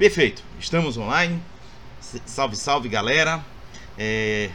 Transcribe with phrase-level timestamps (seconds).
[0.00, 1.42] Perfeito, estamos online.
[2.24, 3.44] Salve, salve galera.
[3.98, 4.48] É...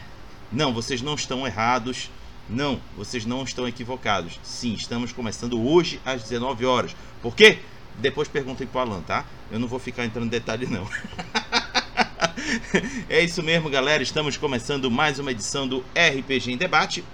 [0.50, 2.10] Não, vocês não estão errados.
[2.50, 4.40] Não, vocês não estão equivocados.
[4.42, 6.96] Sim, estamos começando hoje às 19 horas.
[7.22, 7.60] Por quê?
[7.96, 9.24] Depois perguntem pro Alan, tá?
[9.48, 10.84] Eu não vou ficar entrando em detalhe não.
[13.08, 14.02] é isso mesmo, galera.
[14.02, 17.04] Estamos começando mais uma edição do RPG em Debate,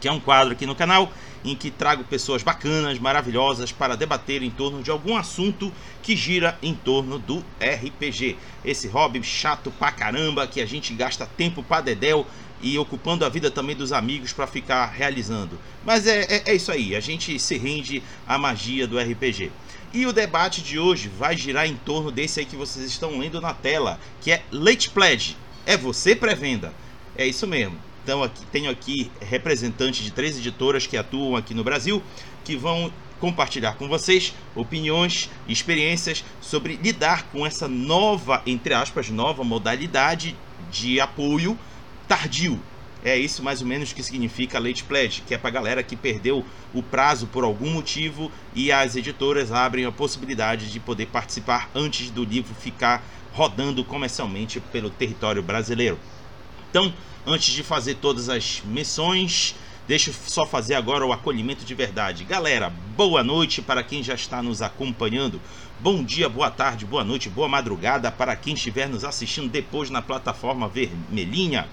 [0.00, 1.12] que é um quadro aqui no canal
[1.44, 6.58] em que trago pessoas bacanas, maravilhosas para debater em torno de algum assunto que gira
[6.62, 8.36] em torno do RPG.
[8.64, 12.26] Esse hobby chato pra caramba que a gente gasta tempo pra dedéu
[12.62, 15.58] e ocupando a vida também dos amigos para ficar realizando.
[15.84, 19.50] Mas é, é, é, isso aí, a gente se rende à magia do RPG.
[19.92, 23.40] E o debate de hoje vai girar em torno desse aí que vocês estão lendo
[23.40, 25.36] na tela, que é Late Pledge.
[25.66, 26.72] É você pré-venda.
[27.16, 27.76] É isso mesmo.
[28.02, 32.02] Então aqui, tenho aqui representantes de três editoras que atuam aqui no Brasil,
[32.44, 39.10] que vão compartilhar com vocês opiniões e experiências sobre lidar com essa nova, entre aspas,
[39.10, 40.34] nova modalidade
[40.70, 41.58] de apoio
[42.08, 42.58] tardio.
[43.02, 46.44] É isso mais ou menos que significa late pledge, que é para galera que perdeu
[46.74, 52.10] o prazo por algum motivo e as editoras abrem a possibilidade de poder participar antes
[52.10, 55.98] do livro ficar rodando comercialmente pelo território brasileiro.
[56.70, 56.92] Então,
[57.26, 59.54] antes de fazer todas as missões,
[59.86, 62.24] deixa eu só fazer agora o acolhimento de verdade.
[62.24, 65.40] Galera, boa noite para quem já está nos acompanhando.
[65.80, 70.02] Bom dia, boa tarde, boa noite, boa madrugada para quem estiver nos assistindo depois na
[70.02, 71.68] plataforma vermelhinha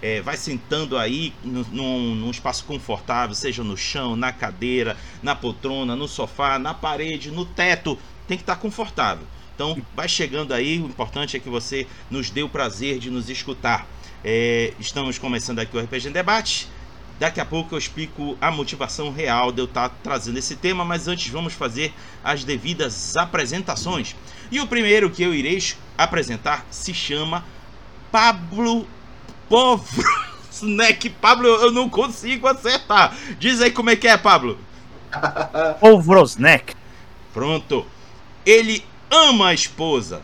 [0.00, 5.96] é, vai sentando aí num, num, espaço confortável, seja no chão, na cadeira, na poltrona,
[5.96, 9.26] no sofá, na parede, no teto, tem que estar confortável.
[9.54, 13.28] Então, vai chegando aí, o importante é que você nos dê o prazer de nos
[13.28, 13.88] escutar.
[14.24, 16.68] É, estamos começando aqui o RPG em Debate.
[17.20, 21.08] Daqui a pouco eu explico a motivação real de eu estar trazendo esse tema, mas
[21.08, 24.14] antes vamos fazer as devidas apresentações.
[24.50, 25.62] E o primeiro que eu irei
[25.96, 27.44] apresentar se chama
[28.10, 28.86] Pablo
[29.48, 30.02] Povo
[30.50, 33.16] Snack Pablo, eu não consigo acertar.
[33.38, 34.58] Diz aí como é que é, Pablo.
[35.80, 36.74] Povrosnek.
[37.32, 37.86] Pronto.
[38.44, 40.22] Ele ama a esposa,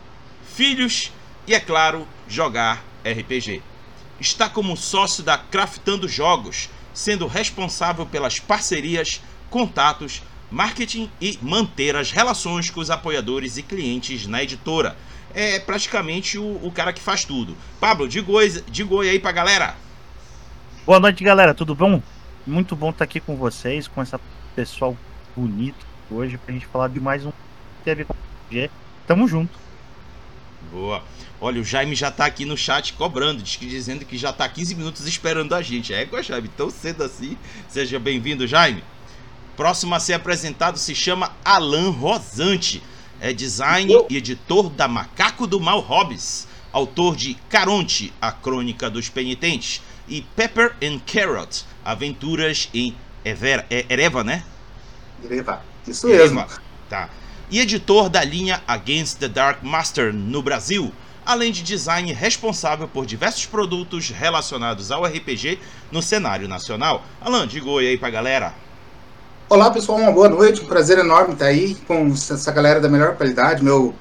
[0.53, 1.11] filhos
[1.47, 3.61] e, é claro, jogar RPG.
[4.25, 9.21] Está como sócio da Craftando Jogos, sendo responsável pelas parcerias,
[9.51, 14.97] contatos, marketing e manter as relações com os apoiadores e clientes na editora
[15.31, 17.55] é praticamente o, o cara que faz tudo.
[17.79, 19.75] Pablo, diga oi, diga oi aí pra galera.
[20.87, 21.53] Boa noite, galera.
[21.53, 22.01] Tudo bom?
[22.47, 24.19] Muito bom estar aqui com vocês, com essa
[24.55, 24.97] pessoal
[25.35, 27.31] bonito hoje, pra gente falar de mais um
[27.83, 28.07] TV
[29.05, 29.64] Tamo junto.
[30.71, 31.03] Boa.
[31.39, 34.47] Olha, o Jaime já tá aqui no chat cobrando, diz que dizendo que já tá
[34.47, 35.93] 15 minutos esperando a gente.
[35.93, 37.37] É, Jaime, tão cedo assim.
[37.69, 38.83] Seja bem-vindo, Jaime.
[39.55, 42.81] Próximo a ser apresentado se chama Alan Rosante
[43.19, 49.09] é design e editor da Macaco do Mal Hobbes, autor de Caronte, a Crônica dos
[49.09, 54.43] Penitentes, e Pepper and Carrot, Aventuras em Ever, é, Ereva, né?
[55.23, 56.23] Ereva, isso Ereva.
[56.23, 56.45] mesmo.
[56.89, 57.09] Tá.
[57.49, 60.91] E editor da linha Against the Dark Master no Brasil,
[61.23, 65.59] além de design responsável por diversos produtos relacionados ao RPG
[65.91, 67.03] no cenário nacional.
[67.21, 68.51] Alan, diga oi aí pra galera.
[69.47, 73.15] Olá pessoal, uma boa noite, um prazer enorme estar aí com essa galera da melhor
[73.15, 73.93] qualidade, meu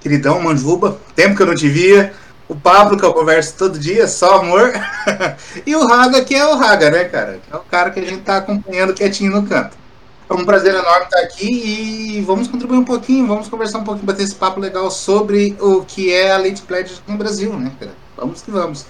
[0.00, 2.12] queridão Manjuba, tempo que eu não te via,
[2.48, 4.72] o Pablo que eu converso todo dia, só amor,
[5.64, 8.22] e o Raga que é o Raga, né cara, é o cara que a gente
[8.22, 9.79] tá acompanhando quietinho no canto.
[10.30, 11.50] É um prazer enorme estar aqui
[12.16, 15.84] e vamos contribuir um pouquinho, vamos conversar um pouquinho, bater esse papo legal sobre o
[15.84, 18.86] que é a Late Pledge no Brasil, né cara, vamos que vamos.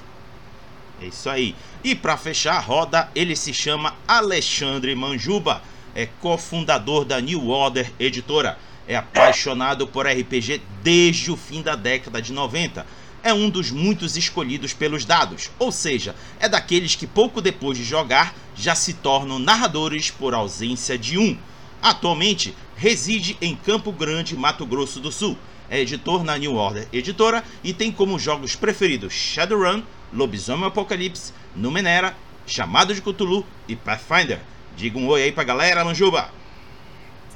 [1.01, 1.57] É isso aí.
[1.83, 5.63] E para fechar a roda, ele se chama Alexandre Manjuba
[5.95, 8.59] é cofundador da New Order Editora.
[8.87, 12.87] É apaixonado por RPG desde o fim da década de 90.
[13.23, 17.85] É um dos muitos escolhidos pelos dados, ou seja, é daqueles que pouco depois de
[17.85, 21.37] jogar já se tornam narradores por ausência de um.
[21.83, 25.37] Atualmente reside em Campo Grande, Mato Grosso do Sul.
[25.69, 29.83] É editor na New Order Editora e tem como jogos preferidos Shadowrun,
[30.13, 34.41] Lobisomem Apocalipse, Numenera, Chamado de Cthulhu e Pathfinder.
[34.77, 36.40] Diga um oi aí pra galera, Manjuba.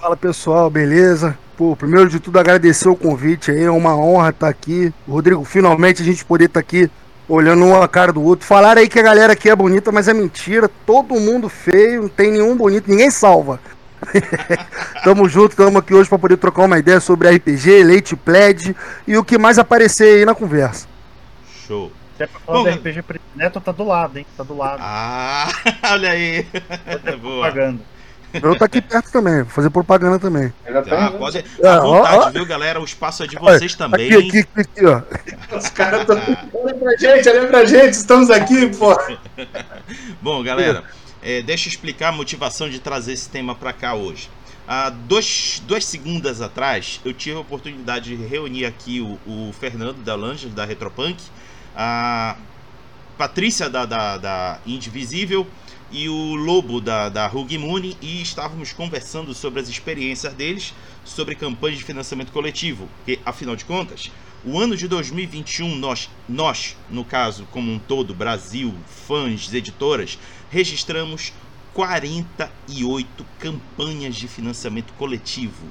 [0.01, 1.39] Fala pessoal, beleza?
[1.57, 4.93] Pô, primeiro de tudo agradecer o convite aí, é uma honra estar aqui.
[5.09, 6.91] Rodrigo, finalmente a gente poder estar aqui
[7.29, 8.47] olhando um a cara do outro.
[8.47, 10.69] Falaram aí que a galera aqui é bonita, mas é mentira.
[10.85, 13.61] Todo mundo feio, não tem nenhum bonito, ninguém salva.
[15.03, 18.77] tamo junto, tamo aqui hoje para poder trocar uma ideia sobre RPG, Leite Pledge
[19.07, 20.87] e o que mais aparecer aí na conversa.
[21.67, 21.91] Show.
[22.15, 23.05] Até pra falar Bom, do RPG
[23.35, 24.27] Neto tá do lado, hein?
[24.37, 24.81] Tá do lado.
[24.81, 25.49] Ah,
[25.91, 26.47] olha aí.
[27.21, 27.51] Boa.
[27.51, 27.94] Propaganda.
[28.43, 30.53] Eu tá aqui perto também, vou fazer propaganda também.
[30.65, 31.39] Tá, tá, pode.
[31.39, 32.31] É, À vontade, ó, ó.
[32.31, 32.81] viu, galera?
[32.81, 34.13] O espaço é de vocês também.
[34.13, 35.03] Aqui, aqui, aqui, aqui, ó.
[35.57, 36.17] Os caras estão.
[36.53, 38.97] Olha pra gente, olha pra gente, estamos aqui, pô.
[40.21, 40.85] Bom, galera,
[41.23, 44.29] é, deixa eu explicar a motivação de trazer esse tema para cá hoje.
[44.67, 50.03] Há dois, duas segundas atrás, eu tive a oportunidade de reunir aqui o, o Fernando
[50.03, 51.23] da Lange, da Retropunk,
[51.77, 52.37] a
[53.19, 55.47] Patrícia da, da, da Indivisível
[55.91, 61.79] e o Lobo da, da Rugimune e estávamos conversando sobre as experiências deles sobre campanhas
[61.79, 64.11] de financiamento coletivo, porque afinal de contas,
[64.45, 68.75] o ano de 2021 nós, nós, no caso como um todo, Brasil,
[69.07, 70.19] fãs, editoras,
[70.51, 71.33] registramos
[71.73, 75.67] 48 campanhas de financiamento coletivo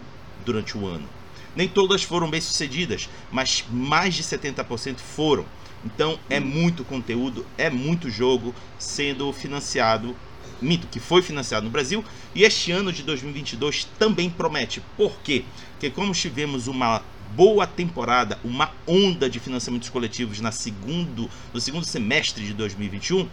[0.46, 1.08] durante o ano.
[1.56, 5.46] Nem todas foram bem sucedidas, mas mais de 70% foram.
[5.86, 10.16] Então é muito conteúdo, é muito jogo sendo financiado,
[10.62, 12.04] mito, que foi financiado no Brasil,
[12.34, 14.82] e este ano de 2022 também promete.
[14.96, 15.44] Por quê?
[15.72, 17.04] Porque como tivemos uma
[17.36, 23.28] boa temporada, uma onda de financiamentos coletivos na segundo, no segundo semestre de 2021,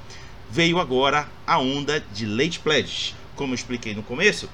[0.51, 3.15] veio agora a onda de late pledges.
[3.37, 4.49] Como eu expliquei no começo,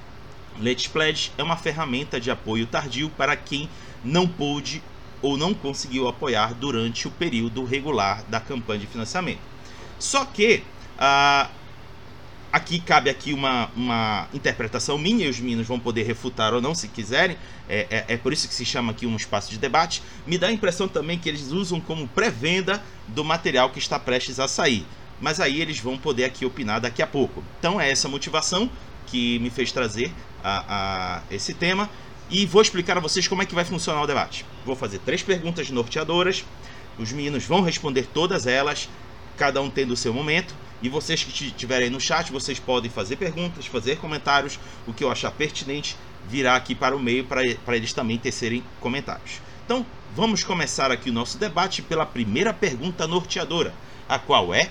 [0.61, 3.69] late pledge é uma ferramenta de apoio tardio para quem
[4.03, 4.83] não pôde
[5.21, 9.39] ou não conseguiu apoiar durante o período regular da campanha de financiamento.
[9.99, 10.63] Só que
[10.97, 11.49] ah,
[12.51, 16.73] aqui cabe aqui uma, uma interpretação minha e os meninos vão poder refutar ou não
[16.73, 17.37] se quiserem.
[17.69, 20.01] É, é, é por isso que se chama aqui um espaço de debate.
[20.25, 24.39] Me dá a impressão também que eles usam como pré-venda do material que está prestes
[24.39, 24.85] a sair.
[25.19, 27.43] Mas aí eles vão poder aqui opinar daqui a pouco.
[27.59, 28.69] Então é essa motivação
[29.07, 30.11] que me fez trazer
[30.43, 31.89] a, a esse tema
[32.29, 34.45] e vou explicar a vocês como é que vai funcionar o debate.
[34.65, 36.43] Vou fazer três perguntas norteadoras,
[36.97, 38.89] os meninos vão responder todas elas,
[39.37, 43.15] cada um tendo o seu momento, e vocês que estiverem no chat, vocês podem fazer
[43.15, 45.95] perguntas, fazer comentários, o que eu achar pertinente
[46.27, 49.41] virá aqui para o meio para eles também tecerem comentários.
[49.65, 49.85] Então,
[50.15, 53.73] vamos começar aqui o nosso debate pela primeira pergunta norteadora,
[54.07, 54.69] a qual é: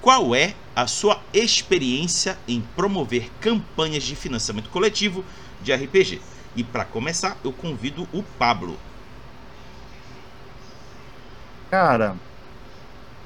[0.00, 5.24] qual é a sua experiência em promover campanhas de financiamento coletivo
[5.62, 6.20] de RPG?
[6.58, 8.76] E para começar, eu convido o Pablo.
[11.70, 12.16] Cara,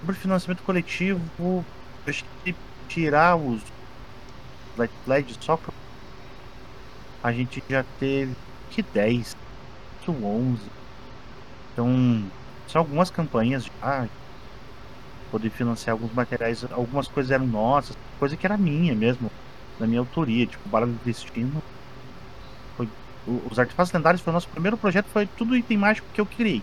[0.00, 1.64] sobre financiamento coletivo,
[2.06, 2.54] acho que
[2.90, 3.62] tirar os
[5.06, 5.72] Pledge só pra...
[7.22, 8.36] A gente já teve
[8.70, 9.34] que 10,
[10.02, 10.60] que 11.
[11.72, 12.30] Então,
[12.68, 14.06] são algumas campanhas já.
[15.30, 19.30] Poder financiar alguns materiais, algumas coisas eram nossas, coisa que era minha mesmo,
[19.80, 21.62] da minha autoria, tipo Baralho do Destino.
[23.26, 26.26] O- os artefatos lendários foi o nosso primeiro projeto, foi tudo item mágico que eu
[26.26, 26.62] criei.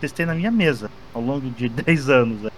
[0.00, 2.42] Testei na minha mesa ao longo de 10 anos.
[2.42, 2.50] né?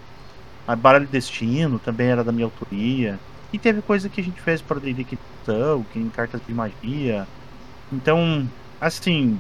[0.67, 3.20] A Baralho Destino também era da minha autoria.
[3.52, 7.29] E teve coisa que a gente fez para D&D Quintal, que em cartas de magia.
[7.93, 8.49] Então,
[8.81, 9.38] assim,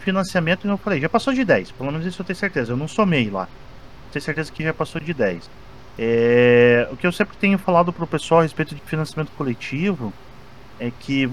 [0.00, 1.72] financiamento, eu falei, já passou de 10.
[1.72, 2.72] Pelo menos isso eu tenho certeza.
[2.72, 3.48] Eu não somei lá.
[4.12, 5.50] Tenho certeza que já passou de 10.
[5.98, 10.12] É, o que eu sempre tenho falado pro pessoal a respeito de financiamento coletivo
[10.78, 11.26] é que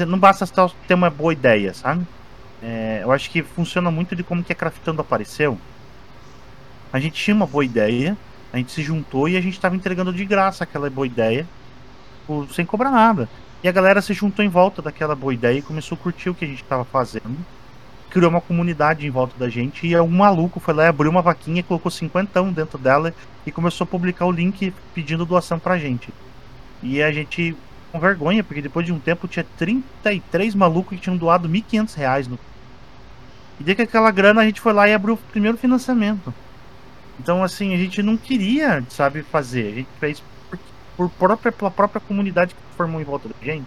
[0.00, 0.46] não basta
[0.86, 2.06] ter uma boa ideia, sabe?
[2.62, 5.58] É, eu acho que funciona muito de como que a Craftando apareceu.
[6.92, 8.16] A gente tinha uma boa ideia,
[8.52, 11.46] a gente se juntou e a gente estava entregando de graça aquela boa ideia,
[12.54, 13.28] sem cobrar nada.
[13.62, 16.34] E a galera se juntou em volta daquela boa ideia e começou a curtir o
[16.34, 17.36] que a gente estava fazendo.
[18.10, 21.22] Criou uma comunidade em volta da gente e um maluco foi lá e abriu uma
[21.22, 23.12] vaquinha, colocou cinquentão dentro dela
[23.46, 26.10] e começou a publicar o link pedindo doação pra gente.
[26.82, 27.56] E a gente,
[27.94, 32.26] com vergonha, porque depois de um tempo tinha 33 malucos que tinham doado 1.500 reais.
[32.26, 32.36] No...
[33.64, 36.34] E com aquela grana a gente foi lá e abriu o primeiro financiamento.
[37.20, 39.68] Então, assim, a gente não queria, sabe, fazer.
[39.68, 40.58] A gente fez por,
[40.96, 43.66] por própria, pela própria comunidade que formou em volta da gente.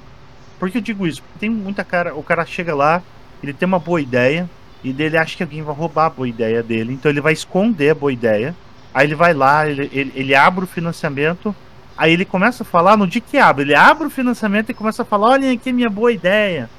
[0.60, 1.22] Por que eu digo isso?
[1.22, 3.02] Porque tem muita cara, o cara chega lá,
[3.42, 4.50] ele tem uma boa ideia,
[4.84, 7.92] e dele acha que alguém vai roubar a boa ideia dele, então ele vai esconder
[7.92, 8.54] a boa ideia.
[8.94, 11.56] Aí ele vai lá, ele, ele, ele abre o financiamento,
[11.98, 15.02] aí ele começa a falar, no dia que abre, ele abre o financiamento e começa
[15.02, 16.70] a falar, olhem aqui minha boa ideia.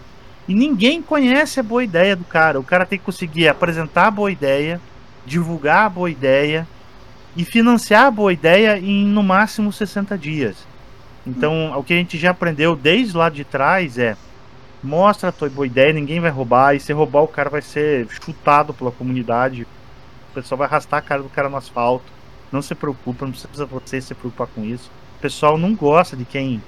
[0.46, 2.58] E ninguém conhece a boa ideia do cara.
[2.58, 4.80] O cara tem que conseguir apresentar a boa ideia,
[5.26, 6.66] divulgar a boa ideia
[7.36, 10.66] e financiar a boa ideia em no máximo 60 dias.
[11.26, 14.16] Então, o que a gente já aprendeu desde lá de trás é
[14.82, 18.06] mostra a tua boa ideia, ninguém vai roubar, e se roubar o cara vai ser
[18.08, 19.66] chutado pela comunidade.
[20.30, 22.06] O pessoal vai arrastar a cara do cara no asfalto.
[22.50, 24.90] Não se preocupa, não precisa você se preocupar com isso.
[25.18, 26.62] O pessoal não gosta de quem,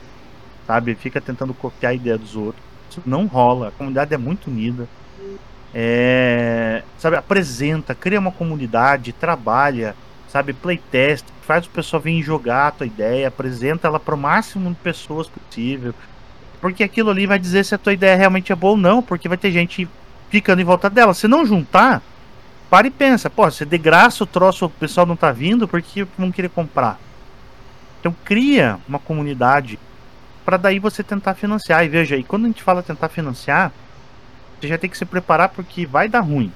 [0.67, 2.65] sabe, fica tentando copiar a ideia dos outros.
[2.91, 3.69] Isso não rola.
[3.69, 4.89] A comunidade é muito unida.
[5.73, 9.95] É, sabe, apresenta, cria uma comunidade, trabalha,
[10.29, 14.69] sabe, playtest, faz o pessoal vir jogar a tua ideia, apresenta ela para o máximo
[14.69, 15.95] de pessoas possível.
[16.61, 19.29] Porque aquilo ali vai dizer se a tua ideia realmente é boa ou não, porque
[19.29, 19.89] vai ter gente
[20.29, 21.15] ficando em volta dela.
[21.15, 22.03] Se não juntar,
[22.69, 25.81] para e pensa, pô, se de graça o troço o pessoal não tá vindo, por
[25.81, 26.99] que vão querer comprar?
[28.01, 29.79] Então cria uma comunidade
[30.45, 31.85] para daí você tentar financiar.
[31.85, 33.71] E veja, e quando a gente fala tentar financiar,
[34.59, 36.53] você já tem que se preparar porque vai dar ruim.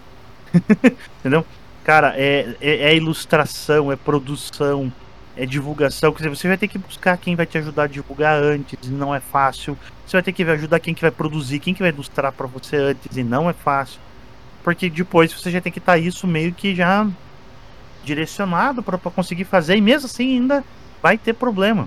[1.21, 1.45] Entendeu?
[1.85, 4.91] Cara, é, é, é, ilustração, é produção,
[5.37, 6.13] é divulgação.
[6.13, 8.91] Quer dizer, você vai ter que buscar quem vai te ajudar a divulgar antes, e
[8.91, 9.77] não é fácil.
[10.07, 12.77] Você vai ter que ajudar quem que vai produzir, quem que vai ilustrar para você
[12.77, 14.01] antes, e não é fácil.
[14.63, 17.07] Porque depois você já tem que estar tá isso meio que já
[18.03, 20.65] direcionado para conseguir fazer, e mesmo assim ainda
[21.05, 21.87] vai ter problema.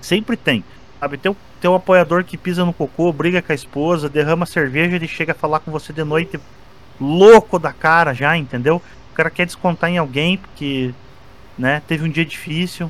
[0.00, 0.64] Sempre tem.
[0.98, 5.06] Sabe, teu, teu apoiador que pisa no cocô, briga com a esposa, derrama cerveja, ele
[5.06, 6.40] chega a falar com você de noite
[6.98, 8.80] louco da cara já, entendeu?
[9.10, 10.94] O cara quer descontar em alguém porque,
[11.58, 12.86] né, teve um dia difícil,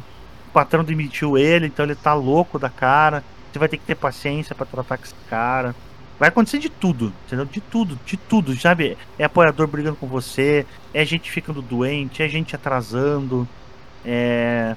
[0.46, 3.24] o patrão demitiu ele, então ele tá louco da cara.
[3.50, 5.74] Você vai ter que ter paciência para tratar com esse cara.
[6.20, 7.46] Vai acontecer de tudo, entendeu?
[7.46, 8.96] De tudo, de tudo, sabe?
[9.18, 13.48] É apoiador brigando com você, é gente ficando doente, é gente atrasando,
[14.04, 14.76] é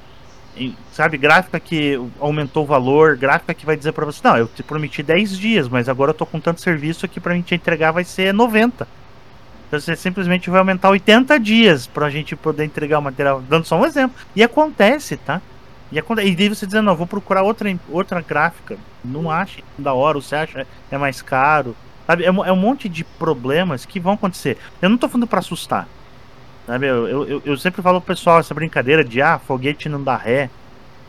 [0.92, 4.64] sabe, gráfica que aumentou o valor, gráfica que vai dizer para você, não, eu te
[4.64, 7.92] prometi 10 dias, mas agora eu tô com tanto serviço que para mim te entregar
[7.92, 8.88] vai ser 90.
[9.68, 13.80] Então você simplesmente vai aumentar 80 dias pra gente poder entregar o material, dando só
[13.80, 14.16] um exemplo.
[14.36, 15.42] E acontece, tá?
[15.92, 18.78] E, acontece, e daí você dizendo, não, vou procurar outra, outra gráfica.
[19.04, 21.76] Não acha da hora, você acha é mais caro.
[22.08, 22.24] Sabe?
[22.24, 24.58] É, é um monte de problemas que vão acontecer.
[24.82, 25.88] Eu não tô falando para assustar.
[26.66, 26.88] Sabe?
[26.88, 30.50] Eu, eu, eu sempre falo pro pessoal essa brincadeira de ah, foguete não dá ré.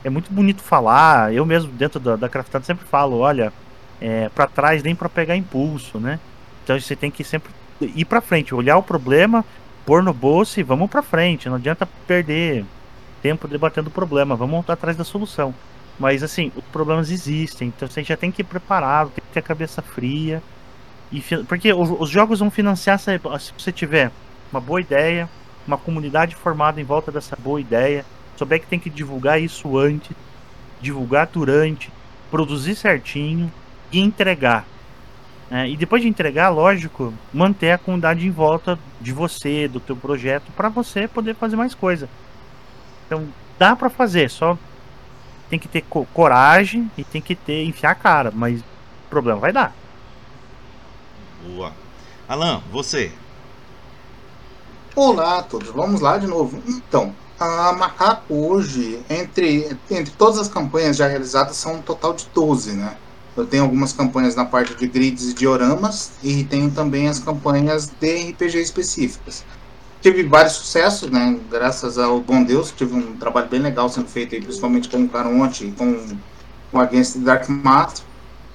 [0.05, 1.33] É muito bonito falar.
[1.33, 3.53] Eu mesmo, dentro da, da craftada, sempre falo, olha,
[4.01, 6.21] é, para trás nem para pegar impulso, né?
[6.63, 9.45] Então você tem que sempre ir para frente, olhar o problema,
[9.85, 11.49] pôr no bolso e vamos para frente.
[11.49, 12.65] Não adianta perder
[13.23, 15.55] tempo debatendo o problema, vamos atrás da solução.
[15.99, 19.41] Mas assim, os problemas existem, então você já tem que ir preparado, tem que ter
[19.41, 20.43] a cabeça fria.
[21.11, 23.19] E, porque os, os jogos vão financiar se
[23.57, 24.11] você tiver
[24.53, 25.29] uma boa ideia,
[25.67, 28.05] uma comunidade formada em volta dessa boa ideia,
[28.37, 30.11] souber que tem que divulgar isso antes,
[30.81, 31.91] divulgar durante,
[32.31, 33.53] produzir certinho
[33.91, 34.67] e entregar.
[35.51, 39.97] É, e depois de entregar, lógico, manter a comunidade em volta de você, do teu
[39.97, 42.09] projeto, para você poder fazer mais coisa.
[43.07, 44.59] Então, dá para fazer, só
[45.49, 48.61] tem que ter co coragem e tem que ter enfiar a cara, mas
[49.09, 49.73] problema vai dar.
[51.47, 51.73] Boa.
[52.29, 53.13] Alan, você.
[54.99, 56.59] Olá a todos, vamos lá de novo.
[56.67, 62.27] Então, a Macaco hoje, entre, entre todas as campanhas já realizadas, são um total de
[62.35, 62.97] 12, né?
[63.37, 67.93] Eu tenho algumas campanhas na parte de grids e dioramas e tenho também as campanhas
[68.01, 69.45] de RPG específicas.
[70.01, 71.39] Tive vários sucessos, né?
[71.51, 75.67] Graças ao bom Deus, tive um trabalho bem legal sendo feito, principalmente com o Caronte
[75.67, 76.17] e com
[76.73, 78.03] o Against the Dark Master.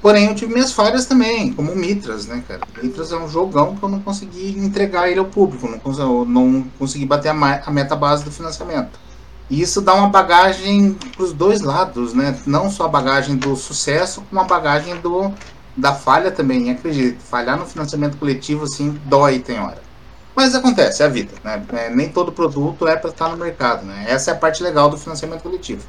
[0.01, 2.62] Porém, eu tive minhas falhas também, como o Mitras, né, cara?
[2.81, 6.65] Mitras é um jogão que eu não consegui entregar ele ao público, não consegui, não
[6.79, 9.00] consegui bater a, a meta base do financiamento.
[9.48, 12.36] E isso dá uma bagagem para os dois lados, né?
[12.48, 15.31] Não só a bagagem do sucesso, como a bagagem do,
[15.77, 16.72] da falha também.
[16.72, 19.84] Acredito, falhar no financiamento coletivo, assim, dói tem hora.
[20.34, 21.63] Mas acontece, é a vida, né?
[21.74, 24.05] É, nem todo produto é para estar no mercado, né?
[24.08, 25.86] Essa é a parte legal do financiamento coletivo.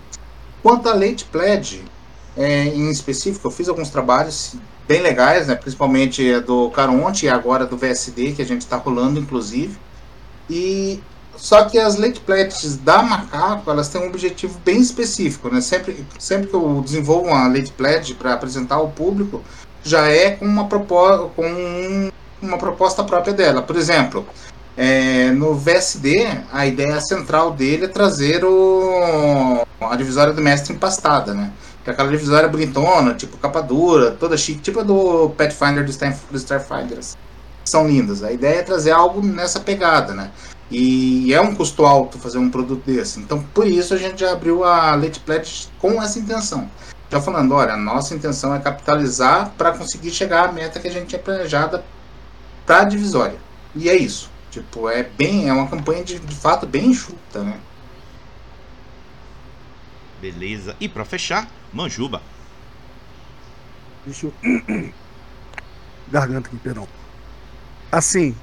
[0.63, 1.85] Quanto à Late Pledge,
[2.37, 4.55] é, em específico, eu fiz alguns trabalhos
[4.89, 5.55] bem legais, né?
[5.55, 9.77] Principalmente do Caronte e agora do VSD, que a gente está rolando, inclusive.
[10.49, 11.01] E
[11.37, 15.61] só que as late pledges da Macaco, elas têm um objetivo bem específico, né?
[15.61, 19.43] Sempre, sempre que eu desenvolvo uma late pledge para apresentar ao público,
[19.83, 22.11] já é com uma, proposta, com
[22.41, 23.63] uma proposta própria dela.
[23.63, 24.27] Por exemplo,
[24.77, 31.35] é, no VSD, a ideia central dele é trazer o, a divisória do mestre empastada,
[31.35, 31.53] né?
[31.85, 36.17] Que aquela divisória bonitona, tipo capa dura, toda chique, tipo a do Pathfinder do, Star,
[36.31, 37.17] do Starfinders.
[37.65, 38.23] São lindas.
[38.23, 40.31] A ideia é trazer algo nessa pegada, né?
[40.71, 43.21] E é um custo alto fazer um produto desse.
[43.21, 46.71] Então, por isso a gente já abriu a Late Pledge com essa intenção.
[47.11, 50.91] Já falando, olha, a nossa intenção é capitalizar para conseguir chegar à meta que a
[50.91, 51.85] gente tinha planejada
[52.65, 53.37] para a divisória.
[53.75, 54.31] E é isso.
[54.51, 57.59] Tipo, é bem, é uma campanha de, de fato bem enxuta, né?
[60.23, 60.75] Beleza.
[60.81, 62.23] E para fechar, Manjuba.
[64.07, 64.35] Deixa eu...
[66.11, 66.89] Garganta aqui, perdão.
[67.91, 68.35] Assim,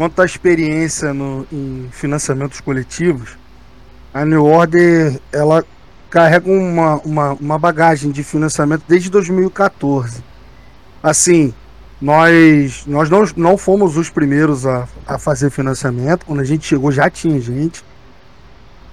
[0.00, 3.36] Quanto à experiência no, em financiamentos coletivos,
[4.14, 5.62] a New Order ela
[6.08, 10.24] carrega uma, uma, uma bagagem de financiamento desde 2014.
[11.02, 11.52] Assim,
[12.00, 16.24] nós, nós não, não fomos os primeiros a, a fazer financiamento.
[16.24, 17.84] Quando a gente chegou, já tinha gente.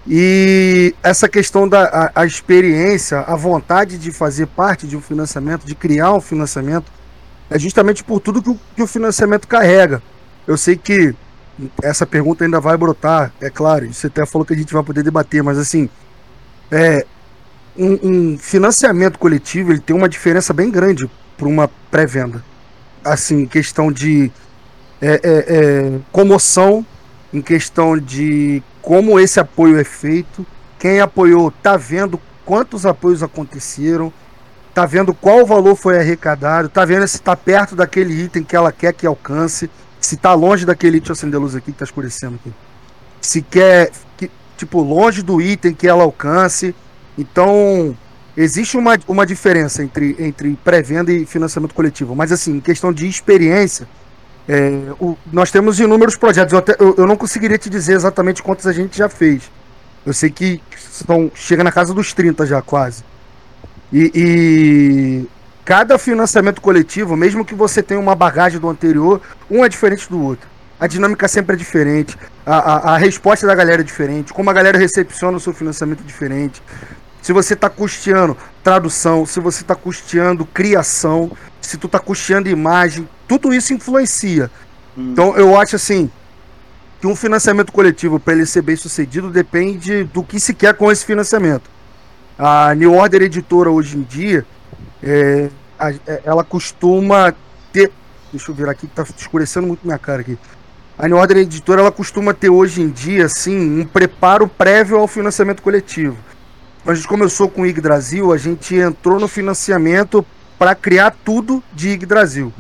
[0.10, 5.66] E essa questão da a, a experiência, a vontade de fazer parte de um financiamento,
[5.66, 6.90] de criar um financiamento,
[7.50, 10.02] é justamente por tudo que o, que o financiamento carrega.
[10.46, 11.14] Eu sei que
[11.84, 15.04] essa pergunta ainda vai brotar, é claro, você até falou que a gente vai poder
[15.04, 15.90] debater, mas assim,
[16.72, 17.06] é,
[17.78, 22.44] um, um financiamento coletivo ele tem uma diferença bem grande para uma pré-venda.
[23.04, 24.32] Assim, questão de
[25.02, 26.86] é, é, é, comoção,
[27.34, 30.46] em questão de como esse apoio é feito,
[30.80, 34.14] quem apoiou tá vendo quantos apoios aconteceram,
[34.74, 38.72] tá vendo qual valor foi arrecadado, tá vendo se está perto daquele item que ela
[38.72, 41.84] quer que alcance, se está longe daquele deixa eu acender a luz aqui que tá
[41.84, 42.54] escurecendo aqui.
[43.20, 46.74] Se quer, que, tipo, longe do item que ela alcance.
[47.18, 47.94] Então,
[48.38, 52.16] existe uma, uma diferença entre, entre pré-venda e financiamento coletivo.
[52.16, 53.86] Mas, assim, em questão de experiência,
[54.48, 56.54] é, o, nós temos inúmeros projetos.
[56.54, 59.52] Eu, até, eu, eu, não conseguiria te dizer exatamente quantos a gente já fez.
[60.06, 63.04] Eu sei que são, chega na casa dos 30 já, quase.
[63.92, 65.28] E, e,
[65.66, 70.22] cada financiamento coletivo, mesmo que você tenha uma bagagem do anterior, um é diferente do
[70.22, 70.48] outro.
[70.80, 74.54] A dinâmica sempre é diferente, a, a, a resposta da galera é diferente, como a
[74.54, 76.62] galera recepciona o seu financiamento é diferente.
[77.22, 83.10] Se você está custeando tradução, se você está custeando criação, se tu está custeando imagem,
[83.28, 84.50] tudo isso influencia.
[84.98, 85.12] Hum.
[85.12, 86.10] Então eu acho assim
[87.00, 90.92] que um financiamento coletivo para ele ser bem sucedido depende do que se quer com
[90.92, 91.70] esse financiamento.
[92.38, 94.46] A New Order Editora hoje em dia,
[95.02, 97.34] é, a, é, ela costuma
[97.72, 97.92] ter.
[98.32, 100.38] Deixa eu virar aqui que tá escurecendo muito minha cara aqui.
[100.98, 105.08] A New Order Editora ela costuma ter hoje em dia assim um preparo prévio ao
[105.08, 106.18] financiamento coletivo.
[106.86, 110.26] A gente começou com o Yggdrasil, a gente entrou no financiamento
[110.58, 112.52] para criar tudo de Yggdrasil.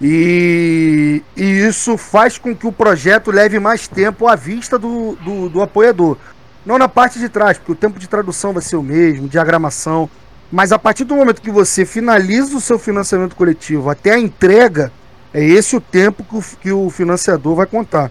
[0.00, 5.48] E, e, isso faz com que o projeto leve mais tempo à vista do, do,
[5.48, 6.16] do apoiador.
[6.64, 10.08] Não na parte de trás, porque o tempo de tradução vai ser o mesmo, diagramação.
[10.52, 14.92] Mas a partir do momento que você finaliza o seu financiamento coletivo até a entrega,
[15.34, 18.10] é esse o tempo que o, que o financiador vai contar.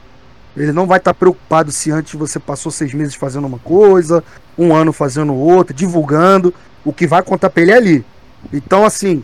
[0.55, 4.23] Ele não vai estar preocupado se antes você passou seis meses fazendo uma coisa,
[4.57, 6.53] um ano fazendo outra, divulgando.
[6.83, 8.05] O que vai contar para ele é ali.
[8.51, 9.23] Então, assim,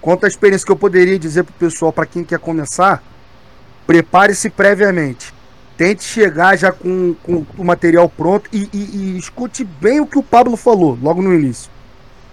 [0.00, 3.02] quanto à experiência que eu poderia dizer para o pessoal, para quem quer começar,
[3.86, 5.32] prepare-se previamente.
[5.76, 10.18] Tente chegar já com, com o material pronto e, e, e escute bem o que
[10.18, 11.70] o Pablo falou logo no início.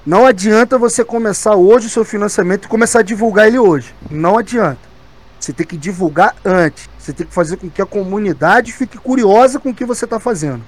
[0.06, 3.93] Não adianta você começar hoje o seu financiamento e começar a divulgar ele hoje.
[4.10, 4.80] Não adianta.
[5.39, 6.89] Você tem que divulgar antes.
[6.97, 10.19] Você tem que fazer com que a comunidade fique curiosa com o que você está
[10.19, 10.62] fazendo.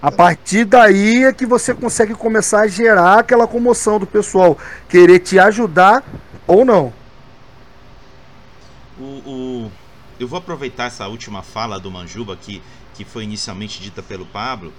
[0.00, 5.18] A partir daí é que você consegue começar a gerar aquela comoção do pessoal querer
[5.20, 6.04] te ajudar
[6.46, 6.92] ou não.
[8.98, 9.72] O, o,
[10.18, 12.62] eu vou aproveitar essa última fala do Manjuba, que,
[12.94, 14.72] que foi inicialmente dita pelo Pablo.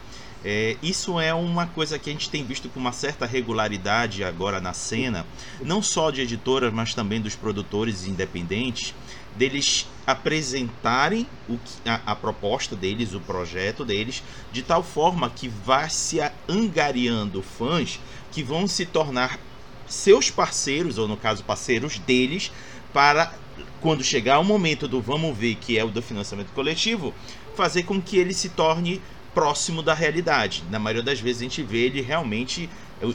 [0.48, 4.62] É, isso é uma coisa que a gente tem visto com uma certa regularidade agora
[4.62, 5.26] na cena,
[5.60, 8.94] não só de editoras, mas também dos produtores independentes,
[9.36, 15.48] deles apresentarem o que, a, a, proposta deles, o projeto deles, de tal forma que
[15.48, 18.00] vá se angariando fãs
[18.32, 19.40] que vão se tornar
[19.88, 22.52] seus parceiros, ou no caso parceiros deles,
[22.94, 23.34] para
[23.82, 27.14] quando chegar o momento do vamos ver, que é o do financiamento coletivo,
[27.56, 29.02] fazer com que ele se torne
[29.34, 30.64] próximo da realidade.
[30.70, 32.70] Na maioria das vezes a gente vê ele realmente,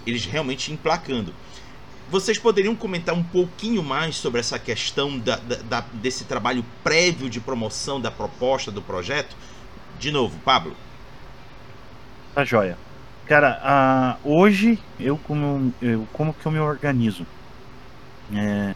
[0.07, 1.35] eles realmente emplacando.
[2.11, 7.41] Vocês poderiam comentar um pouquinho mais sobre essa questão da, da, desse trabalho prévio de
[7.41, 9.37] promoção da proposta do projeto?
[9.99, 10.77] De novo, Pablo.
[12.35, 12.77] Tá joia.
[13.31, 17.25] Cara, uh, hoje eu como, eu como que eu me organizo?
[18.35, 18.75] É,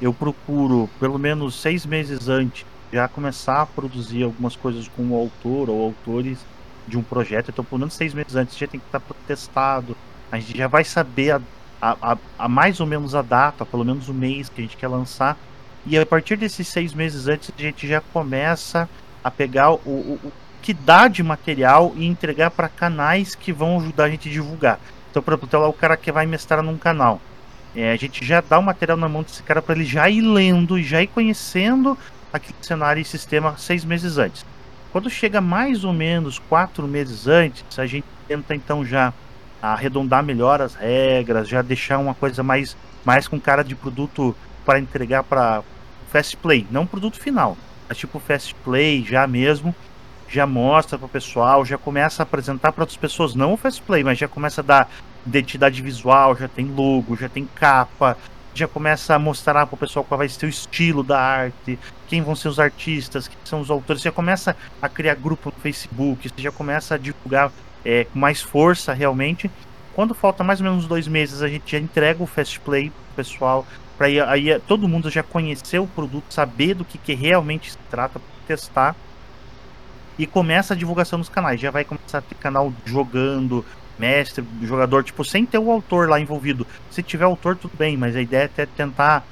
[0.00, 5.14] eu procuro, pelo menos seis meses antes, já começar a produzir algumas coisas com o
[5.14, 6.38] autor ou autores
[6.88, 7.50] de um projeto.
[7.50, 9.94] Então, pelo menos seis meses antes já tem que estar testado.
[10.32, 11.42] A gente já vai saber a,
[11.82, 14.88] a, a, mais ou menos a data, pelo menos o mês que a gente quer
[14.88, 15.36] lançar.
[15.84, 18.88] E a partir desses seis meses antes, a gente já começa
[19.22, 19.76] a pegar o,
[20.24, 24.32] o que dá de material e entregar para canais que vão ajudar a gente a
[24.32, 24.78] divulgar.
[25.10, 27.20] Então, por exemplo, lá o cara que vai mestrar num canal.
[27.74, 30.22] É, a gente já dá o material na mão desse cara para ele já ir
[30.22, 31.96] lendo e já ir conhecendo
[32.32, 34.44] aquele cenário e sistema seis meses antes.
[34.92, 39.12] Quando chega mais ou menos quatro meses antes, a gente tenta então já
[39.62, 44.80] arredondar melhor as regras, já deixar uma coisa mais, mais com cara de produto para
[44.80, 45.62] entregar para
[46.10, 47.56] fast play, não produto final,
[47.88, 49.74] mas tipo fast play já mesmo,
[50.30, 53.82] já mostra para o pessoal, já começa a apresentar para outras pessoas, não o fast
[53.82, 54.90] play, mas já começa a dar
[55.26, 58.16] identidade visual, já tem logo, já tem capa,
[58.54, 62.22] já começa a mostrar para o pessoal qual vai ser o estilo da arte, quem
[62.22, 64.02] vão ser os artistas, quem são os autores.
[64.02, 67.50] Já começa a criar grupo no Facebook, já começa a divulgar
[67.84, 69.50] é, com mais força realmente.
[69.94, 73.24] Quando falta mais ou menos dois meses, a gente já entrega o Fast Play pro
[73.24, 73.66] pessoal,
[73.98, 77.78] para aí, aí todo mundo já conhecer o produto, saber do que, que realmente se
[77.90, 78.94] trata, testar.
[80.20, 81.58] E começa a divulgação nos canais.
[81.58, 83.64] Já vai começar a ter canal jogando,
[83.98, 86.66] mestre, jogador, tipo, sem ter o autor lá envolvido.
[86.90, 89.24] Se tiver autor, tudo bem, mas a ideia é tentar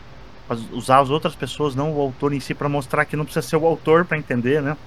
[0.73, 3.57] usar as outras pessoas, não o autor em si, para mostrar que não precisa ser
[3.57, 4.79] o autor para entender, né?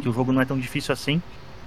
[0.00, 1.20] Que o jogo não é tão difícil assim.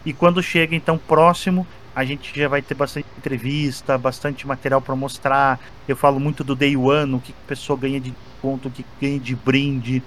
[0.06, 4.96] E quando chega então próximo, a gente já vai ter bastante entrevista, bastante material para
[4.96, 5.60] mostrar.
[5.90, 8.86] Eu falo muito do Day One, o que a pessoa ganha de ponto, o que
[9.02, 10.02] ganha de brinde.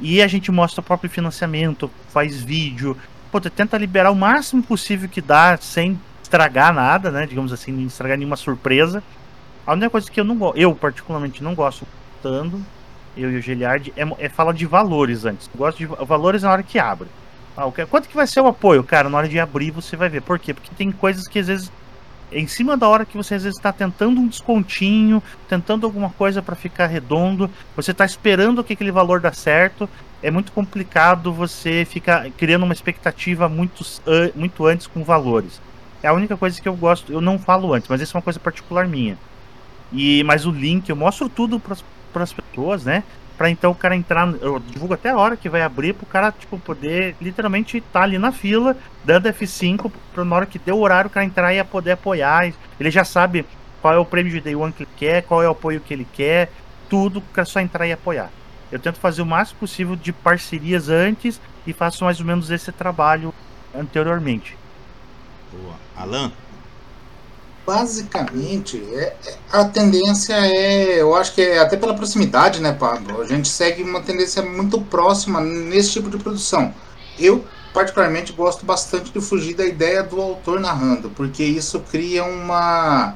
[0.00, 2.96] E a gente mostra o próprio financiamento, faz vídeo.
[3.30, 7.26] Pô, tenta liberar o máximo possível que dá, sem estragar nada, né?
[7.26, 9.02] Digamos assim, não estragar nenhuma surpresa.
[9.66, 11.86] A única coisa que eu não gosto, eu particularmente não gosto
[12.22, 12.60] tanto,
[13.16, 15.48] eu e o Giliard, é, é falar de valores antes.
[15.52, 17.08] Eu gosto de valores na hora que abre.
[17.56, 18.82] Ah, quanto que vai ser o apoio?
[18.82, 20.22] Cara, na hora de abrir você vai ver.
[20.22, 20.54] Por quê?
[20.54, 21.72] Porque tem coisas que às vezes
[22.34, 26.42] em cima da hora que você às vezes está tentando um descontinho, tentando alguma coisa
[26.42, 29.88] para ficar redondo, você está esperando que aquele valor dá certo,
[30.22, 33.84] é muito complicado você ficar criando uma expectativa muito,
[34.34, 35.60] muito antes com valores.
[36.02, 38.22] É a única coisa que eu gosto, eu não falo antes, mas isso é uma
[38.22, 39.16] coisa particular minha.
[39.92, 43.04] E mas o link eu mostro tudo para as pessoas, né?
[43.42, 44.32] Pra então o cara entrar.
[44.40, 48.02] Eu divulgo até a hora que vai abrir pro cara, tipo, poder literalmente estar tá
[48.04, 51.52] ali na fila, dando F5, pra na hora que deu o horário o cara entrar
[51.52, 52.52] e poder apoiar.
[52.78, 53.44] Ele já sabe
[53.80, 55.92] qual é o prêmio de Day One que ele quer, qual é o apoio que
[55.92, 56.52] ele quer,
[56.88, 58.30] tudo, é só entrar e apoiar.
[58.70, 62.70] Eu tento fazer o máximo possível de parcerias antes e faço mais ou menos esse
[62.70, 63.34] trabalho
[63.74, 64.56] anteriormente.
[65.50, 65.74] Boa.
[65.96, 66.30] Alan?
[67.64, 73.20] Basicamente, é, é, a tendência é, eu acho que é até pela proximidade, né, Pablo?
[73.22, 76.74] A gente segue uma tendência muito próxima nesse tipo de produção.
[77.16, 83.14] Eu, particularmente, gosto bastante de fugir da ideia do autor narrando, porque isso cria uma,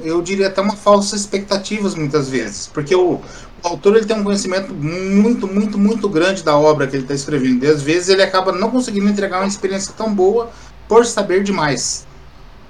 [0.00, 4.24] eu diria até uma falsa expectativas muitas vezes, porque o, o autor ele tem um
[4.24, 8.22] conhecimento muito, muito, muito grande da obra que ele está escrevendo, e às vezes ele
[8.22, 10.50] acaba não conseguindo entregar uma experiência tão boa
[10.88, 12.06] por saber demais.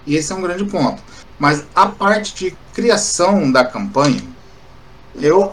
[0.06, 1.02] E esse é um grande ponto.
[1.38, 4.22] Mas a parte de criação da campanha,
[5.20, 5.52] eu,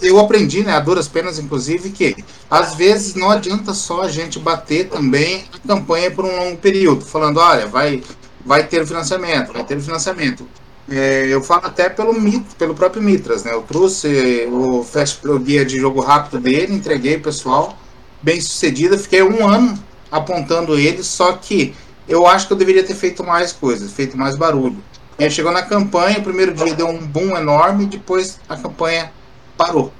[0.00, 2.16] eu aprendi, né, a duras penas, inclusive, que
[2.50, 7.04] às vezes não adianta só a gente bater também a campanha por um longo período,
[7.04, 8.02] falando, olha, vai,
[8.44, 10.46] vai ter financiamento, vai ter financiamento.
[10.90, 12.12] É, eu falo até pelo,
[12.58, 13.52] pelo próprio Mitras, né?
[13.54, 17.78] Eu trouxe o, fast, o guia de jogo rápido dele, entreguei pessoal,
[18.20, 19.78] bem sucedido, fiquei um ano
[20.10, 21.72] apontando ele, só que
[22.08, 24.82] eu acho que eu deveria ter feito mais coisas, feito mais barulho.
[25.18, 29.12] Aí chegou na campanha, o primeiro dia deu um boom enorme, depois a campanha
[29.56, 29.92] parou.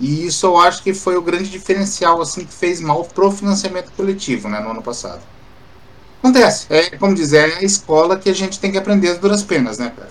[0.00, 3.90] E isso eu acho que foi o grande diferencial assim que fez mal pro financiamento
[3.96, 5.20] coletivo, né, no ano passado.
[6.18, 9.42] Acontece, é como dizer, é a escola que a gente tem que aprender as duras
[9.42, 10.10] penas, né, cara?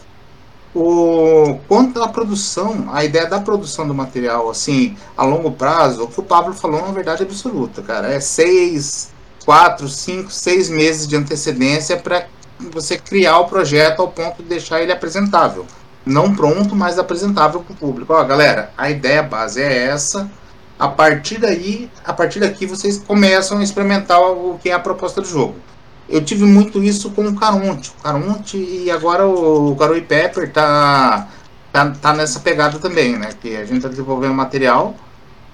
[0.74, 6.08] O, quanto à produção, a ideia da produção do material, assim, a longo prazo, o
[6.08, 8.14] que o Pablo falou é uma verdade absoluta, cara.
[8.14, 9.12] É seis,
[9.48, 12.26] quatro, cinco, seis meses de antecedência para
[12.60, 15.66] você criar o projeto ao ponto de deixar ele apresentável.
[16.06, 18.12] Não pronto, mas apresentável para o público.
[18.12, 20.30] Ó, galera, a ideia base é essa.
[20.78, 25.22] A partir daí, a partir daqui, vocês começam a experimentar o que é a proposta
[25.22, 25.56] do jogo.
[26.10, 27.94] Eu tive muito isso com o Caronte.
[27.98, 31.30] O Caronte e agora o Garoi Pepper tá,
[31.72, 33.30] tá, tá nessa pegada também, né?
[33.40, 34.94] Que a gente está desenvolvendo material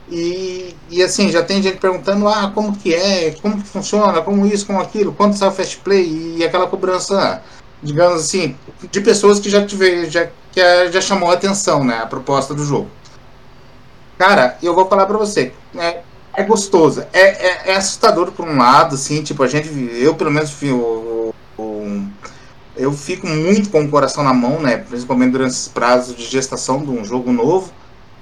[0.10, 4.46] e, e assim, já tem gente perguntando, ah, como que é, como que funciona, como
[4.46, 6.36] isso, como aquilo, quanto sai o fast play?
[6.38, 7.42] E aquela cobrança,
[7.82, 8.56] digamos assim,
[8.92, 12.66] de pessoas que já tiver, já, que já chamou a atenção, né, a proposta do
[12.66, 12.90] jogo.
[14.18, 16.02] Cara, eu vou falar pra você, é,
[16.36, 20.32] é gostoso, é, é, é, assustador por um lado, assim, tipo, a gente, eu pelo
[20.32, 22.04] menos, eu, eu,
[22.76, 26.84] eu fico muito com o coração na mão, né, principalmente durante esses prazos de gestação
[26.84, 27.72] de um jogo novo,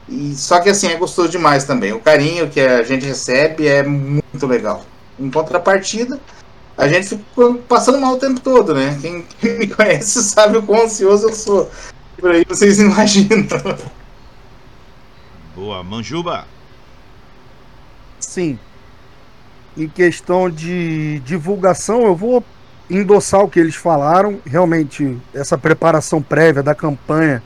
[0.08, 1.94] e, só que assim, é gostoso demais também.
[1.94, 4.86] O carinho que a gente recebe é muito legal.
[5.20, 6.20] Em contrapartida,
[6.78, 8.98] a gente fica passando mal o tempo todo, né?
[9.02, 11.72] Quem, quem me conhece sabe o quão ansioso eu sou.
[12.18, 13.48] Por aí vocês imaginam.
[15.56, 16.46] Boa, Manjuba.
[18.20, 18.58] Sim.
[19.78, 22.44] Em questão de divulgação, eu vou
[22.90, 24.40] endossar o que eles falaram.
[24.46, 27.42] Realmente, essa preparação prévia da campanha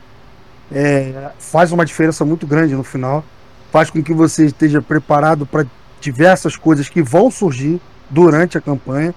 [0.72, 3.24] é, faz uma diferença muito grande no final.
[3.70, 5.66] Faz com que você esteja preparado para
[6.00, 9.14] diversas coisas que vão surgir durante a campanha.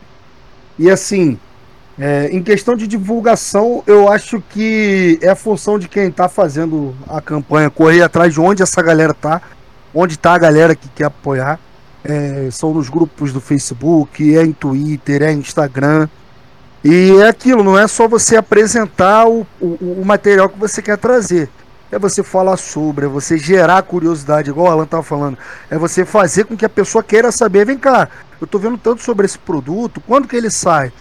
[0.77, 1.37] E assim,
[1.99, 6.95] é, em questão de divulgação, eu acho que é a função de quem está fazendo
[7.07, 9.41] a campanha correr atrás de onde essa galera tá,
[9.93, 11.59] onde está a galera que quer apoiar.
[12.01, 16.07] É, são nos grupos do Facebook, é em Twitter, é em Instagram.
[16.83, 20.97] E é aquilo, não é só você apresentar o, o, o material que você quer
[20.97, 21.49] trazer.
[21.91, 25.37] É você falar sobre, é você gerar curiosidade, igual o Alan estava falando.
[25.69, 28.07] É você fazer com que a pessoa queira saber, vem cá,
[28.39, 30.93] eu estou vendo tanto sobre esse produto, quando que ele sai?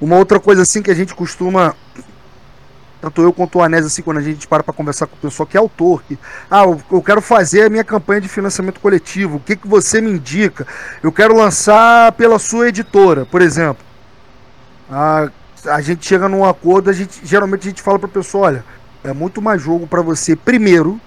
[0.00, 1.76] Uma outra coisa assim que a gente costuma
[3.04, 5.46] tanto eu quanto o Anésio, assim, quando a gente para para conversar com o pessoal
[5.46, 6.18] que é autor, que,
[6.50, 10.10] ah, eu quero fazer a minha campanha de financiamento coletivo, o que, que você me
[10.10, 10.66] indica?
[11.02, 13.84] Eu quero lançar pela sua editora, por exemplo.
[14.90, 15.30] A,
[15.66, 18.64] a gente chega num acordo, a gente, geralmente a gente fala para a pessoa, olha,
[19.02, 21.00] é muito mais jogo para você, primeiro,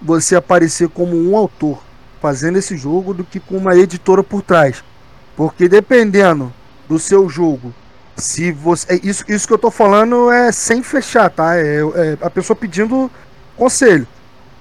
[0.00, 1.82] você aparecer como um autor
[2.20, 4.82] fazendo esse jogo do que com uma editora por trás.
[5.36, 6.52] Porque dependendo
[6.88, 7.74] do seu jogo,
[8.16, 8.94] se você.
[8.94, 11.56] É isso, isso que eu tô falando é sem fechar, tá?
[11.56, 13.10] É, é a pessoa pedindo
[13.56, 14.06] conselho.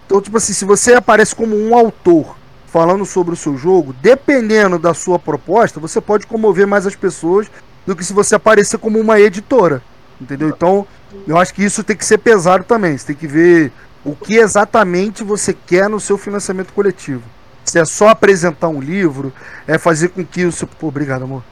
[0.05, 2.35] Então, tipo assim, se você aparece como um autor
[2.67, 7.51] falando sobre o seu jogo, dependendo da sua proposta, você pode comover mais as pessoas
[7.85, 9.81] do que se você aparecer como uma editora.
[10.19, 10.49] Entendeu?
[10.49, 10.85] Então,
[11.27, 12.97] eu acho que isso tem que ser pesado também.
[12.97, 13.71] Você tem que ver
[14.05, 17.23] o que exatamente você quer no seu financiamento coletivo.
[17.63, 19.33] Se é só apresentar um livro,
[19.67, 20.67] é fazer com que o seu.
[20.67, 21.43] Pô, obrigado, amor.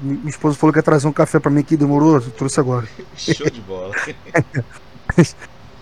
[0.00, 2.88] Minha esposa falou que ia trazer um café para mim aqui, demorou, trouxe agora.
[3.16, 3.94] Show de bola.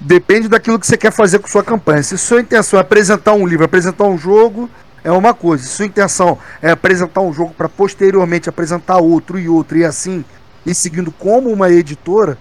[0.01, 2.03] Depende daquilo que você quer fazer com sua campanha.
[2.03, 4.69] Se sua intenção é apresentar um livro, apresentar um jogo,
[5.05, 5.62] é uma coisa.
[5.62, 10.25] Se sua intenção é apresentar um jogo para posteriormente apresentar outro e outro e assim,
[10.64, 12.38] e seguindo como uma editora,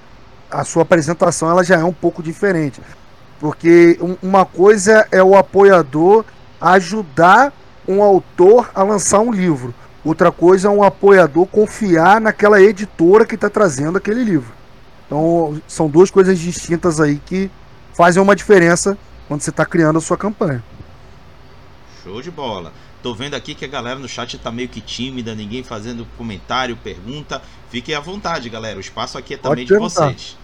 [0.49, 2.81] a sua apresentação ela já é um pouco diferente.
[3.39, 6.23] Porque uma coisa é o apoiador
[6.61, 7.51] ajudar
[7.85, 9.73] um autor a lançar um livro.
[10.05, 14.51] Outra coisa é um apoiador confiar naquela editora que está trazendo aquele livro.
[15.05, 17.51] Então, são duas coisas distintas aí que
[17.93, 18.97] fazem uma diferença
[19.27, 20.63] quando você está criando a sua campanha.
[22.03, 22.73] Show de bola.
[23.01, 26.75] Tô vendo aqui que a galera no chat tá meio que tímida, ninguém fazendo comentário,
[26.75, 27.41] pergunta.
[27.69, 28.77] Fiquem à vontade, galera.
[28.77, 30.37] O espaço aqui é também de vocês.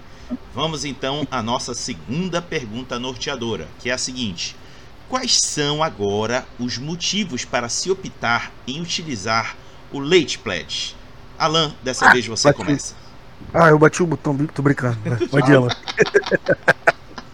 [0.54, 4.56] Vamos então à nossa segunda pergunta norteadora, que é a seguinte:
[5.10, 9.58] Quais são agora os motivos para se optar em utilizar
[9.92, 10.96] o Late Pledge?
[11.38, 12.58] Alan, dessa ah, vez você bati.
[12.58, 12.96] começa.
[13.54, 14.98] Ah, eu bati o botão, tô brincando.
[15.30, 15.70] Pode ir, Alan.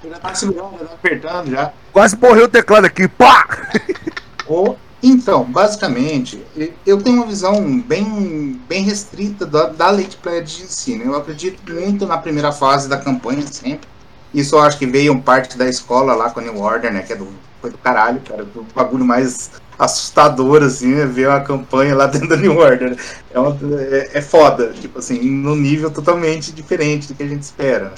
[0.09, 1.73] Já tá segurando, já tá apertando já.
[1.91, 3.45] Quase morreu o teclado aqui, pá!
[4.47, 6.39] Oh, então, basicamente,
[6.85, 10.95] eu tenho uma visão bem, bem restrita da, da Late Pledge em si.
[10.95, 11.07] Né?
[11.07, 13.87] Eu acredito muito na primeira fase da campanha, sempre.
[14.31, 17.01] Isso eu acho que veio parte da escola lá com a New Order, né?
[17.01, 17.27] Que é do
[17.65, 18.45] foi do caralho, cara.
[18.55, 22.97] O bagulho mais assustador, assim, é ver uma campanha lá dentro da New Order.
[23.33, 27.41] É, uma, é, é foda, tipo assim, num nível totalmente diferente do que a gente
[27.41, 27.93] espera.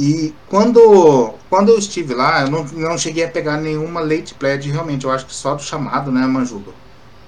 [0.00, 4.70] E quando, quando eu estive lá, eu não, não cheguei a pegar nenhuma late pledge,
[4.70, 5.04] realmente.
[5.04, 6.72] Eu acho que só do chamado, né, Manjuba?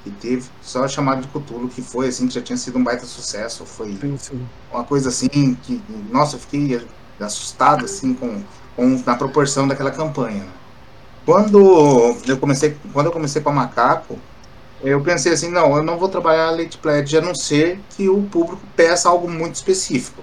[0.06, 2.82] E teve só o chamado de Cthulhu, que foi assim, que já tinha sido um
[2.82, 3.66] baita sucesso.
[3.66, 4.46] Foi sim, sim.
[4.72, 6.80] uma coisa assim que, nossa, eu fiquei
[7.20, 8.42] assustado assim com,
[8.74, 10.42] com na proporção daquela campanha.
[10.42, 10.50] Né?
[11.26, 14.18] Quando eu comecei, quando eu comecei com a Macaco,
[14.82, 18.22] eu pensei assim, não, eu não vou trabalhar late pledge a não ser que o
[18.22, 20.22] público peça algo muito específico.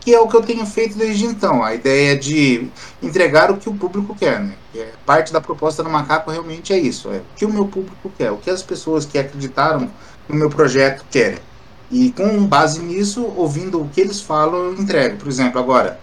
[0.00, 1.62] Que é o que eu tenho feito desde então.
[1.62, 2.68] A ideia de
[3.02, 4.54] entregar o que o público quer, né?
[4.74, 7.08] É, parte da proposta do Macaco realmente é isso.
[7.10, 9.90] É o que o meu público quer, o que as pessoas que acreditaram
[10.28, 11.38] no meu projeto querem.
[11.90, 15.16] E com base nisso, ouvindo o que eles falam, eu entrego.
[15.16, 15.98] Por exemplo, agora,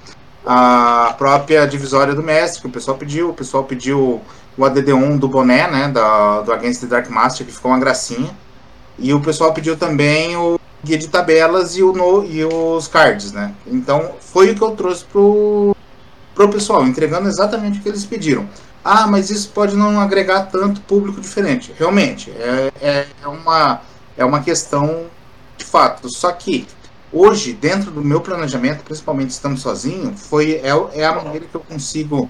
[0.45, 4.21] a própria divisória do mestre, que o pessoal pediu, o pessoal pediu
[4.58, 8.36] o ADD1 do boné, né, da, do Against the Dark Master, que ficou uma gracinha,
[8.97, 13.32] e o pessoal pediu também o guia de tabelas e, o no, e os cards,
[13.32, 15.76] né, então foi o que eu trouxe pro,
[16.34, 18.48] pro pessoal, entregando exatamente o que eles pediram.
[18.84, 21.74] Ah, mas isso pode não agregar tanto público diferente.
[21.76, 23.82] Realmente, é, é, é uma,
[24.15, 25.08] é uma questão
[25.58, 26.67] de fato, só que
[27.12, 31.62] hoje, dentro do meu planejamento, principalmente estando sozinho, foi, é, é a maneira que eu
[31.62, 32.30] consigo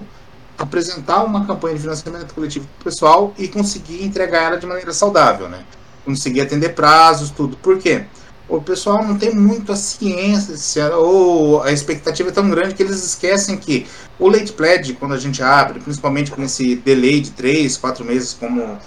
[0.56, 4.92] apresentar uma campanha de financiamento coletivo para o pessoal e conseguir entregar ela de maneira
[4.92, 5.64] saudável, né?
[6.04, 7.56] Conseguir atender prazos, tudo.
[7.58, 8.06] Por quê?
[8.48, 13.04] O pessoal não tem muito a ciência ou a expectativa é tão grande que eles
[13.04, 13.86] esquecem que
[14.18, 18.32] o late pledge, quando a gente abre, principalmente com esse delay de 3, 4 meses,
[18.32, 18.78] como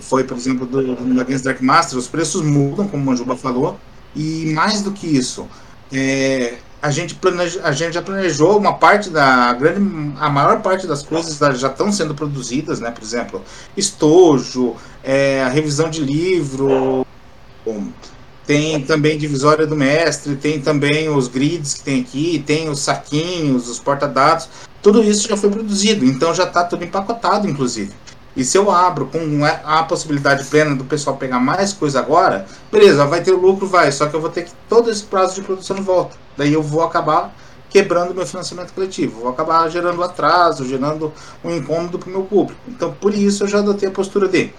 [0.00, 3.78] foi, por exemplo, do, do Against Dark Master, os preços mudam, como o Manjuba falou,
[4.16, 5.46] e mais do que isso,
[5.92, 10.86] é, a, gente planeja, a gente já planejou uma parte da grande, a maior parte
[10.86, 12.90] das coisas já estão sendo produzidas, né?
[12.90, 13.42] Por exemplo,
[13.76, 17.06] estojo, é, a revisão de livro,
[18.46, 23.68] tem também divisória do mestre, tem também os grids que tem aqui, tem os saquinhos,
[23.68, 24.48] os porta-dados,
[24.82, 27.92] tudo isso já foi produzido, então já está tudo empacotado, inclusive.
[28.34, 33.04] E se eu abro com a possibilidade plena do pessoal pegar mais coisa agora, beleza,
[33.04, 33.92] vai ter lucro, vai.
[33.92, 36.16] Só que eu vou ter que todo esse prazo de produção de volta.
[36.36, 37.34] Daí eu vou acabar
[37.68, 42.60] quebrando meu financiamento coletivo, vou acabar gerando atraso, gerando um incômodo para o meu público.
[42.68, 44.52] Então, por isso eu já adotei a postura de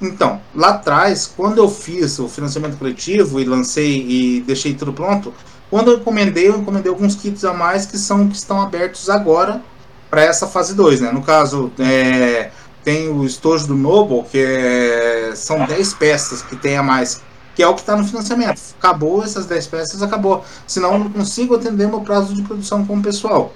[0.00, 5.32] então, lá atrás, quando eu fiz o financiamento coletivo e lancei e deixei tudo pronto,
[5.70, 9.62] quando eu encomendei, eu encomendei alguns kits a mais que são que estão abertos agora
[10.10, 11.10] para essa fase 2, né?
[11.10, 12.50] No caso, é,
[12.84, 17.22] tem o estojo do Noble, que é, são 10 peças que tem a mais,
[17.54, 18.60] que é o que está no financiamento.
[18.78, 20.44] Acabou essas 10 peças, acabou.
[20.66, 23.52] Senão eu não consigo atender meu prazo de produção com o pessoal.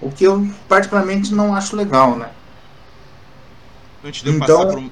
[0.00, 2.30] O que eu particularmente não acho legal, né?
[4.04, 4.90] Antes de eu então, passar pro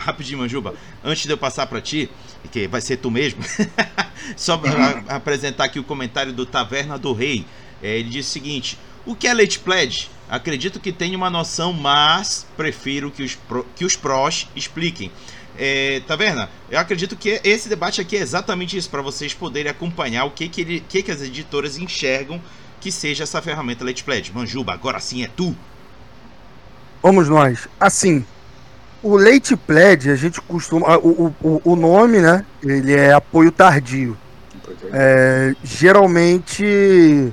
[0.00, 2.10] rapidinho, Manjuba, antes de eu passar para ti,
[2.50, 3.40] que vai ser tu mesmo,
[4.36, 7.44] só para apresentar aqui o comentário do Taverna do Rei.
[7.82, 10.10] É, ele diz o seguinte: o que é Late Pledge?
[10.28, 15.10] Acredito que tenha uma noção, mas prefiro que os, pro, que os prós expliquem.
[15.58, 20.24] É, Taverna, eu acredito que esse debate aqui é exatamente isso, para vocês poderem acompanhar
[20.24, 22.40] o que, que, ele, que, que as editoras enxergam
[22.80, 24.32] que seja essa ferramenta Late Pledge.
[24.32, 25.54] Manjuba, agora sim é tu.
[27.02, 27.68] Vamos nós.
[27.78, 28.24] Assim,
[29.02, 30.98] o leite pledge, a gente costuma.
[30.98, 32.44] O, o, o nome, né?
[32.62, 34.16] Ele é apoio tardio.
[34.92, 37.32] É, geralmente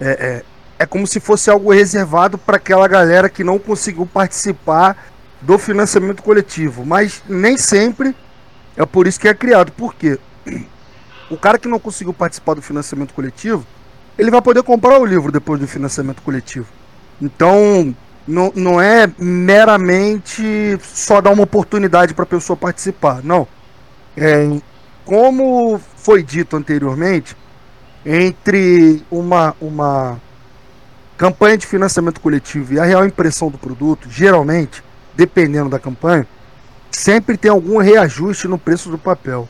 [0.00, 0.44] é, é,
[0.78, 4.96] é, como se fosse algo reservado para aquela galera que não conseguiu participar
[5.40, 6.84] do financiamento coletivo.
[6.84, 8.14] Mas nem sempre
[8.76, 9.72] é por isso que é criado.
[9.72, 10.18] Por quê?
[11.30, 13.66] O cara que não conseguiu participar do financiamento coletivo,
[14.18, 16.66] ele vai poder comprar o livro depois do financiamento coletivo.
[17.20, 17.94] Então,
[18.26, 23.22] não, não é meramente só dar uma oportunidade para a pessoa participar.
[23.22, 23.46] Não.
[24.16, 24.48] É,
[25.04, 27.36] como foi dito anteriormente,
[28.04, 30.20] entre uma, uma
[31.16, 34.82] campanha de financiamento coletivo e a real impressão do produto, geralmente,
[35.14, 36.26] dependendo da campanha,
[36.90, 39.48] sempre tem algum reajuste no preço do papel.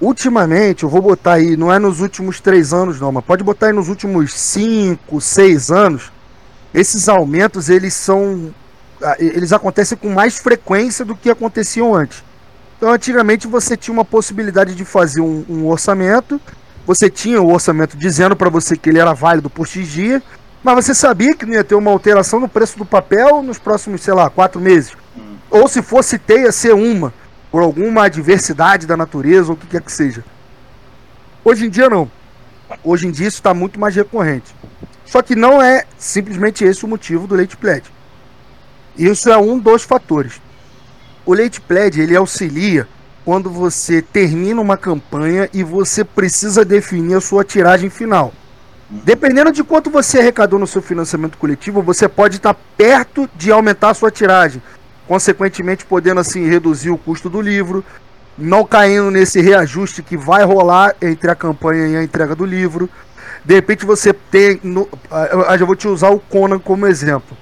[0.00, 3.66] Ultimamente, eu vou botar aí, não é nos últimos três anos, não, mas pode botar
[3.66, 6.12] aí nos últimos cinco, seis anos,
[6.76, 8.54] esses aumentos eles são
[9.02, 12.22] ah, eles acontecem com mais frequência do que aconteciam antes.
[12.76, 16.38] Então, antigamente você tinha uma possibilidade de fazer um, um orçamento,
[16.86, 20.22] você tinha o orçamento dizendo para você que ele era válido por X dia,
[20.62, 24.02] mas você sabia que não ia ter uma alteração no preço do papel nos próximos,
[24.02, 24.92] sei lá, quatro meses.
[25.16, 25.36] Hum.
[25.50, 27.12] Ou se fosse ter, ia ser uma,
[27.50, 30.22] por alguma adversidade da natureza, ou o que quer que seja.
[31.42, 32.10] Hoje em dia, não.
[32.84, 34.54] Hoje em dia, isso está muito mais recorrente.
[35.06, 37.90] Só que não é simplesmente esse o motivo do leite pledge.
[38.98, 40.40] Isso é um dos fatores.
[41.24, 42.88] O leite pledge ele auxilia
[43.24, 48.32] quando você termina uma campanha e você precisa definir a sua tiragem final.
[48.88, 53.90] Dependendo de quanto você arrecadou no seu financiamento coletivo, você pode estar perto de aumentar
[53.90, 54.62] a sua tiragem,
[55.08, 57.84] consequentemente podendo assim reduzir o custo do livro,
[58.38, 62.88] não caindo nesse reajuste que vai rolar entre a campanha e a entrega do livro.
[63.46, 64.60] De repente você tem.
[64.64, 64.88] No,
[65.30, 67.36] eu já vou te usar o Conan como exemplo.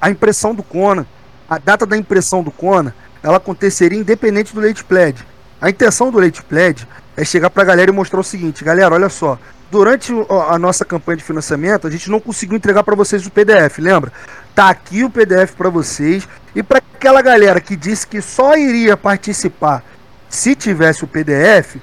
[0.00, 1.06] A impressão do Conan,
[1.48, 5.24] a data da impressão do Conan, ela aconteceria independente do Late Pledge.
[5.60, 8.92] A intenção do Late Pledge é chegar para a galera e mostrar o seguinte: galera,
[8.92, 9.38] olha só.
[9.70, 10.12] Durante
[10.48, 14.12] a nossa campanha de financiamento, a gente não conseguiu entregar para vocês o PDF, lembra?
[14.52, 16.26] Tá aqui o PDF para vocês.
[16.56, 19.84] E para aquela galera que disse que só iria participar
[20.28, 21.76] se tivesse o PDF,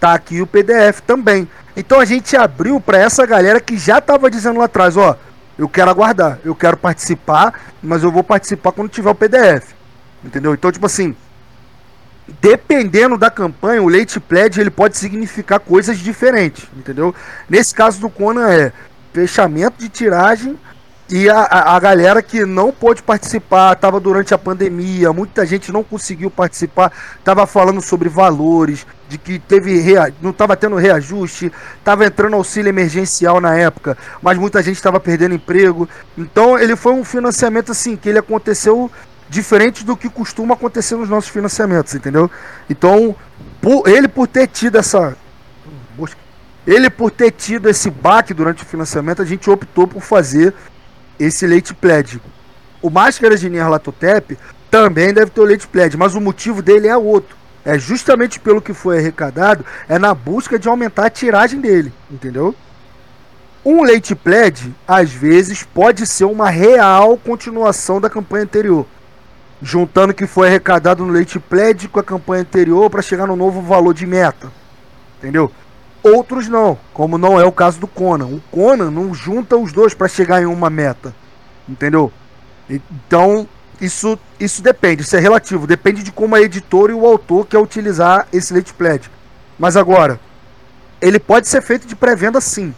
[0.00, 1.46] tá aqui o PDF também.
[1.76, 5.16] Então a gente abriu para essa galera que já estava dizendo lá atrás, ó,
[5.58, 9.74] eu quero aguardar, eu quero participar, mas eu vou participar quando tiver o PDF.
[10.24, 10.54] Entendeu?
[10.54, 11.14] Então, tipo assim,
[12.40, 17.14] dependendo da campanha, o leite pledge ele pode significar coisas diferentes, entendeu?
[17.48, 18.72] Nesse caso do Conan é
[19.12, 20.58] fechamento de tiragem
[21.08, 25.70] e a, a, a, galera que não pôde participar, estava durante a pandemia, muita gente
[25.70, 31.52] não conseguiu participar, estava falando sobre valores, de que teve rea, não estava tendo reajuste,
[31.78, 35.88] estava entrando auxílio emergencial na época, mas muita gente estava perdendo emprego.
[36.16, 38.90] Então ele foi um financiamento assim, que ele aconteceu
[39.28, 42.30] diferente do que costuma acontecer nos nossos financiamentos, entendeu?
[42.68, 43.14] Então,
[43.60, 45.16] por, ele por ter tido essa.
[46.66, 50.52] Ele por ter tido esse baque durante o financiamento, a gente optou por fazer
[51.18, 52.20] esse leite pledge.
[52.82, 54.36] O Máscara de Nyarlathotep
[54.68, 57.36] também deve ter o leite pledge, mas o motivo dele é outro.
[57.66, 62.54] É justamente pelo que foi arrecadado, é na busca de aumentar a tiragem dele, entendeu?
[63.64, 68.86] Um leite pledge, às vezes, pode ser uma real continuação da campanha anterior,
[69.60, 73.34] juntando o que foi arrecadado no leite pledge com a campanha anterior para chegar no
[73.34, 74.52] novo valor de meta,
[75.18, 75.50] entendeu?
[76.04, 78.26] Outros não, como não é o caso do Conan.
[78.26, 81.12] O Conan não junta os dois para chegar em uma meta.
[81.68, 82.12] Entendeu?
[82.70, 83.48] Então,
[83.80, 85.66] isso, isso depende, isso é relativo.
[85.66, 89.10] Depende de como a editora e o autor quer utilizar esse late pledge.
[89.58, 90.18] Mas agora,
[91.00, 92.74] ele pode ser feito de pré-venda sim.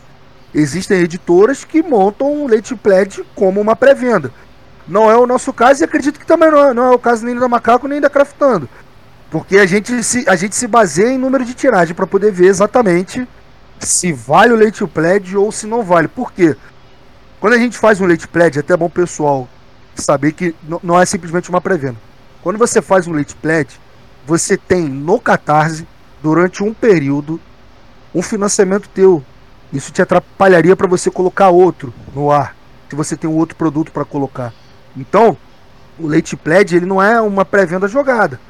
[0.54, 4.32] Existem editoras que montam o Leite Pledge como uma pré-venda.
[4.86, 7.24] Não é o nosso caso e acredito que também não é, não é o caso
[7.24, 8.68] nem da Macaco nem da Craftando.
[9.30, 12.46] Porque a gente se, a gente se baseia em número de tiragem para poder ver
[12.46, 13.28] exatamente
[13.78, 16.08] se vale o leite pledge ou se não vale.
[16.08, 16.56] Por quê?
[17.38, 19.46] Quando a gente faz um leite pledge, é até bom pessoal
[20.02, 21.96] saber que não é simplesmente uma pré-venda.
[22.42, 23.78] Quando você faz um leite pledge,
[24.26, 25.86] você tem no Catarse,
[26.22, 27.40] durante um período,
[28.14, 29.22] um financiamento teu.
[29.72, 32.56] Isso te atrapalharia para você colocar outro no ar,
[32.88, 34.52] se você tem um outro produto para colocar.
[34.96, 35.36] Então,
[35.98, 38.40] o leite pledge ele não é uma pré-venda jogada.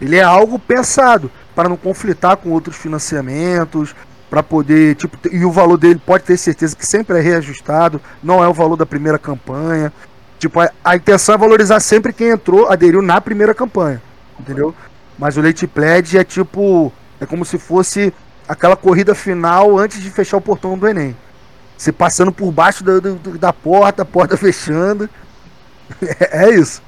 [0.00, 3.94] Ele é algo pensado para não conflitar com outros financiamentos,
[4.30, 8.42] para poder, tipo, e o valor dele pode ter certeza que sempre é reajustado, não
[8.42, 9.92] é o valor da primeira campanha.
[10.40, 14.00] Tipo, a, a intenção é valorizar sempre quem entrou, aderiu na primeira campanha,
[14.38, 14.74] entendeu?
[15.18, 18.10] Mas o Leite Pledge é tipo, é como se fosse
[18.48, 21.14] aquela corrida final antes de fechar o portão do Enem.
[21.76, 25.10] Você passando por baixo da, da, da porta, a porta fechando.
[26.00, 26.82] É, é isso.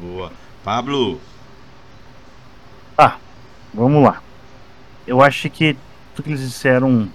[0.00, 0.32] Boa.
[0.64, 1.20] Pablo.
[2.96, 3.18] Tá,
[3.74, 4.22] vamos lá.
[5.06, 5.76] Eu acho que
[6.14, 7.10] tudo que eles disseram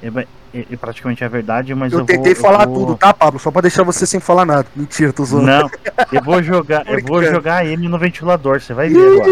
[0.00, 0.26] é,
[0.56, 2.86] é, é praticamente a verdade, mas eu, eu tentei vou, falar eu vou...
[2.86, 3.38] tudo, tá, Pablo?
[3.38, 4.66] Só pra deixar você sem falar nada.
[4.74, 5.46] Mentira, tô zoando.
[5.46, 5.70] Não,
[6.12, 9.30] eu vou jogar, eu vou jogar ele no ventilador, você vai ver agora.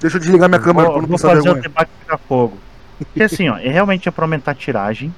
[0.00, 1.58] Deixa eu desligar minha câmera vou, vou fazer vergonha.
[1.58, 2.58] o debate pegar fogo.
[2.98, 5.14] Porque assim, ó, é realmente é pra aumentar a tiragem.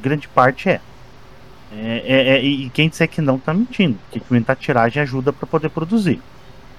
[0.00, 0.80] Grande parte é.
[1.70, 5.32] É, é, é, e quem disser que não tá mentindo, porque aumentar a tiragem ajuda
[5.32, 6.20] para poder produzir.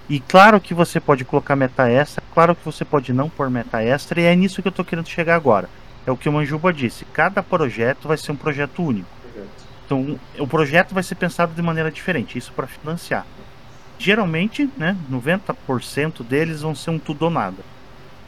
[0.10, 3.84] E claro que você pode colocar meta extra, claro que você pode não pôr meta
[3.84, 5.70] extra, e é nisso que eu tô querendo chegar agora.
[6.06, 9.20] É o que o Manjuba disse, cada projeto vai ser um projeto único.
[9.86, 13.26] Então, o projeto vai ser pensado de maneira diferente, isso para financiar.
[13.98, 17.58] Geralmente, né, 90% deles vão ser um tudo ou nada.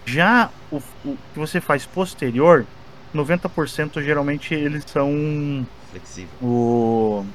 [0.03, 2.65] Já o, o que você faz posterior,
[3.13, 6.29] 90% geralmente eles são flexível.
[6.41, 7.25] O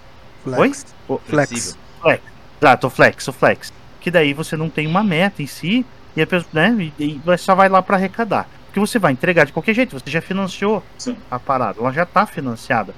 [0.43, 0.87] flex.
[1.09, 1.17] Oi?
[1.17, 1.19] O...
[1.19, 1.79] Flex.
[2.03, 2.23] Flex.
[2.61, 3.73] Exato, o flex, o flex.
[4.01, 7.39] Que daí você não tem uma meta em si e a pessoa, né, e, e
[7.39, 8.49] só vai lá para arrecadar.
[8.77, 11.17] Porque você vai entregar de qualquer jeito, você já financiou Sim.
[11.31, 12.95] a parada, ela já está financiada.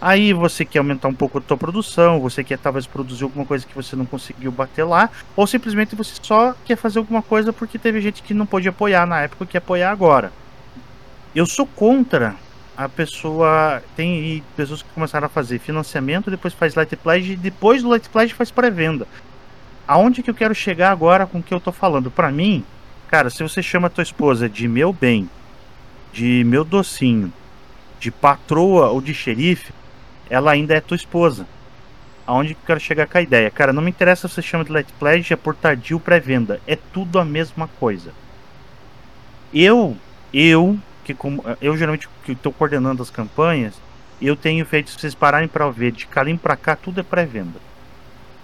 [0.00, 3.66] Aí você quer aumentar um pouco a sua produção, você quer talvez produzir alguma coisa
[3.66, 7.78] que você não conseguiu bater lá, ou simplesmente você só quer fazer alguma coisa porque
[7.78, 10.32] teve gente que não pôde apoiar na época e quer apoiar agora.
[11.34, 12.34] Eu sou contra
[12.74, 13.82] a pessoa.
[13.94, 18.08] Tem pessoas que começaram a fazer financiamento, depois faz light pledge, e depois do light
[18.08, 19.06] pledge faz pré-venda.
[19.86, 22.10] Aonde que eu quero chegar agora com o que eu tô falando?
[22.10, 22.64] Para mim,
[23.08, 25.28] cara, se você chama a tua esposa de meu bem,
[26.12, 27.32] de meu docinho,
[27.98, 29.72] de patroa ou de xerife,
[30.30, 31.46] ela ainda é tua esposa.
[32.26, 33.50] Aonde que eu quero chegar com a ideia?
[33.50, 36.60] Cara, não me interessa se você chama de light pledge, é por tardio pré-venda.
[36.66, 38.12] É tudo a mesma coisa.
[39.52, 39.96] Eu,
[40.32, 43.74] eu que como eu geralmente que estou coordenando as campanhas,
[44.20, 47.58] eu tenho feito, se vocês pararem para ver, de Kalimba para cá, tudo é pré-venda.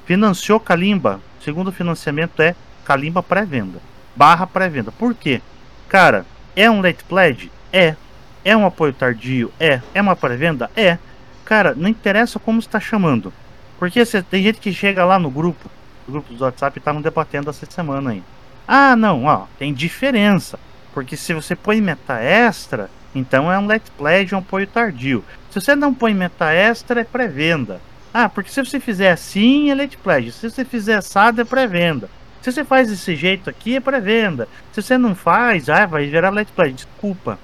[0.07, 2.55] Financiou Kalimba, segundo financiamento é
[2.85, 3.81] Kalimba pré-venda.
[4.17, 4.93] Barra pré-venda.
[4.93, 5.41] Por quê?
[5.89, 7.51] Cara, é um late pledge?
[7.73, 7.97] É.
[8.45, 9.53] É um apoio tardio?
[9.59, 9.81] É.
[9.95, 10.71] É uma pré-venda?
[10.77, 10.99] É.
[11.45, 13.33] Cara, não interessa como está chamando.
[13.79, 15.71] Porque cê, tem gente que chega lá no grupo,
[16.07, 18.23] o grupo do WhatsApp estavam debatendo essa semana aí.
[18.67, 20.59] Ah, não, ó, tem diferença.
[20.93, 25.25] Porque se você põe meta extra, então é um let pledge, um apoio tardio.
[25.51, 27.81] Se você não põe meta extra, é pré-venda.
[28.13, 30.33] Ah, porque se você fizer assim, é let pledge.
[30.33, 32.09] Se você fizer assado, é pré-venda.
[32.45, 34.47] Se você faz desse jeito aqui, é pré-venda.
[34.71, 36.75] Se você não faz, ah, vai gerar let pledge.
[36.75, 37.39] Desculpa.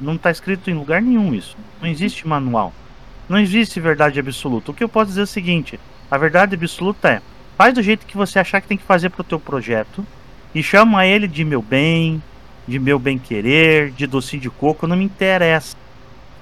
[0.00, 1.56] Não está escrito em lugar nenhum isso.
[1.82, 2.72] Não existe manual.
[3.28, 4.70] Não existe verdade absoluta.
[4.70, 7.22] O que eu posso dizer é o seguinte: a verdade absoluta é
[7.58, 10.06] faz do jeito que você achar que tem que fazer para o teu projeto
[10.54, 12.22] e chama ele de meu bem,
[12.68, 15.76] de meu bem querer, de docinho de coco, não me interessa.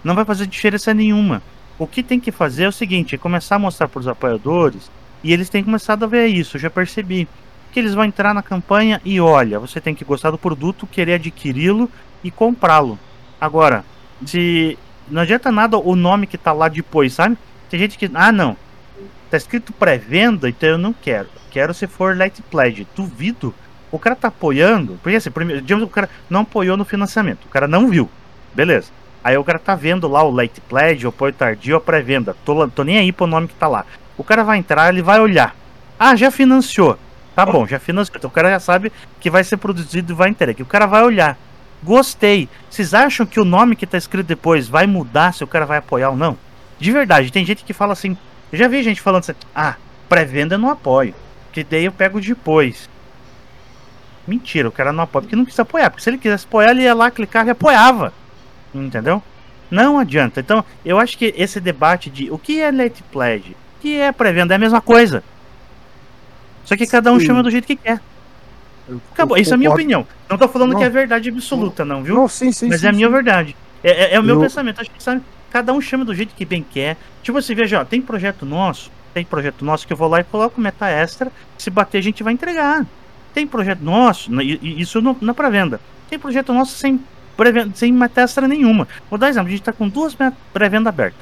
[0.04, 1.42] Não vai fazer diferença nenhuma.
[1.78, 4.90] O que tem que fazer é o seguinte, é começar a mostrar para os apoiadores,
[5.24, 7.26] e eles têm começado a ver isso, já percebi.
[7.72, 11.14] Que eles vão entrar na campanha e olha, você tem que gostar do produto, querer
[11.14, 11.90] adquiri-lo
[12.22, 12.96] e comprá-lo.
[13.40, 13.84] Agora,
[14.24, 17.36] se não adianta nada o nome que tá lá depois, sabe?
[17.68, 18.56] Tem gente que, ah não,
[19.28, 21.28] tá escrito pré-venda, então eu não quero.
[21.50, 22.86] Quero se for light pledge.
[22.94, 23.52] Duvido
[23.94, 27.48] o cara tá apoiando, porque assim, primeiro, digamos o cara não apoiou no financiamento, o
[27.48, 28.10] cara não viu,
[28.52, 28.90] beleza.
[29.22, 32.66] Aí o cara tá vendo lá o late pledge, o apoio tardio, a pré-venda, tô,
[32.68, 33.86] tô nem aí pro nome que tá lá.
[34.16, 35.54] O cara vai entrar, ele vai olhar.
[35.98, 36.98] Ah, já financiou.
[37.34, 38.16] Tá bom, já financiou.
[38.16, 40.62] Então o cara já sabe que vai ser produzido e vai entregar.
[40.62, 41.36] O cara vai olhar.
[41.82, 42.48] Gostei.
[42.70, 45.78] Vocês acham que o nome que tá escrito depois vai mudar se o cara vai
[45.78, 46.38] apoiar ou não?
[46.78, 48.16] De verdade, tem gente que fala assim.
[48.50, 49.76] Eu já vi gente falando assim: ah,
[50.08, 51.14] pré-venda eu não apoio.
[51.52, 52.88] Que daí eu pego depois.
[54.26, 55.90] Mentira, o cara não apoia porque não quis apoiar.
[55.90, 58.12] Porque se ele quisesse apoiar, ele ia lá, clicava e apoiava.
[58.74, 59.22] Entendeu?
[59.70, 60.40] Não adianta.
[60.40, 64.54] Então, eu acho que esse debate de o que é late pledge, que é pré-venda,
[64.54, 65.22] é a mesma coisa.
[66.64, 67.26] Só que cada um Sim.
[67.26, 68.00] chama do jeito que quer.
[68.88, 69.36] Eu- Acabou.
[69.36, 69.82] eu Isso é a minha concordo.
[69.82, 70.06] opinião.
[70.30, 70.78] Não tô falando Não.
[70.78, 72.14] que é verdade absoluta, não, viu?
[72.14, 72.68] Não, sim, sim.
[72.70, 73.54] Mas sim, é a minha verdade.
[73.82, 74.80] É, é- é o meu Eu- pensamento.
[74.80, 75.20] Acho que sabe,
[75.50, 76.96] cada um chama do jeito que bem quer.
[77.22, 80.24] Tipo assim, veja, ó, tem projeto nosso, tem projeto nosso que eu vou lá e
[80.24, 81.30] coloco meta extra.
[81.58, 82.86] Se bater, a gente vai entregar.
[83.34, 85.78] Tem projeto nosso, isso não, na pré-venda.
[86.08, 86.98] Tem projeto nosso sem,
[87.74, 88.88] sem meta extra nenhuma.
[89.10, 90.16] Vou dar exemplo, a gente tá com duas
[90.54, 91.20] pré-venda abertas.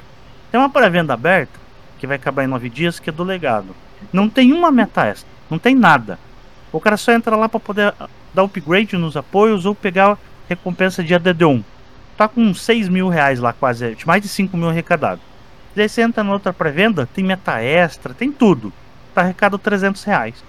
[0.51, 1.59] Tem uma pré-venda aberta,
[2.03, 3.73] que vai acabar em nove dias, que é do legado.
[4.11, 6.19] Não tem uma meta extra, não tem nada.
[6.69, 7.93] O cara só entra lá para poder
[8.33, 10.17] dar upgrade nos apoios ou pegar
[10.49, 11.63] recompensa de ADD1
[12.17, 15.21] tá com 6 mil reais lá, quase, mais de 5 mil arrecadado.
[15.73, 18.73] Daí você entra na outra pré-venda, tem meta extra, tem tudo.
[19.15, 20.43] Tá arrecado 300 reais.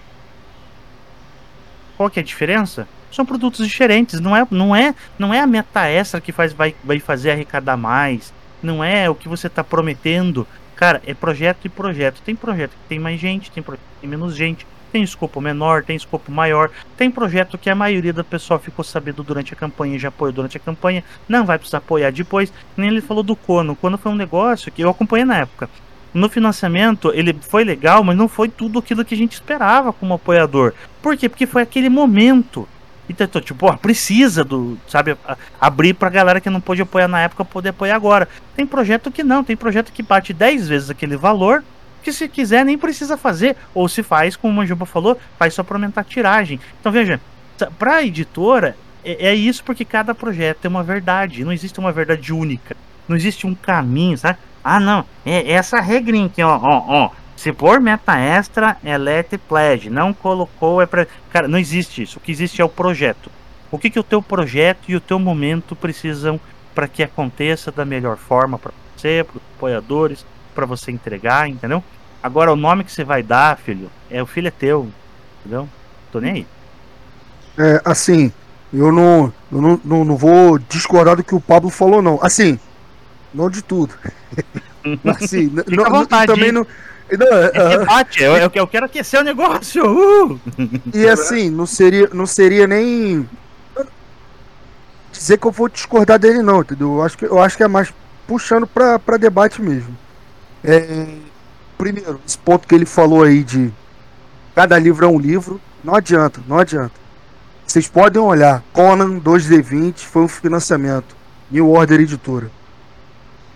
[1.97, 2.89] Qual que é a diferença?
[3.13, 6.75] São produtos diferentes, não é, não é, não é a meta extra que faz, vai,
[6.83, 10.45] vai fazer arrecadar mais, não é o que você tá prometendo.
[10.77, 12.21] Cara, é projeto e projeto.
[12.23, 15.83] Tem projeto que tem mais gente, tem projeto que tem menos gente, tem escopo menor,
[15.83, 19.97] tem escopo maior, tem projeto que a maioria do pessoal ficou sabendo durante a campanha
[19.97, 22.53] e já apoiou durante a campanha, não vai precisar apoiar depois.
[22.77, 23.73] Nem ele falou do Cono.
[23.73, 25.69] O Cono foi um negócio que eu acompanhei na época.
[26.15, 30.15] No financiamento, ele foi legal, mas não foi tudo aquilo que a gente esperava como
[30.15, 30.73] apoiador.
[31.03, 31.29] Por quê?
[31.29, 32.69] Porque foi aquele momento.
[33.09, 35.17] Então, tipo, ó, precisa do, sabe,
[35.61, 38.29] abrir pra galera que não pôde apoiar na época poder apoiar agora.
[38.57, 41.63] Tem projeto que não, tem projeto que bate 10 vezes aquele valor,
[42.03, 45.63] que se quiser nem precisa fazer, ou se faz, como o Manjuba falou, faz só
[45.63, 46.59] pra aumentar a tiragem.
[46.81, 47.21] Então veja,
[47.79, 52.33] pra editora, é, é isso porque cada projeto tem uma verdade, não existe uma verdade
[52.33, 52.77] única,
[53.07, 54.39] não existe um caminho, sabe?
[54.63, 57.11] Ah, não, é essa regrinha aqui, ó, ó, ó.
[57.37, 59.91] Se for meta extra, é let pledge.
[59.91, 61.07] Não colocou, é pra.
[61.31, 62.19] Cara, não existe isso.
[62.19, 63.31] O que existe é o projeto.
[63.71, 66.39] O que, que o teu projeto e o teu momento precisam
[66.75, 71.83] para que aconteça da melhor forma para você, para os apoiadores, para você entregar, entendeu?
[72.23, 74.89] Agora, o nome que você vai dar, filho, é o filho é teu,
[75.41, 75.69] entendeu?
[76.11, 76.47] Tô nem aí.
[77.59, 78.33] É, assim,
[78.73, 82.19] eu não, eu não, não, não vou discordar do que o Pablo falou, não.
[82.23, 82.59] Assim,
[83.33, 83.95] não de tudo.
[85.05, 86.67] assim, não, também não.
[87.13, 89.85] Não, é, É debate, eu, eu, eu quero aquecer o negócio.
[89.85, 90.41] Uh!
[90.93, 93.29] E assim, não seria, não seria nem
[95.13, 96.95] dizer que eu vou discordar dele não, entendeu?
[96.95, 97.93] Eu acho que, eu acho que é mais
[98.27, 99.97] puxando pra, pra debate mesmo.
[100.63, 101.07] É,
[101.79, 103.73] primeiro, esse ponto que ele falou aí de
[104.55, 106.93] cada livro é um livro, não adianta, não adianta.
[107.67, 111.17] Vocês podem olhar, Conan 2D20 foi um financiamento,
[111.51, 112.51] New Order Editora.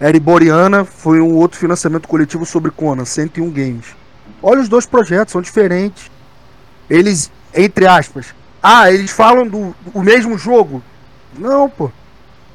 [0.00, 3.86] Eriboriana foi um outro financiamento coletivo sobre Conan, 101 Games.
[4.42, 6.10] Olha os dois projetos, são diferentes
[6.88, 10.82] eles, entre aspas, ah, eles falam do, do mesmo jogo.
[11.36, 11.90] Não, pô.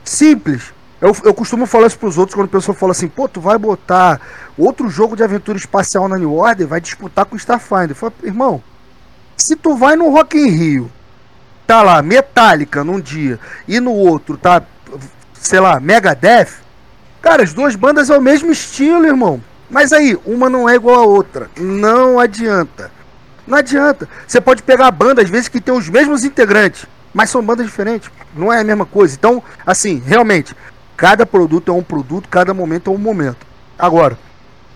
[0.03, 0.73] Simples.
[0.99, 3.57] Eu, eu costumo falar isso pros outros quando o pessoal fala assim, pô, tu vai
[3.57, 4.21] botar
[4.57, 7.95] outro jogo de aventura espacial na New Order, vai disputar com Starfinder.
[8.23, 8.63] Irmão,
[9.35, 10.91] se tu vai no Rock in Rio,
[11.67, 13.37] tá lá, Metallica num dia,
[13.67, 14.63] e no outro tá,
[15.33, 16.62] sei lá, Megadeth,
[17.24, 19.41] cara, as duas bandas é o mesmo estilo, irmão.
[19.69, 21.49] Mas aí, uma não é igual a outra.
[21.57, 22.91] Não adianta.
[23.47, 24.07] Não adianta.
[24.28, 27.65] Você pode pegar a banda, às vezes, que tem os mesmos integrantes, mas são bandas
[27.65, 28.11] diferentes.
[28.36, 29.15] Não é a mesma coisa.
[29.15, 30.53] Então, assim, realmente,
[30.97, 33.47] cada produto é um produto, cada momento é um momento.
[33.80, 34.17] Agora,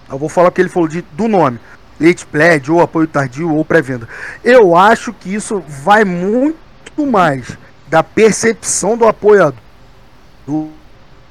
[0.09, 1.59] eu vou falar o que ele falou de, do nome.
[1.99, 4.07] Late pledge, ou apoio tardio, ou pré-venda.
[4.43, 9.67] Eu acho que isso vai muito mais da percepção do apoiador
[10.47, 10.69] do,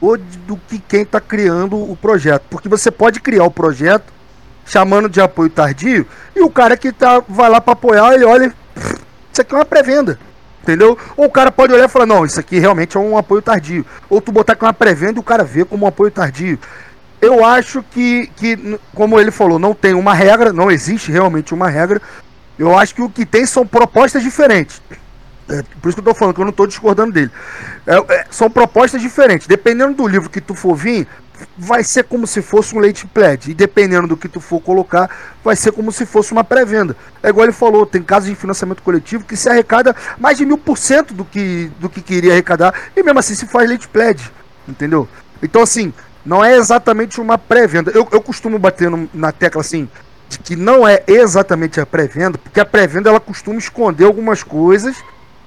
[0.07, 2.45] ou do que quem está criando o projeto.
[2.49, 4.13] Porque você pode criar o projeto
[4.65, 8.53] chamando de apoio tardio, e o cara que tá, vai lá para apoiar, ele olha,
[8.75, 9.01] "Pff,
[9.33, 10.19] isso aqui é uma pré-venda.
[10.63, 10.99] Entendeu?
[11.17, 13.87] Ou o cara pode olhar e falar, não, isso aqui realmente é um apoio tardio.
[14.11, 16.59] Ou tu botar com uma pré-venda e o cara vê como um apoio tardio.
[17.21, 21.69] Eu acho que, que, como ele falou, não tem uma regra, não existe realmente uma
[21.69, 22.03] regra.
[22.59, 24.83] Eu acho que o que tem são propostas diferentes.
[25.49, 27.31] É, por isso que eu tô falando, que eu não tô discordando dele.
[27.87, 29.47] É, é, são propostas diferentes.
[29.47, 31.07] Dependendo do livro que tu for vir,
[31.57, 33.51] vai ser como se fosse um leite pledge.
[33.51, 35.09] E dependendo do que tu for colocar,
[35.45, 36.97] vai ser como se fosse uma pré-venda.
[37.23, 40.59] É igual ele falou, tem casos de financiamento coletivo que se arrecada mais de mil
[40.59, 42.75] por cento do que, do que queria arrecadar.
[42.97, 44.33] E mesmo assim se faz leite pledge.
[44.67, 45.09] Entendeu?
[45.41, 45.93] Então assim,
[46.25, 47.93] não é exatamente uma pré-venda.
[47.95, 49.89] Eu, eu costumo bater no- na tecla assim,
[50.29, 54.97] de que não é exatamente a pré-venda, porque a pré-venda ela costuma esconder algumas coisas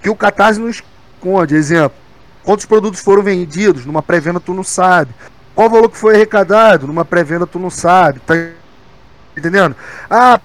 [0.02, 1.56] que o Catarse não esconde.
[1.56, 1.98] Exemplo,
[2.44, 5.14] quantos produtos foram vendidos numa pré-venda tu não sabe.
[5.56, 8.20] Qual o valor que foi arrecadado numa pré-venda tu não sabe.
[8.20, 8.36] Tá
[9.36, 9.76] entendendo?
[10.10, 10.40] Ah,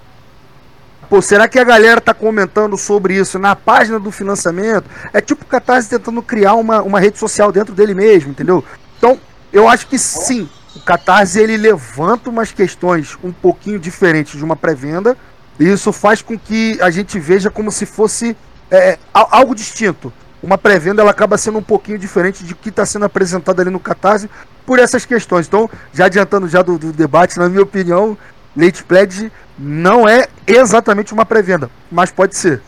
[1.09, 4.89] Pô, será que a galera tá comentando sobre isso na página do financiamento?
[5.13, 8.63] É tipo o Catarse tentando criar uma, uma rede social dentro dele mesmo, entendeu?
[8.97, 9.19] Então,
[9.53, 14.55] eu acho que sim, o Catarse ele levanta umas questões um pouquinho diferentes de uma
[14.55, 15.15] pré-venda,
[15.59, 18.35] e isso faz com que a gente veja como se fosse
[18.71, 20.11] é, algo distinto.
[20.41, 23.79] Uma pré-venda ela acaba sendo um pouquinho diferente de que está sendo apresentado ali no
[23.79, 24.29] Catarse
[24.65, 25.47] por essas questões.
[25.47, 28.17] Então, já adiantando já do, do debate, na minha opinião,
[28.55, 32.61] Late Pledge não é exatamente uma pré-venda, mas pode ser.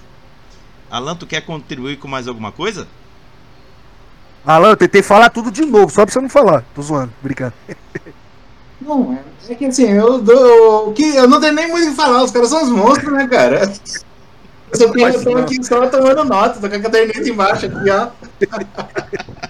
[0.89, 2.88] Alan, tu quer contribuir com mais alguma coisa?
[4.45, 6.64] Alan, eu tentei falar tudo de novo, só pra você não falar.
[6.74, 7.54] Tô zoando, brincando.
[8.80, 9.20] Não,
[9.50, 12.30] é que assim, eu, dou, que, eu não tenho nem muito o que falar, os
[12.30, 13.74] caras são os monstros, né, cara?
[14.72, 18.09] Eu só tenho, eu aqui só tomando nota, tô com a caderneta embaixo aqui, ó.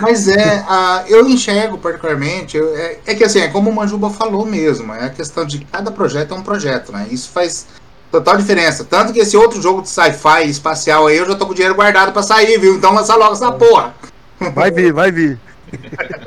[0.00, 4.08] Mas é, a, eu enxergo particularmente, eu, é, é, que assim, é como o Manjuba
[4.08, 7.06] falou mesmo, é a questão de cada projeto é um projeto, né?
[7.10, 7.66] Isso faz
[8.10, 8.84] total diferença.
[8.84, 11.74] Tanto que esse outro jogo de sci-fi espacial aí, eu já tô com o dinheiro
[11.74, 12.74] guardado pra sair, viu?
[12.76, 13.94] Então lança logo essa porra.
[14.54, 15.38] Vai vir, vai vir.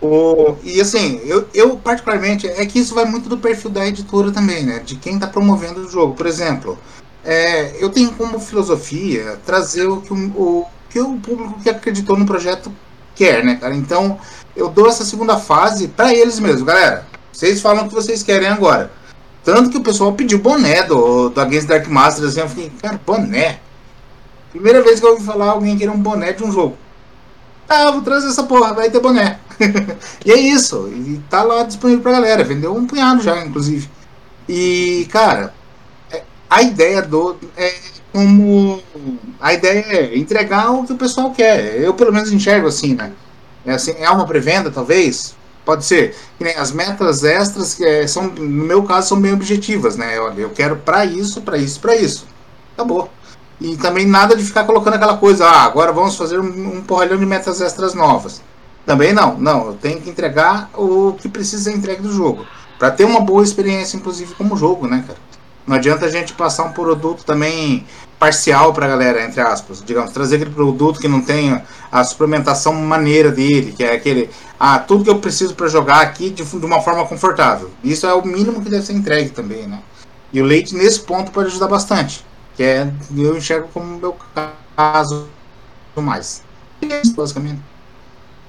[0.00, 4.32] o, e assim, eu, eu particularmente, é que isso vai muito do perfil da editora
[4.32, 4.78] também, né?
[4.78, 6.14] De quem tá promovendo o jogo.
[6.14, 6.78] Por exemplo,
[7.24, 12.16] é, eu tenho como filosofia trazer o que o, o que o público que acreditou
[12.16, 12.72] no projeto
[13.14, 13.74] quer, né, cara?
[13.74, 14.18] Então,
[14.56, 17.06] eu dou essa segunda fase para eles mesmo, galera.
[17.32, 18.90] Vocês falam o que vocês querem agora.
[19.44, 23.00] Tanto que o pessoal pediu boné do, do Against Dark Master, assim, eu fiquei, cara,
[23.06, 23.60] boné.
[24.50, 26.76] Primeira vez que eu ouvi falar alguém querer um boné de um jogo.
[27.72, 29.38] Ah, vou trazer essa porra, vai ter boné.
[30.26, 30.88] e é isso.
[30.88, 32.42] E tá lá disponível pra galera.
[32.42, 33.88] Vendeu um punhado já, inclusive.
[34.48, 35.54] E, cara,
[36.10, 37.36] é, a ideia do.
[37.56, 37.72] É,
[38.12, 38.82] como
[39.40, 41.80] a ideia é entregar o que o pessoal quer.
[41.80, 43.12] Eu pelo menos enxergo assim, né?
[43.64, 45.36] É, assim, é uma pré-venda, talvez?
[45.64, 46.16] Pode ser.
[46.58, 50.18] As metas extras, é, são, no meu caso, são bem objetivas, né?
[50.18, 52.26] Olha, eu quero para isso, para isso, para isso.
[52.74, 53.08] Acabou.
[53.60, 57.26] E também nada de ficar colocando aquela coisa, ah, agora vamos fazer um, porralhão de
[57.26, 58.40] metas extras novas.
[58.86, 62.46] Também não, não, eu tenho que entregar o que precisa ser entregue do jogo.
[62.78, 65.18] para ter uma boa experiência, inclusive, como jogo, né, cara?
[65.66, 67.86] Não adianta a gente passar um produto também
[68.18, 69.82] parcial para a galera, entre aspas.
[69.84, 74.78] Digamos, trazer aquele produto que não tenha a suplementação maneira dele, que é aquele, ah,
[74.78, 77.70] tudo que eu preciso para jogar aqui de, de, uma forma confortável.
[77.84, 79.80] Isso é o mínimo que deve ser entregue também, né?
[80.32, 82.24] E o leite nesse ponto pode ajudar bastante,
[82.56, 84.16] que é eu enxergo como meu
[84.76, 85.28] caso
[85.96, 86.42] mais.
[86.82, 87.60] É isso, basicamente.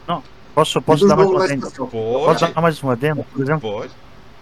[0.08, 0.24] Não,
[0.56, 1.72] posso, posso dar mais uma adendo?
[1.72, 3.72] Posso dar mais uma adendo, por exemplo?
[3.72, 3.92] Pode.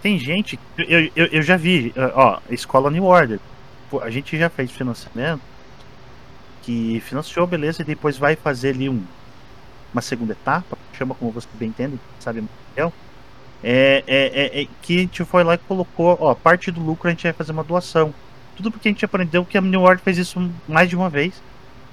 [0.00, 3.38] Tem gente, eu, eu, eu já vi, ó, Escola New Order.
[4.00, 5.42] A gente já fez financiamento
[6.62, 9.02] que financiou, beleza, e depois vai fazer ali um,
[9.92, 12.44] uma segunda etapa, chama como você bem entende, sabe,
[12.76, 12.92] é,
[13.62, 17.10] é, é, é, que a gente foi lá e colocou, ó, parte do lucro a
[17.10, 18.14] gente vai fazer uma doação.
[18.60, 21.32] Tudo porque a gente aprendeu que a New Order fez isso mais de uma vez.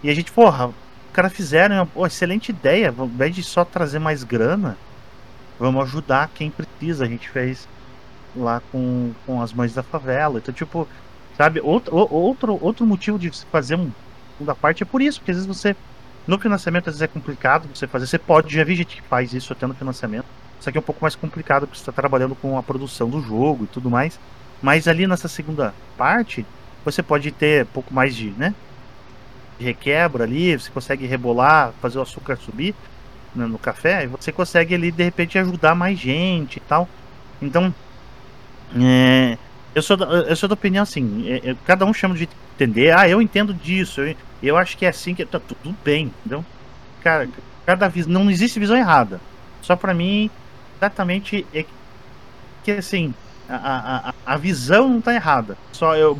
[0.03, 0.73] E a gente, porra, os
[1.13, 4.77] caras fizeram uma excelente ideia, ao invés de só trazer mais grana,
[5.57, 7.05] vamos ajudar quem precisa.
[7.05, 7.69] A gente fez
[8.35, 10.39] lá com, com as mães da favela.
[10.39, 10.85] Então, tipo,
[11.37, 13.89] sabe, outro, outro, outro motivo de fazer um
[14.33, 15.73] segunda parte é por isso, porque às vezes você.
[16.27, 18.07] No financiamento, às vezes é complicado você fazer.
[18.07, 20.25] Você pode, já vi gente que faz isso até no financiamento.
[20.59, 23.21] Isso aqui é um pouco mais complicado porque você está trabalhando com a produção do
[23.21, 24.19] jogo e tudo mais.
[24.61, 26.45] Mas ali nessa segunda parte,
[26.83, 28.53] você pode ter um pouco mais de, né?
[29.59, 32.75] Requebra ali, você consegue rebolar, fazer o açúcar subir
[33.35, 36.87] né, no café, e você consegue ali de repente ajudar mais gente e tal.
[37.41, 37.73] Então,
[38.75, 39.37] é,
[39.73, 42.95] eu, sou da, eu sou da opinião assim, é, é, cada um chama de entender,
[42.97, 46.43] ah, eu entendo disso, eu, eu acho que é assim que tá tudo bem, entendeu?
[47.01, 47.29] Cara,
[47.65, 49.21] cada visão, não existe visão errada.
[49.61, 50.29] Só para mim,
[50.77, 51.65] exatamente é
[52.63, 53.13] que assim,
[53.49, 55.57] a, a, a visão não tá errada.
[55.71, 56.15] Só eu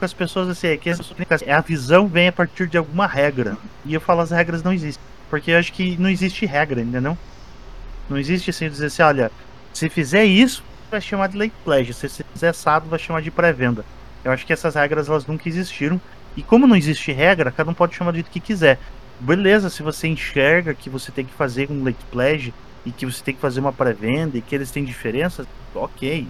[0.00, 3.56] com as pessoas assim, é que é a visão vem a partir de alguma regra.
[3.84, 5.04] E eu falo as regras não existem.
[5.28, 7.16] Porque eu acho que não existe regra, ainda não?
[8.08, 9.30] Não existe assim dizer assim, olha,
[9.72, 11.92] se fizer isso, vai chamar de late pledge.
[11.92, 13.84] Se fizer assado, vai chamar de pré-venda.
[14.24, 16.00] Eu acho que essas regras elas nunca existiram.
[16.36, 18.78] E como não existe regra, cada um pode chamar do jeito que quiser.
[19.20, 22.54] Beleza, se você enxerga que você tem que fazer um late pledge
[22.84, 26.26] e que você tem que fazer uma pré-venda e que eles têm diferenças, ok.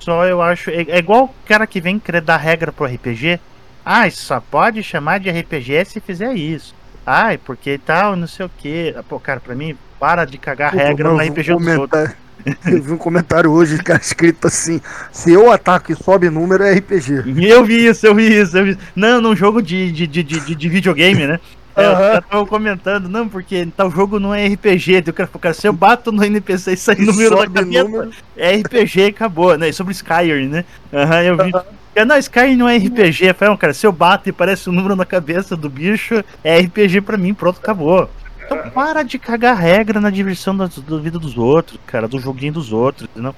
[0.00, 0.70] Só eu acho.
[0.70, 3.38] É, é igual o cara que vem querer dar regra pro RPG.
[3.84, 6.74] Ah, só pode chamar de RPG se fizer isso.
[7.06, 8.94] Ai, porque tal, não sei o que.
[9.08, 12.14] Pô, cara, pra mim, para de cagar Pô, regra no RPG dos.
[12.66, 14.80] Eu vi um comentário hoje, cara, escrito assim:
[15.12, 17.24] se eu ataco e sobe número, é RPG.
[17.46, 20.54] Eu vi isso, eu vi isso, eu vi Não, num jogo de, de, de, de,
[20.54, 21.38] de videogame, né?
[21.76, 22.14] É, uhum.
[22.14, 25.04] Eu tava comentando, não, porque tal jogo não é RPG.
[25.06, 28.10] Eu quero cara, se eu bato no NPC e sai número da cabeça, número.
[28.36, 29.70] é RPG e acabou, né?
[29.72, 30.64] Sobre Skyrim, né?
[30.92, 31.52] Aham, uhum, eu vi.
[31.54, 32.06] Uhum.
[32.06, 33.34] Não, Skyrim não é RPG.
[33.34, 36.58] Falei, cara, se eu bato e parece o um número na cabeça do bicho, é
[36.60, 38.08] RPG pra mim, pronto, acabou.
[38.44, 42.54] Então para de cagar regra na diversão da, da vida dos outros, cara, do joguinho
[42.54, 43.34] dos outros, não.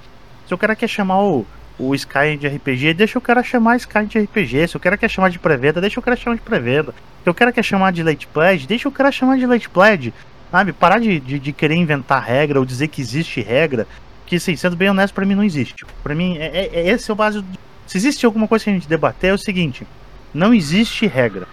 [0.47, 1.47] Se o cara quer chamar o,
[1.79, 4.69] o Sky de RPG, deixa o cara chamar Sky de RPG.
[4.69, 6.95] Se o cara quer chamar de pré-venda, deixa o cara chamar de pré-venda.
[7.23, 10.13] Se o cara quer chamar de late pledge, deixa o cara chamar de late pledge.
[10.51, 10.73] Sabe?
[10.73, 13.87] Parar de, de, de querer inventar regra ou dizer que existe regra.
[14.27, 15.85] Que, assim, sendo bem honesto, para mim não existe.
[16.03, 17.41] para mim, é, é, é, esse é o base.
[17.41, 17.59] Do...
[17.87, 19.87] Se existe alguma coisa que a gente debater, é o seguinte:
[20.33, 21.47] não existe regra.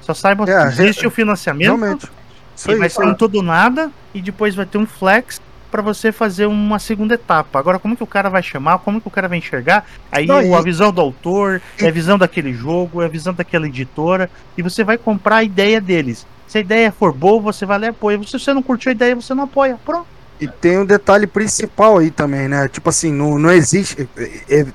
[0.00, 1.66] Só saiba é, que existe é, o financiamento.
[1.66, 2.08] Realmente
[2.56, 5.40] isso e vai ser um todo nada e depois vai ter um flex
[5.74, 7.58] para você fazer uma segunda etapa.
[7.58, 8.78] Agora, como que o cara vai chamar?
[8.78, 9.84] Como que o cara vai enxergar?
[10.12, 10.54] Aí Não, e...
[10.54, 14.62] a visão do autor, é a visão daquele jogo, é a visão daquela editora, e
[14.62, 16.24] você vai comprar a ideia deles.
[16.46, 18.22] Se a ideia for boa, você vai lá e apoia.
[18.22, 19.76] Se você não curtiu a ideia, você não apoia.
[19.84, 20.06] Pronto.
[20.40, 22.68] E tem um detalhe principal aí também, né?
[22.68, 24.08] Tipo assim, não, não existe.
[24.16, 24.66] É, é,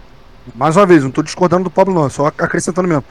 [0.53, 3.05] mais uma vez, não tô discordando do Pablo, não, só acrescentando mesmo.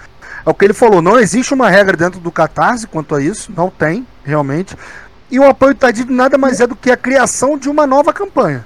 [0.44, 3.50] É o que ele falou, não existe uma regra dentro do Catarse quanto a isso,
[3.56, 4.76] não tem, realmente.
[5.30, 8.64] E o apoio tardio nada mais é do que a criação de uma nova campanha.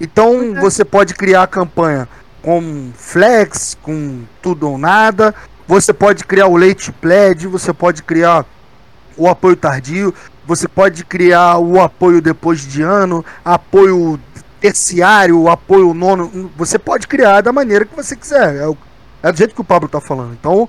[0.00, 0.60] Então é.
[0.60, 2.08] você pode criar a campanha
[2.42, 5.34] com flex, com tudo ou nada.
[5.68, 8.44] Você pode criar o late pledge, você pode criar
[9.16, 10.12] o apoio tardio,
[10.46, 14.18] você pode criar o apoio depois de ano, apoio
[14.60, 16.50] terciário, apoio nono.
[16.56, 18.56] Você pode criar da maneira que você quiser.
[18.56, 18.76] É, o,
[19.22, 20.32] é do jeito que o Pablo está falando.
[20.32, 20.68] Então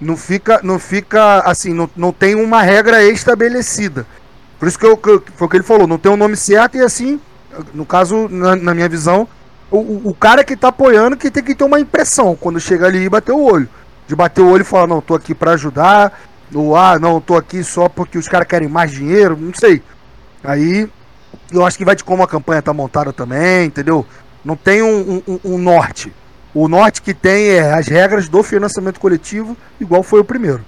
[0.00, 4.06] não fica, não fica assim, não, não tem uma regra estabelecida.
[4.58, 6.76] Por isso que, eu, que foi o que ele falou, não tem um nome certo
[6.76, 7.20] e assim,
[7.74, 9.28] no caso, na, na minha visão,
[9.70, 13.04] o, o cara que tá apoiando que tem que ter uma impressão quando chega ali
[13.04, 13.68] e bater o olho.
[14.06, 16.18] De bater o olho e falar, não, tô aqui para ajudar,
[16.54, 19.82] ou ah, não, tô aqui só porque os caras querem mais dinheiro, não sei.
[20.44, 20.88] Aí
[21.50, 24.06] eu acho que vai de como a campanha tá montada também, entendeu?
[24.44, 26.12] Não tem um, um, um norte.
[26.54, 30.64] O norte que tem é as regras do financiamento coletivo, igual foi o primeiro.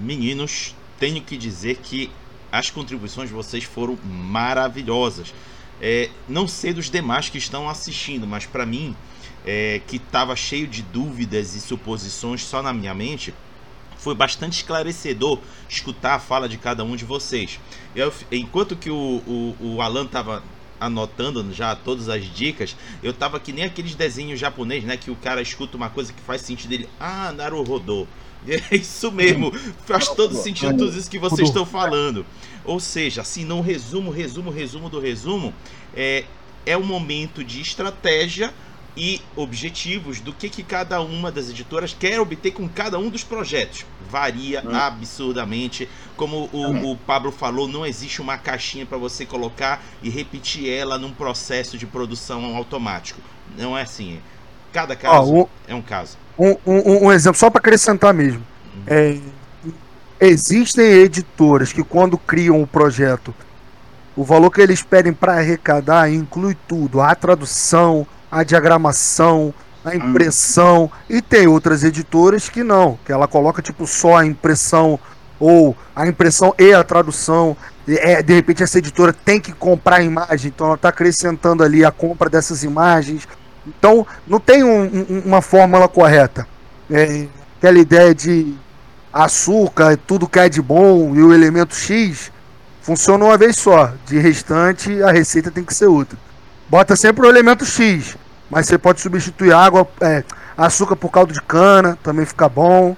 [0.00, 2.10] Meninos, tenho que dizer que
[2.56, 5.34] as contribuições de vocês foram maravilhosas.
[5.80, 8.96] É, não sei dos demais que estão assistindo, mas para mim,
[9.44, 13.34] é, que estava cheio de dúvidas e suposições só na minha mente,
[13.98, 15.38] foi bastante esclarecedor
[15.68, 17.60] escutar a fala de cada um de vocês.
[17.94, 20.42] Eu, enquanto que o, o, o Alan estava
[20.78, 24.96] anotando já todas as dicas, eu tava que nem aqueles desenhos japonês, né?
[24.96, 26.88] Que o cara escuta uma coisa que faz sentido dele.
[27.00, 28.06] Ah, Naruhodô.
[28.70, 29.52] É isso mesmo,
[29.84, 32.24] faz todo sentido tudo isso que vocês estão falando.
[32.64, 35.54] Ou seja, assim, não resumo, resumo, resumo do resumo,
[35.94, 36.24] é,
[36.64, 38.52] é um momento de estratégia
[38.96, 43.22] e objetivos do que, que cada uma das editoras quer obter com cada um dos
[43.22, 43.84] projetos.
[44.08, 44.74] Varia hum.
[44.74, 45.88] absurdamente.
[46.16, 46.92] Como o, hum.
[46.92, 51.76] o, Pablo falou, não existe uma caixinha para você colocar e repetir ela num processo
[51.76, 53.20] de produção automático.
[53.56, 54.18] Não é assim.
[54.76, 56.18] Cada caso oh, é um caso.
[56.38, 58.42] Um, um, um exemplo, só para acrescentar mesmo.
[58.76, 58.82] Hum.
[58.86, 59.16] É,
[60.20, 63.34] existem editoras que, quando criam o um projeto,
[64.14, 70.90] o valor que eles pedem para arrecadar inclui tudo: a tradução, a diagramação, a impressão.
[71.08, 75.00] E tem outras editoras que não, que ela coloca tipo só a impressão
[75.40, 77.56] ou a impressão e a tradução.
[77.88, 81.82] É, de repente essa editora tem que comprar a imagem, então ela está acrescentando ali
[81.82, 83.26] a compra dessas imagens.
[83.66, 86.46] Então não tem um, um, uma fórmula correta.
[86.90, 87.26] É,
[87.58, 88.54] aquela ideia de
[89.12, 92.30] açúcar, tudo que é de bom e o elemento X
[92.82, 93.92] funciona uma vez só.
[94.06, 96.16] De restante, a receita tem que ser outra.
[96.68, 98.16] Bota sempre o elemento X.
[98.48, 100.22] Mas você pode substituir água, é,
[100.56, 102.96] açúcar por caldo de cana, também fica bom.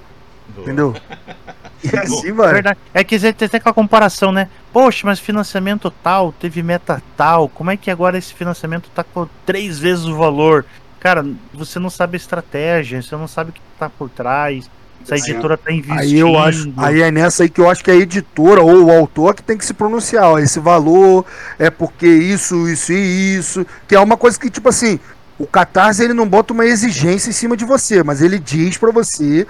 [0.49, 0.63] Boa.
[0.63, 0.95] Entendeu?
[1.83, 2.53] E assim, mano.
[2.53, 2.79] Verdade.
[2.93, 4.49] É que você tem aquela comparação, né?
[4.73, 7.49] Poxa, mas financiamento tal, teve meta tal.
[7.49, 10.65] Como é que agora esse financiamento tá com três vezes o valor?
[11.01, 11.25] Cara,
[11.55, 14.69] você não sabe a estratégia, você não sabe o que tá por trás.
[15.05, 16.01] Se a editora tá investindo.
[16.01, 18.91] Aí eu acho, aí é nessa aí que eu acho que a editora ou o
[18.91, 21.25] autor que tem que se pronunciar, ó, esse valor
[21.59, 24.99] é porque isso, isso e isso, que é uma coisa que tipo assim,
[25.39, 28.91] o Catarse ele não bota uma exigência em cima de você, mas ele diz para
[28.91, 29.47] você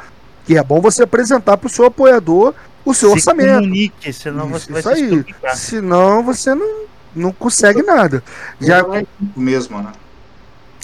[0.49, 3.61] que é bom você apresentar para o seu apoiador o seu se orçamento.
[3.61, 5.25] Comunique, senão você isso, vai isso aí.
[5.55, 6.85] Senão você não,
[7.15, 8.25] não consegue nada.
[8.59, 9.93] Já é limpo mesmo, né?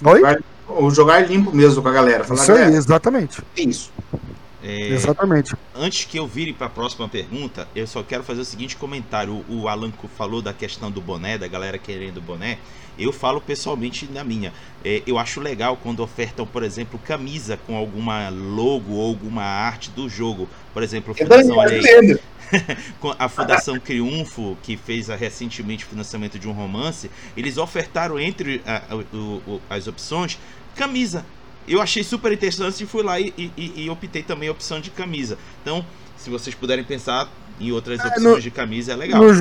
[0.05, 0.21] Oi?
[0.69, 2.25] O jogar é limpo mesmo com a galera.
[2.25, 3.43] Falar, isso aí, galera, exatamente.
[3.57, 3.91] É isso.
[4.65, 5.55] É, Exatamente.
[5.75, 9.45] Antes que eu vire para a próxima pergunta, eu só quero fazer o seguinte comentário.
[9.47, 12.59] O, o Alan falou da questão do boné, da galera querendo boné.
[12.99, 14.55] Eu falo pessoalmente na minha.
[14.83, 19.91] É, eu acho legal quando ofertam, por exemplo, camisa com alguma logo ou alguma arte
[19.91, 20.49] do jogo.
[20.73, 21.57] Por exemplo, Fundação
[23.01, 28.19] com a Fundação Triunfo, que fez a, recentemente o financiamento de um romance, eles ofertaram
[28.19, 30.39] entre a, a, o, as opções
[30.75, 31.25] camisa.
[31.67, 34.91] Eu achei super interessante e fui lá e, e, e, optei também a opção de
[34.91, 35.39] camisa.
[35.63, 35.85] Então,
[36.17, 37.29] se vocês puderem pensar
[37.61, 39.23] em outras é, opções no, de camisa, é legal.
[39.23, 39.41] Nos,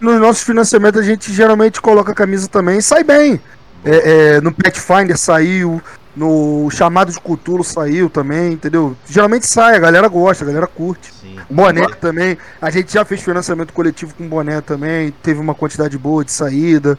[0.00, 3.40] nos nossos financiamentos, a gente geralmente coloca camisa também e sai bem.
[3.84, 5.80] É, é, no Pathfinder saiu,
[6.16, 8.96] no Chamado de Cutulo saiu também, entendeu?
[9.06, 11.12] Geralmente sai, a galera gosta, a galera curte.
[11.12, 11.36] Sim.
[11.50, 12.38] Boné também.
[12.60, 16.98] A gente já fez financiamento coletivo com boné também, teve uma quantidade boa de saída.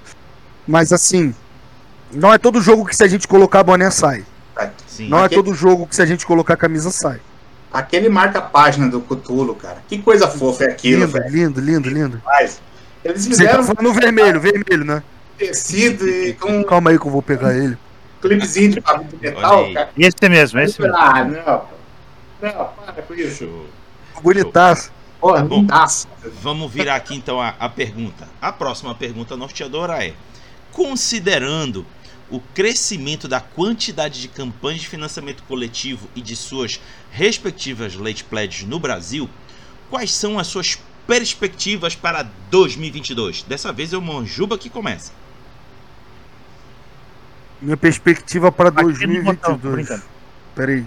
[0.67, 1.33] Mas assim,
[2.13, 4.23] não é todo jogo que se a gente colocar boné sai.
[4.87, 5.09] Sim.
[5.09, 5.41] Não é Aquele...
[5.41, 7.19] é todo jogo que se a gente colocar camisa sai.
[7.71, 9.83] Aquele marca-página do Cutulo, cara.
[9.87, 11.29] Que coisa fofa é aquilo, lindo, velho.
[11.29, 12.21] Lindo, lindo, lindo.
[12.25, 12.61] Mas,
[13.03, 13.63] eles fizeram.
[13.63, 15.03] Você tá no vermelho, vermelho, né?
[15.37, 16.63] Tecido e com.
[16.63, 17.77] Calma aí que eu vou pegar ele
[18.21, 19.89] clipezinho de papel de metal, cara.
[19.97, 20.97] Esse mesmo, esse mesmo.
[20.97, 21.77] Ah, não.
[22.41, 23.65] Não, para com isso.
[24.21, 24.91] Bonitaço.
[25.19, 25.65] Porra, Bom,
[26.41, 28.27] vamos virar aqui então a, a pergunta.
[28.39, 30.13] A próxima pergunta norteadora é:
[30.71, 31.85] considerando
[32.29, 38.67] o crescimento da quantidade de campanhas de financiamento coletivo e de suas respectivas late pledges
[38.67, 39.29] no Brasil,
[39.89, 43.43] quais são as suas perspectivas para 2022?
[43.43, 45.11] Dessa vez é o Manjuba que começa.
[47.61, 50.01] Minha perspectiva para 2022.
[50.53, 50.85] Peraí.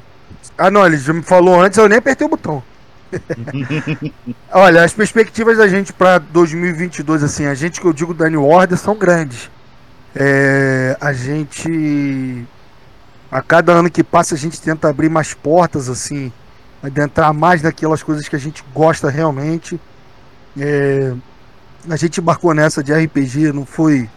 [0.57, 2.62] Ah, não, ele já me falou antes, eu nem apertei o botão.
[4.53, 8.45] Olha, as perspectivas da gente para 2022, assim, a gente que eu digo da New
[8.45, 9.51] Order são grandes.
[10.14, 12.46] É, a gente.
[13.30, 16.32] A cada ano que passa, a gente tenta abrir mais portas, assim,
[16.82, 19.80] adentrar mais naquelas coisas que a gente gosta realmente.
[20.58, 21.14] É,
[21.88, 24.11] a gente embarcou nessa de RPG, não foi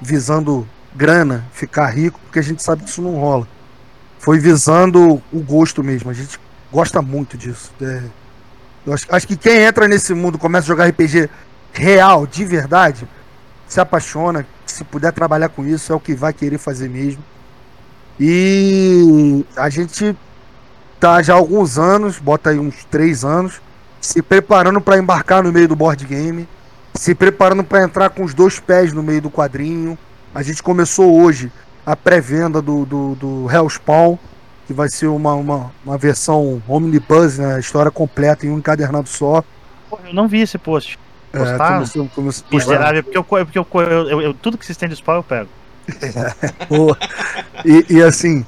[0.00, 3.46] visando grana, ficar rico, porque a gente sabe que isso não rola.
[4.18, 6.10] Foi visando o gosto mesmo.
[6.10, 6.40] A gente
[6.72, 7.70] gosta muito disso.
[7.82, 8.02] É,
[8.92, 11.28] acho, acho que quem entra nesse mundo, começa a jogar RPG
[11.72, 13.06] real, de verdade,
[13.68, 14.46] se apaixona.
[14.74, 17.22] Se puder trabalhar com isso, é o que vai querer fazer mesmo.
[18.18, 20.16] E a gente
[20.98, 23.62] tá já há alguns anos, bota aí uns três anos,
[24.00, 26.48] se preparando para embarcar no meio do board game,
[26.92, 29.96] se preparando para entrar com os dois pés no meio do quadrinho,
[30.34, 31.52] a gente começou hoje
[31.86, 34.18] a pré-venda do, do, do Hellspawn,
[34.66, 37.60] que vai ser uma, uma, uma versão omnibus, né?
[37.60, 39.44] História completa em um encadernado só.
[40.04, 40.98] Eu não vi esse post.
[41.36, 41.82] Postaram?
[41.82, 43.66] É, como, como, Miserável, porque, eu, porque eu,
[44.08, 45.48] eu, eu, tudo que vocês têm de spawn eu pego.
[47.64, 48.44] e, e, assim,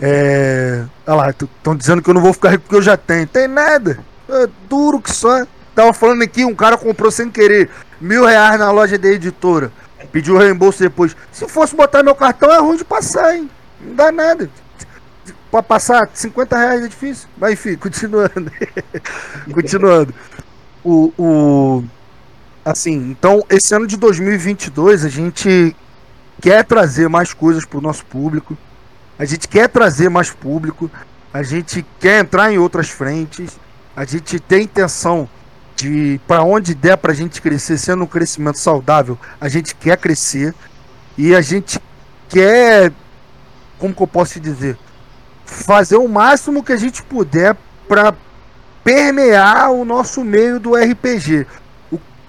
[0.00, 0.84] é...
[1.06, 3.26] olha lá, estão dizendo que eu não vou ficar rico porque eu já tenho.
[3.26, 3.98] Tem nada.
[4.28, 5.44] É duro que só.
[5.74, 7.68] Tava falando aqui, um cara comprou sem querer
[8.00, 9.72] mil reais na loja da editora.
[10.10, 11.16] Pediu reembolso depois.
[11.30, 13.50] Se fosse botar meu cartão, é ruim de passar, hein?
[13.80, 14.50] Não dá nada.
[15.50, 17.28] Pra passar 50 reais é difícil.
[17.36, 18.50] Mas enfim, continuando.
[19.52, 20.14] continuando.
[20.84, 21.84] O, o.
[22.64, 25.74] Assim, então, esse ano de 2022, a gente
[26.40, 28.56] quer trazer mais coisas pro nosso público.
[29.18, 30.90] A gente quer trazer mais público.
[31.32, 33.58] A gente quer entrar em outras frentes.
[33.96, 35.28] A gente tem intenção
[35.80, 39.96] de para onde der para a gente crescer, sendo um crescimento saudável, a gente quer
[39.96, 40.54] crescer
[41.16, 41.80] e a gente
[42.28, 42.92] quer,
[43.78, 44.76] como que eu posso te dizer,
[45.44, 47.56] fazer o máximo que a gente puder
[47.88, 48.14] para
[48.84, 51.46] permear o nosso meio do RPG.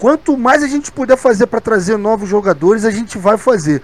[0.02, 3.84] Quanto mais a gente puder fazer para trazer novos jogadores, a gente vai fazer.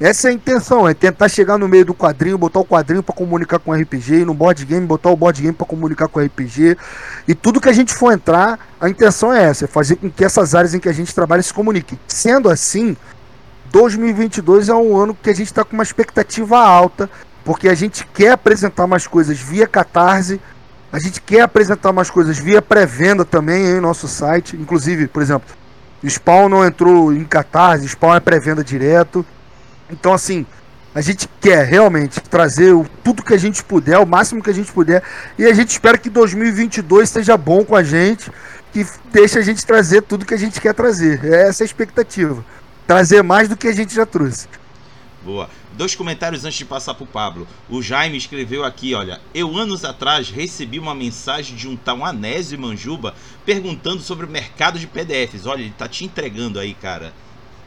[0.00, 3.14] Essa é a intenção, é tentar chegar no meio do quadrinho, botar o quadrinho para
[3.14, 6.18] comunicar com o RPG, e no board game botar o board game para comunicar com
[6.18, 6.76] o RPG.
[7.28, 10.24] E tudo que a gente for entrar, a intenção é essa, é fazer com que
[10.24, 11.96] essas áreas em que a gente trabalha se comuniquem.
[12.08, 12.96] Sendo assim,
[13.70, 17.08] 2022 é um ano que a gente está com uma expectativa alta,
[17.44, 20.40] porque a gente quer apresentar mais coisas via Catarse,
[20.92, 24.56] a gente quer apresentar mais coisas via pré-venda também em nosso site.
[24.56, 25.48] Inclusive, por exemplo,
[26.06, 29.24] Spawn não entrou em Catarse, Spawn é pré-venda direto.
[29.90, 30.44] Então, assim,
[30.94, 34.54] a gente quer realmente trazer o, tudo que a gente puder, o máximo que a
[34.54, 35.02] gente puder.
[35.38, 38.30] E a gente espera que 2022 seja bom com a gente,
[38.70, 41.24] que deixe a gente trazer tudo que a gente quer trazer.
[41.24, 42.44] Essa é a expectativa.
[42.86, 44.46] Trazer mais do que a gente já trouxe.
[45.22, 45.48] Boa.
[45.76, 47.46] Dois comentários antes de passar para o Pablo.
[47.68, 52.58] O Jaime escreveu aqui, olha, eu anos atrás recebi uma mensagem de um tal Anésio
[52.58, 53.14] Manjuba
[53.44, 55.46] perguntando sobre o mercado de PDFs.
[55.46, 57.12] Olha, ele tá te entregando aí, cara.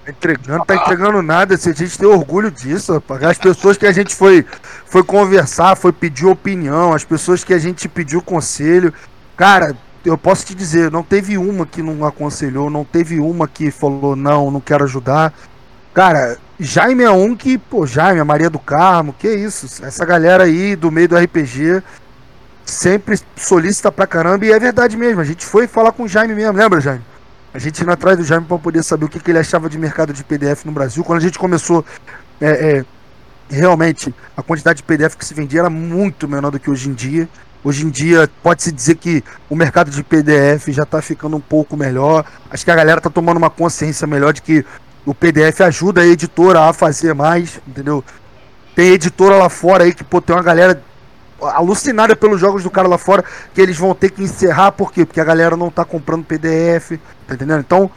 [0.06, 1.58] Tá entregando, tá entregando nada.
[1.58, 3.24] Se a gente tem orgulho disso, rapaz.
[3.24, 4.46] As pessoas que a gente foi,
[4.86, 8.94] foi conversar, foi pedir opinião, as pessoas que a gente pediu conselho.
[9.36, 9.76] Cara,
[10.06, 14.16] eu posso te dizer, não teve uma que não aconselhou, não teve uma que falou,
[14.16, 15.34] não, não quero ajudar.
[15.92, 19.84] Cara, Jaime é um que, pô, Jaime, a Maria do Carmo, que isso?
[19.84, 21.84] Essa galera aí do meio do RPG
[22.66, 25.22] sempre solicita pra caramba, e é verdade mesmo.
[25.22, 27.04] A gente foi falar com o Jaime mesmo, lembra, Jaime?
[27.54, 29.78] A gente indo atrás do Jaime para poder saber o que, que, ele achava de
[29.78, 31.04] mercado de PDF no Brasil.
[31.04, 31.86] Quando a gente começou,
[32.42, 32.86] é, é,
[33.50, 36.94] realmente, a quantidade de PDF que se vendia era muito menor do que hoje em
[36.94, 37.30] dia.
[37.64, 41.76] Hoje em dia, pode-se dizer que o mercado de PDF já está ficando um pouco
[41.76, 42.26] melhor.
[42.50, 44.66] Acho que a galera está tomando uma consciência melhor de que
[45.06, 48.04] o PDF ajuda a editora a fazer mais, entendeu?
[48.76, 50.82] Tem editora lá fora aí que pô, tem uma galera
[51.42, 55.06] alucinada pelos jogos do cara lá fora, que eles vão ter que encerrar, por quê?
[55.06, 57.60] Porque a galera não tá comprando PDF, tá entendendo?
[57.60, 57.90] Então,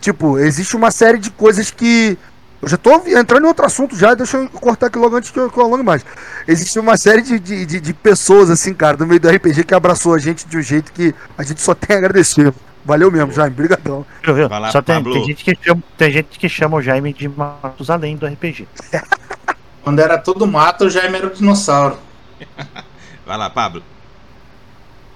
[0.00, 2.18] tipo, existe uma série de coisas que.
[2.60, 5.38] Eu já tô entrando em outro assunto já, deixa eu cortar aqui logo antes que
[5.38, 6.04] eu, que eu alongue mais.
[6.48, 9.74] Existe uma série de, de, de, de, pessoas, assim, cara, no meio do RPG que
[9.74, 12.52] abraçou a gente de um jeito que a gente só tem a agradecer.
[12.86, 14.06] Valeu mesmo, Jaime, brigadão.
[14.48, 18.16] Lá, só tem, tem, gente que chama, tem gente que chama o Jaime de Matusalém
[18.16, 18.68] do RPG.
[19.82, 21.98] Quando era todo mato, o Jaime era o dinossauro.
[23.26, 23.82] Vai lá, Pablo.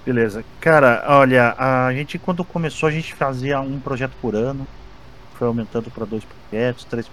[0.05, 0.45] Beleza.
[0.61, 4.67] Cara, olha, a gente quando começou a gente fazia um projeto por ano.
[5.39, 7.09] Foi aumentando para dois projetos, três.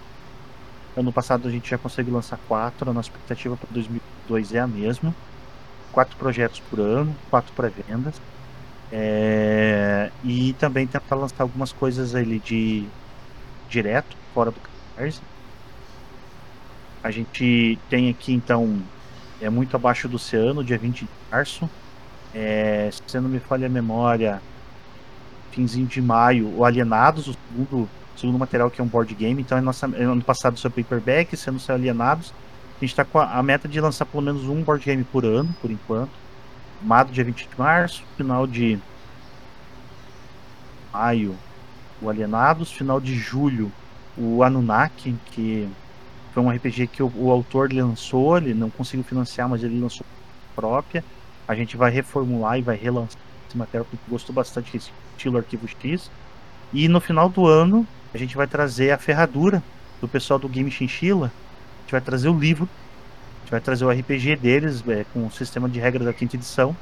[0.95, 2.89] Ano passado a gente já conseguiu lançar quatro.
[2.89, 5.13] A nossa expectativa para 2002 é a mesma.
[5.91, 8.15] Quatro projetos por ano, quatro pré-vendas.
[8.91, 10.11] É...
[10.23, 12.85] E também tentar lançar algumas coisas ali de
[13.69, 15.21] direto, fora do Catarse.
[17.03, 18.81] A gente tem aqui então
[19.41, 21.69] é muito abaixo do oceano, dia 20 de março.
[22.33, 24.41] É, se não me falha a memória,
[25.51, 29.41] finzinho de maio, o Alienados, o segundo, segundo material que é um board game.
[29.41, 32.33] Então, é nossa, é ano passado seu paperback, sendo seu Alienados.
[32.77, 35.25] A gente está com a, a, meta de lançar pelo menos um board game por
[35.25, 36.11] ano, por enquanto.
[36.81, 38.79] Mado dia 20 de março, final de
[40.93, 41.35] maio,
[42.01, 43.71] o Alienados, final de julho,
[44.17, 45.67] o Anunnaki, que
[46.33, 50.05] foi um RPG que o, o, autor lançou, ele não conseguiu financiar, mas ele lançou
[50.55, 51.03] própria.
[51.47, 55.67] A gente vai reformular e vai relançar esse material porque gostou bastante desse estilo Arquivo
[55.67, 56.11] X.
[56.73, 59.63] E no final do ano, a gente vai trazer a ferradura
[59.99, 61.27] do pessoal do Game Chinchilla.
[61.27, 62.67] A gente vai trazer o livro,
[63.47, 66.75] gente vai trazer o RPG deles é, com o sistema de regras da quinta edição,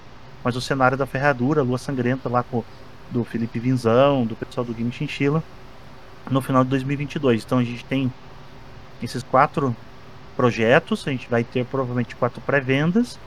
[0.44, 2.64] mas o cenário da ferradura, Lua Sangrenta lá com
[3.12, 5.44] do Felipe Vinzão, do pessoal do Game Chinchilla,
[6.30, 7.44] no final de 2022.
[7.44, 8.12] Então a gente tem
[9.02, 9.76] esses quatro
[10.36, 11.08] projetos.
[11.08, 13.20] A gente vai ter provavelmente quatro pré-vendas.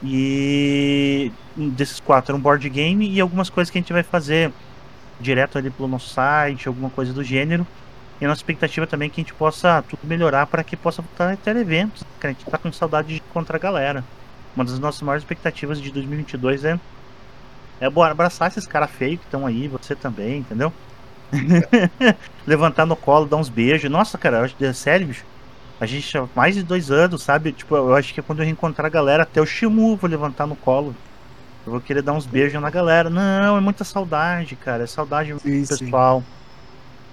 [0.00, 4.52] E desses quatro é um board game e algumas coisas que a gente vai fazer
[5.20, 7.66] direto ali pelo nosso site, alguma coisa do gênero.
[8.20, 11.02] E a nossa expectativa também é que a gente possa tudo melhorar para que possa
[11.02, 12.02] voltar a ter eventos.
[12.20, 14.04] Que a gente tá com saudade de encontrar a galera.
[14.54, 16.78] Uma das nossas maiores expectativas de 2022 é
[17.80, 20.72] é abraçar esses caras feios que estão aí, você também, entendeu?
[22.46, 23.90] Levantar no colo, dar uns beijos.
[23.90, 25.24] Nossa, cara, eu acho que é sério, bicho.
[25.78, 27.52] A gente há mais de dois anos, sabe?
[27.52, 30.46] Tipo, eu acho que é quando eu reencontrar a galera, até o Shimu vou levantar
[30.46, 30.94] no colo.
[31.66, 33.10] Eu vou querer dar uns beijos na galera.
[33.10, 34.84] Não, é muita saudade, cara.
[34.84, 36.20] É saudade sim, pessoal.
[36.20, 36.26] Sim.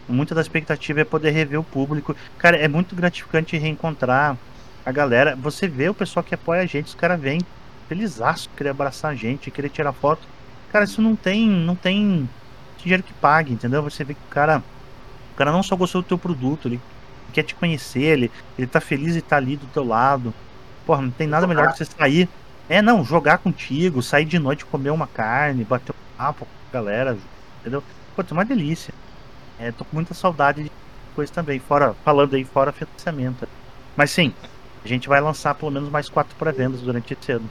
[0.07, 2.15] Muita da expectativa é poder rever o público.
[2.37, 4.37] Cara, é muito gratificante reencontrar
[4.85, 5.35] a galera.
[5.35, 7.39] Você vê o pessoal que apoia a gente, os caras vêm
[7.87, 10.27] felizaço, querer abraçar a gente, querer tirar foto.
[10.71, 12.27] Cara, isso não tem, não tem
[12.77, 13.81] dinheiro que pague, entendeu?
[13.83, 14.61] Você vê que o cara,
[15.33, 16.81] o cara não só gostou do teu produto, ele
[17.31, 20.33] quer te conhecer, ele, ele tá feliz e tá ali do teu lado.
[20.85, 22.27] Porra, não tem nada melhor que você sair.
[22.67, 26.73] É, não, jogar contigo, sair de noite, comer uma carne, bater um papo com a
[26.73, 27.17] galera,
[27.61, 27.83] entendeu?
[28.15, 28.93] Pô, é uma delícia.
[29.59, 30.71] É, tô com muita saudade de
[31.15, 33.47] coisa também, fora, falando aí, fora financiamento.
[33.95, 34.33] Mas sim,
[34.83, 37.49] a gente vai lançar pelo menos mais quatro pré-vendas durante esse ano.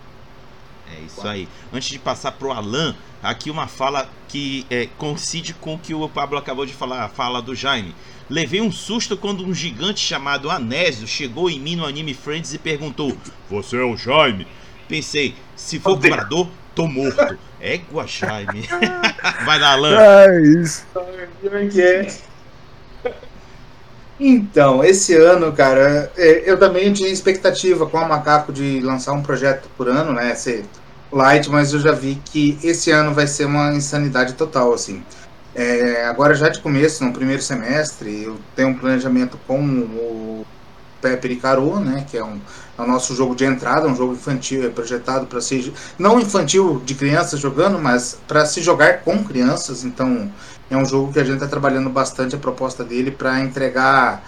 [0.94, 1.48] É isso aí.
[1.72, 6.08] Antes de passar pro Alan, aqui uma fala que é, coincide com o que o
[6.08, 7.94] Pablo acabou de falar, a fala do Jaime.
[8.28, 12.58] Levei um susto quando um gigante chamado Anésio chegou em mim no Anime Friends e
[12.58, 13.16] perguntou:
[13.50, 14.46] Você é o Jaime?
[14.88, 17.38] Pensei, se for cobrador, tô morto.
[17.62, 18.68] Égua, Jaime.
[19.46, 19.96] Vai dar, Alan.
[20.00, 20.84] É isso.
[24.18, 29.22] Então, esse ano, cara, é, eu também tinha expectativa com a Macaco de lançar um
[29.22, 30.34] projeto por ano, né?
[30.34, 30.64] Ser
[31.12, 35.02] light, mas eu já vi que esse ano vai ser uma insanidade total, assim.
[35.54, 40.46] É, agora já de começo, no primeiro semestre, eu tenho um planejamento com o
[41.02, 42.40] Pepe Caru, né, que é, um,
[42.78, 46.80] é o nosso jogo de entrada, um jogo infantil, é projetado para ser não infantil
[46.84, 49.84] de crianças jogando, mas para se jogar com crianças.
[49.84, 50.32] Então
[50.70, 54.24] é um jogo que a gente está trabalhando bastante a proposta dele para entregar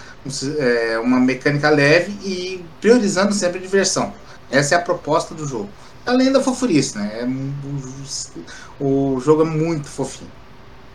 [0.58, 4.12] é, uma mecânica leve e priorizando sempre a diversão.
[4.50, 5.70] Essa é a proposta do jogo
[6.06, 7.20] além da fofurice, né?
[7.20, 10.30] É, o, o, jogo é muito fofinho.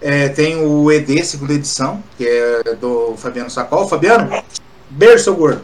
[0.01, 3.87] É, tem o ED, segunda edição, que é do Fabiano Sacol.
[3.87, 4.29] Fabiano,
[5.35, 5.61] gordo.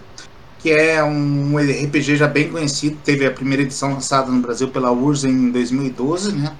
[0.59, 2.97] que é um RPG já bem conhecido.
[3.03, 6.55] Teve a primeira edição lançada no Brasil pela URSS em 2012, né?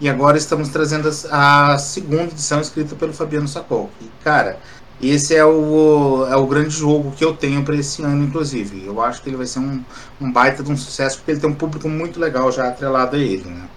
[0.00, 3.90] E agora estamos trazendo a segunda edição escrita pelo Fabiano Sacol.
[4.00, 4.58] E, cara,
[5.02, 8.84] esse é o, é o grande jogo que eu tenho para esse ano, inclusive.
[8.86, 9.82] Eu acho que ele vai ser um,
[10.20, 13.18] um baita de um sucesso, porque ele tem um público muito legal já atrelado a
[13.18, 13.44] ele.
[13.44, 13.68] Né?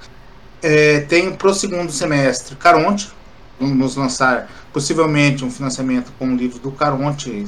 [0.61, 3.11] É, tem pro segundo semestre Caronte,
[3.59, 7.45] vamos lançar possivelmente um financiamento com o livro do Caronte,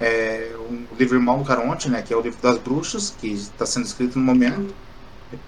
[0.00, 3.86] é, um livro irmão Caronte, né, que é o livro das bruxas, que está sendo
[3.86, 4.74] escrito no momento,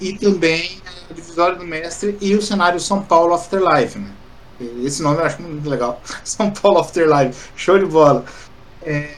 [0.01, 0.81] e também
[1.11, 3.99] o divisório do mestre e o cenário São Paulo Afterlife.
[3.99, 4.11] Né?
[4.85, 6.03] Esse nome eu acho muito legal.
[6.25, 8.25] São Paulo Afterlife, show de bola.
[8.83, 9.15] É,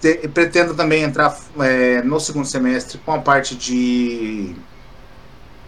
[0.00, 4.54] te, pretendo também entrar é, no segundo semestre com a parte de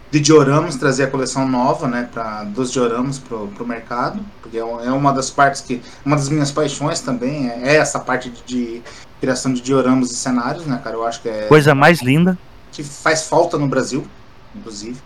[0.09, 4.61] de dioramas, trazer a coleção nova, né, pra, dos dioramas para o mercado, porque é,
[4.61, 8.43] é uma das partes que, uma das minhas paixões também, é, é essa parte de,
[8.43, 8.83] de,
[9.19, 11.47] criação de dioramas e cenários, né, cara, eu acho que é...
[11.47, 12.37] Coisa mais linda.
[12.71, 14.07] Que faz falta no Brasil,
[14.55, 14.99] inclusive.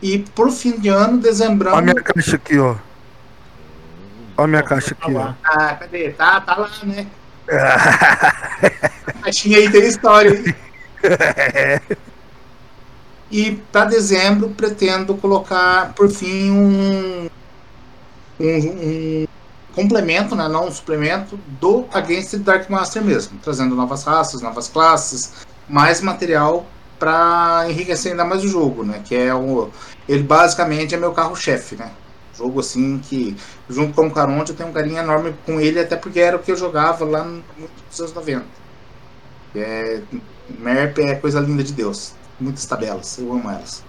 [0.00, 1.70] E por fim de ano, dezembro...
[1.70, 2.76] Olha a minha caixa aqui, ó.
[4.36, 5.32] Olha a minha caixa aqui, ó.
[5.42, 6.10] Ah, cadê?
[6.10, 7.06] Tá, tá lá, né?
[7.48, 10.56] a caixinha aí tem história.
[13.30, 17.28] E para dezembro pretendo colocar, por fim, um,
[18.38, 19.26] um, um,
[19.74, 25.32] complemento, né, não um suplemento, do Against Dark Master mesmo, trazendo novas raças, novas classes,
[25.68, 26.64] mais material
[27.00, 29.02] para enriquecer ainda mais o jogo, né?
[29.04, 29.70] Que é o.
[30.08, 31.90] Ele basicamente é meu carro-chefe, né?
[32.34, 33.36] Jogo assim que,
[33.68, 36.38] junto com o Caronte, eu tenho um carinho enorme com ele, até porque era o
[36.38, 38.44] que eu jogava lá nos anos 90.
[39.54, 40.00] É,
[40.58, 43.18] MERP é coisa linda de Deus muitas tabelas.
[43.18, 43.84] Eu amo elas.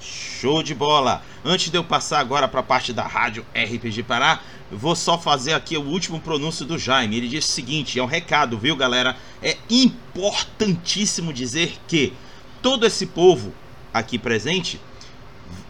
[0.00, 1.22] Show de bola!
[1.44, 5.52] Antes de eu passar agora para a parte da rádio RPG Pará, vou só fazer
[5.52, 7.16] aqui o último pronúncio do Jaime.
[7.16, 9.16] Ele disse o seguinte: é um recado, viu, galera?
[9.42, 12.14] É importantíssimo dizer que
[12.62, 13.52] todo esse povo
[13.92, 14.80] aqui presente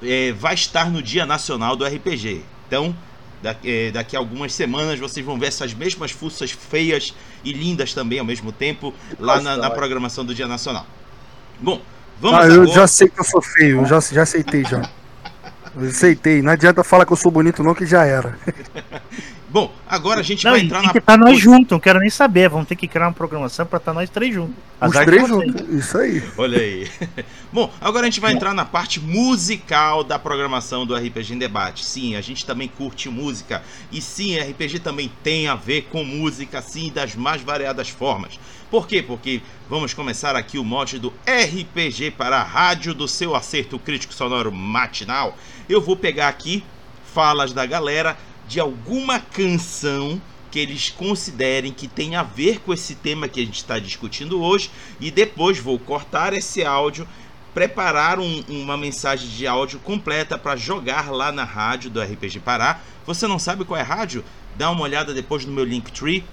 [0.03, 2.45] é, vai estar no Dia Nacional do RPG.
[2.67, 2.95] Então,
[3.43, 7.93] daqui, é, daqui, a algumas semanas vocês vão ver essas mesmas fuças feias e lindas
[7.93, 10.87] também ao mesmo tempo lá na, na programação do Dia Nacional.
[11.61, 11.81] Bom,
[12.21, 12.75] vamos ah, eu agora...
[12.75, 14.89] já sei que eu sou feio, eu já, já aceitei já.
[15.77, 18.39] Eu aceitei, não adianta falar que eu sou bonito não, que já era.
[19.51, 20.93] Bom, agora a gente não, vai entrar tem na.
[20.93, 22.49] Que estar tá nós juntos, não quero nem saber.
[22.49, 24.55] Vamos ter que criar uma programação para estar tá nós três juntos.
[24.81, 26.23] Os três juntos, isso aí.
[26.39, 26.89] Olha aí.
[27.53, 31.85] Bom, agora a gente vai entrar na parte musical da programação do RPG em Debate.
[31.85, 33.61] Sim, a gente também curte música.
[33.91, 38.39] E sim, RPG também tem a ver com música, sim, das mais variadas formas.
[38.71, 39.03] Por quê?
[39.03, 44.15] Porque vamos começar aqui o mote do RPG para a rádio do seu acerto crítico
[44.15, 45.37] sonoro matinal.
[45.69, 46.63] Eu vou pegar aqui
[47.13, 48.17] falas da galera
[48.47, 53.45] de alguma canção que eles considerem que tem a ver com esse tema que a
[53.45, 57.09] gente está discutindo hoje e depois vou cortar esse áudio,
[57.53, 62.81] preparar um, uma mensagem de áudio completa para jogar lá na rádio do RPG Pará.
[63.05, 64.25] Você não sabe qual é a rádio?
[64.57, 66.25] Dá uma olhada depois no meu Linktree,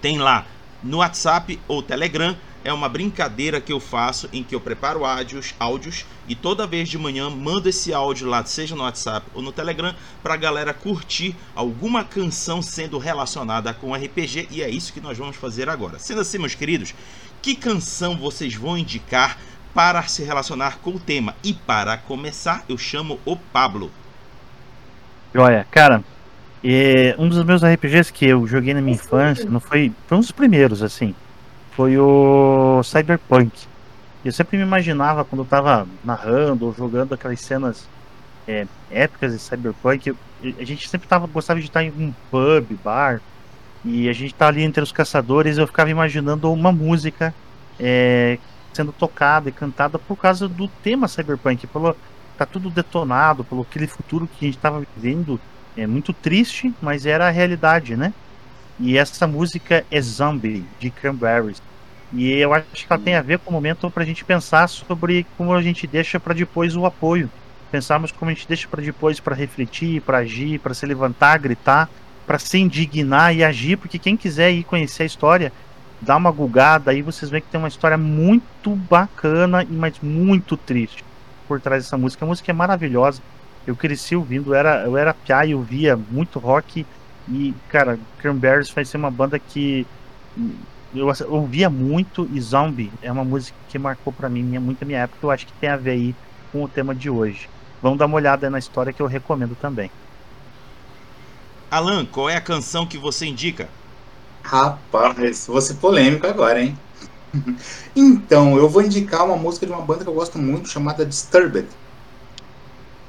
[0.00, 0.44] tem lá
[0.82, 2.36] no WhatsApp ou Telegram.
[2.62, 6.90] É uma brincadeira que eu faço em que eu preparo áudios, áudios e toda vez
[6.90, 10.74] de manhã mando esse áudio lá, seja no WhatsApp ou no Telegram, para a galera
[10.74, 15.98] curtir alguma canção sendo relacionada com RPG e é isso que nós vamos fazer agora.
[15.98, 16.94] Sendo assim, meus queridos,
[17.40, 19.38] que canção vocês vão indicar
[19.72, 21.34] para se relacionar com o tema?
[21.42, 23.90] E para começar, eu chamo o Pablo.
[25.34, 26.04] Olha, cara,
[26.62, 30.20] e um dos meus RPGs que eu joguei na minha infância, não foi, foi um
[30.20, 31.14] dos primeiros, assim,
[31.72, 33.66] foi o Cyberpunk.
[34.22, 37.88] Eu sempre me imaginava quando eu tava narrando ou jogando aquelas cenas
[38.46, 40.14] é, épicas de Cyberpunk,
[40.58, 43.20] a gente sempre tava, gostava de estar em um pub, bar,
[43.84, 47.34] e a gente tá ali entre os caçadores, eu ficava imaginando uma música
[47.78, 48.38] é,
[48.72, 51.96] sendo tocada e cantada por causa do tema Cyberpunk, pelo
[52.36, 55.38] tá tudo detonado, pelo aquele futuro que a gente tava vivendo
[55.82, 58.12] é muito triste, mas era a realidade, né?
[58.78, 61.62] E essa música é Zombie, de Cranberries.
[62.12, 64.68] E eu acho que ela tem a ver com o momento para a gente pensar
[64.68, 67.30] sobre como a gente deixa para depois o apoio.
[67.70, 71.88] Pensarmos como a gente deixa para depois para refletir, para agir, para se levantar, gritar,
[72.26, 75.52] para se indignar e agir, porque quem quiser ir conhecer a história,
[76.00, 81.04] dá uma gulgada aí vocês veem que tem uma história muito bacana, mas muito triste
[81.48, 82.24] por trás dessa música.
[82.24, 83.22] A música é maravilhosa
[83.70, 86.84] eu cresci ouvindo, eu era, eu era piá e eu via muito rock.
[87.28, 89.86] E, cara, Cranberries vai ser uma banda que
[90.92, 92.28] eu ouvia muito.
[92.32, 95.24] E Zombie é uma música que marcou para mim muito a minha época.
[95.24, 96.14] Eu acho que tem a ver aí
[96.50, 97.48] com o tema de hoje.
[97.80, 99.90] Vamos dar uma olhada na história que eu recomendo também.
[101.70, 103.68] Alan, qual é a canção que você indica?
[104.42, 106.76] Rapaz, vou ser polêmico agora, hein?
[107.94, 111.68] Então, eu vou indicar uma música de uma banda que eu gosto muito, chamada Disturbed.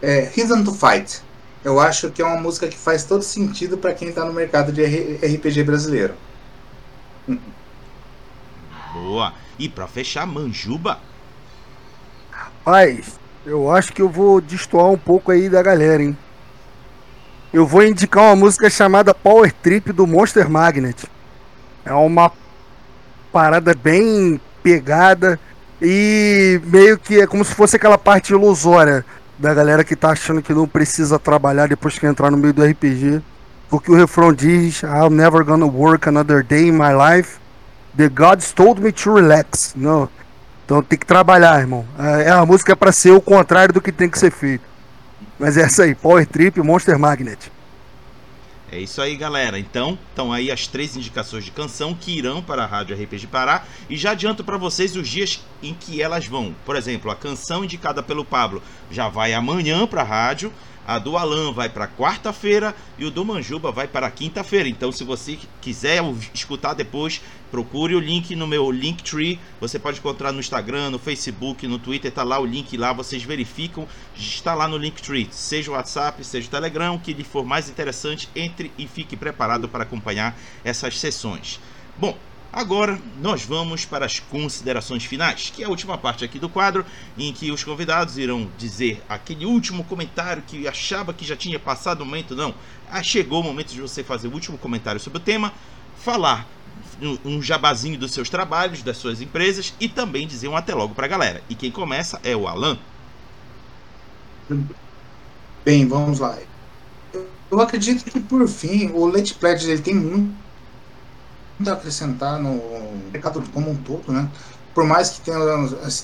[0.01, 1.21] É Reason to Fight.
[1.63, 4.71] Eu acho que é uma música que faz todo sentido para quem está no mercado
[4.71, 6.15] de RPG brasileiro.
[8.93, 9.33] Boa.
[9.59, 10.99] E para fechar, Manjuba.
[12.31, 16.17] Rapaz, eu acho que eu vou destoar um pouco aí da galera, hein?
[17.53, 21.07] Eu vou indicar uma música chamada Power Trip do Monster Magnet.
[21.85, 22.31] É uma
[23.31, 25.39] parada bem pegada
[25.81, 29.05] e meio que é como se fosse aquela parte ilusória
[29.41, 32.63] da galera que tá achando que não precisa trabalhar depois que entrar no meio do
[32.63, 33.21] RPG.
[33.69, 37.39] Porque o refrão diz: I'm never gonna work another day in my life.
[37.97, 39.73] The gods told me to relax.
[39.75, 40.07] Não.
[40.63, 41.85] Então tem que trabalhar, irmão.
[41.97, 44.63] É, a música é para ser o contrário do que tem que ser feito.
[45.39, 47.51] Mas é essa aí, Power Trip Monster Magnet.
[48.71, 49.59] É isso aí, galera.
[49.59, 53.65] Então, estão aí as três indicações de canção que irão para a Rádio RPG Pará.
[53.89, 56.55] E já adianto para vocês os dias em que elas vão.
[56.65, 60.53] Por exemplo, a canção indicada pelo Pablo já vai amanhã para a rádio.
[60.85, 64.67] A do Alan vai para quarta-feira e o do Manjuba vai para quinta-feira.
[64.67, 66.01] Então, se você quiser
[66.33, 67.21] escutar depois,
[67.51, 69.39] procure o link no meu Linktree.
[69.59, 73.23] Você pode encontrar no Instagram, no Facebook, no Twitter, tá lá o link lá, vocês
[73.23, 75.29] verificam, está lá no Linktree.
[75.31, 79.15] Seja o WhatsApp, seja o Telegram, o que lhe for mais interessante, entre e fique
[79.15, 81.59] preparado para acompanhar essas sessões.
[81.97, 82.17] Bom,
[82.53, 86.85] Agora nós vamos para as considerações finais, que é a última parte aqui do quadro,
[87.17, 92.01] em que os convidados irão dizer aquele último comentário que achava que já tinha passado
[92.01, 92.35] o momento.
[92.35, 92.53] Não,
[92.89, 95.53] ah, chegou o momento de você fazer o último comentário sobre o tema,
[95.95, 96.45] falar
[97.23, 101.05] um jabazinho dos seus trabalhos, das suas empresas e também dizer um até logo para
[101.05, 101.41] a galera.
[101.49, 102.77] E quem começa é o Alan.
[105.63, 106.37] Bem, vamos lá.
[107.49, 110.35] Eu acredito que por fim o Late Pledge ele tem muito
[111.69, 112.61] a acrescentar no
[113.11, 114.27] mercado como um todo, né?
[114.73, 115.39] Por mais que tenha,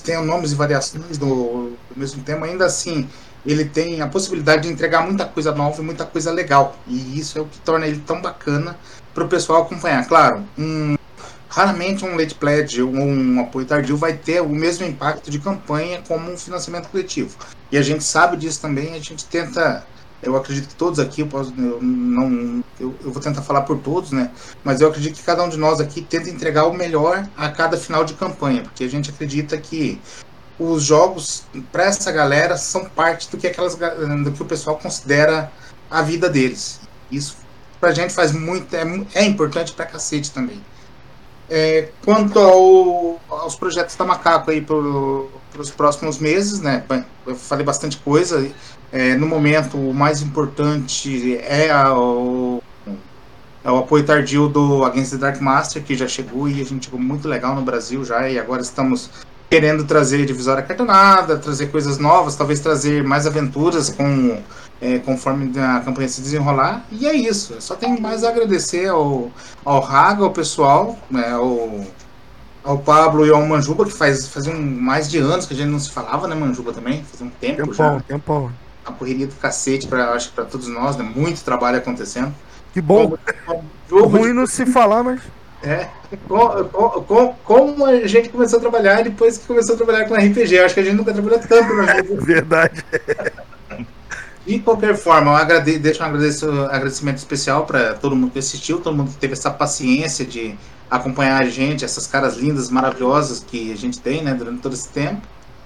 [0.04, 3.08] tenha nomes e variações do, do mesmo tema, ainda assim
[3.46, 6.76] ele tem a possibilidade de entregar muita coisa nova e muita coisa legal.
[6.86, 8.76] E isso é o que torna ele tão bacana
[9.14, 10.06] para o pessoal acompanhar.
[10.06, 10.96] Claro, um,
[11.48, 16.02] raramente um late pledge ou um apoio tardio vai ter o mesmo impacto de campanha
[16.06, 17.36] como um financiamento coletivo.
[17.72, 19.86] E a gente sabe disso também, a gente tenta
[20.22, 23.78] eu acredito que todos aqui, eu, posso, eu não, eu, eu, vou tentar falar por
[23.78, 24.30] todos, né?
[24.64, 27.76] Mas eu acredito que cada um de nós aqui tenta entregar o melhor a cada
[27.76, 30.00] final de campanha, porque a gente acredita que
[30.58, 35.52] os jogos para essa galera são parte do que aquelas, do que o pessoal considera
[35.88, 36.80] a vida deles.
[37.10, 37.36] Isso
[37.80, 38.82] pra gente faz muito, é,
[39.14, 40.60] é importante pra cacete também.
[41.50, 46.84] É, quanto ao, aos projetos da Macaco aí para os próximos meses, né?
[47.26, 48.50] Eu falei bastante coisa.
[48.90, 52.62] É, no momento, o mais importante é, a, o,
[53.62, 56.86] é o apoio tardio do Against the Dark Master, que já chegou e a gente
[56.86, 59.10] chegou muito legal no Brasil já, e agora estamos
[59.50, 64.40] querendo trazer divisória cartonada, trazer coisas novas, talvez trazer mais aventuras com
[64.80, 66.84] é, conforme a campanha se desenrolar.
[66.90, 67.56] E é isso.
[67.60, 69.30] Só tenho mais a agradecer ao,
[69.64, 71.84] ao Raga, ao pessoal, né, ao,
[72.62, 75.68] ao Pablo e ao Manjuba, que faz, faz um, mais de anos que a gente
[75.68, 77.02] não se falava, né, Manjuba também?
[77.04, 78.00] Faz um tempo tempão, já.
[78.00, 78.52] Tempão
[78.88, 81.04] uma correria do cacete para acho para todos nós, né?
[81.04, 82.34] Muito trabalho acontecendo.
[82.72, 83.16] Que bom.
[83.88, 84.32] Jogo ruim de...
[84.34, 85.20] não se falar, mas
[85.62, 85.88] é,
[86.28, 86.48] com,
[87.02, 90.58] com, como a gente começou a trabalhar depois que começou a trabalhar com RPG.
[90.60, 92.24] Acho que a gente nunca trabalhou tanto na vida.
[92.24, 92.84] Verdade.
[94.46, 98.96] De qualquer forma, eu agrade, deixo um agradecimento especial para todo mundo que assistiu, todo
[98.96, 100.56] mundo que teve essa paciência de
[100.90, 104.88] acompanhar a gente, essas caras lindas, maravilhosas que a gente tem né, durante todo esse
[104.88, 105.20] tempo.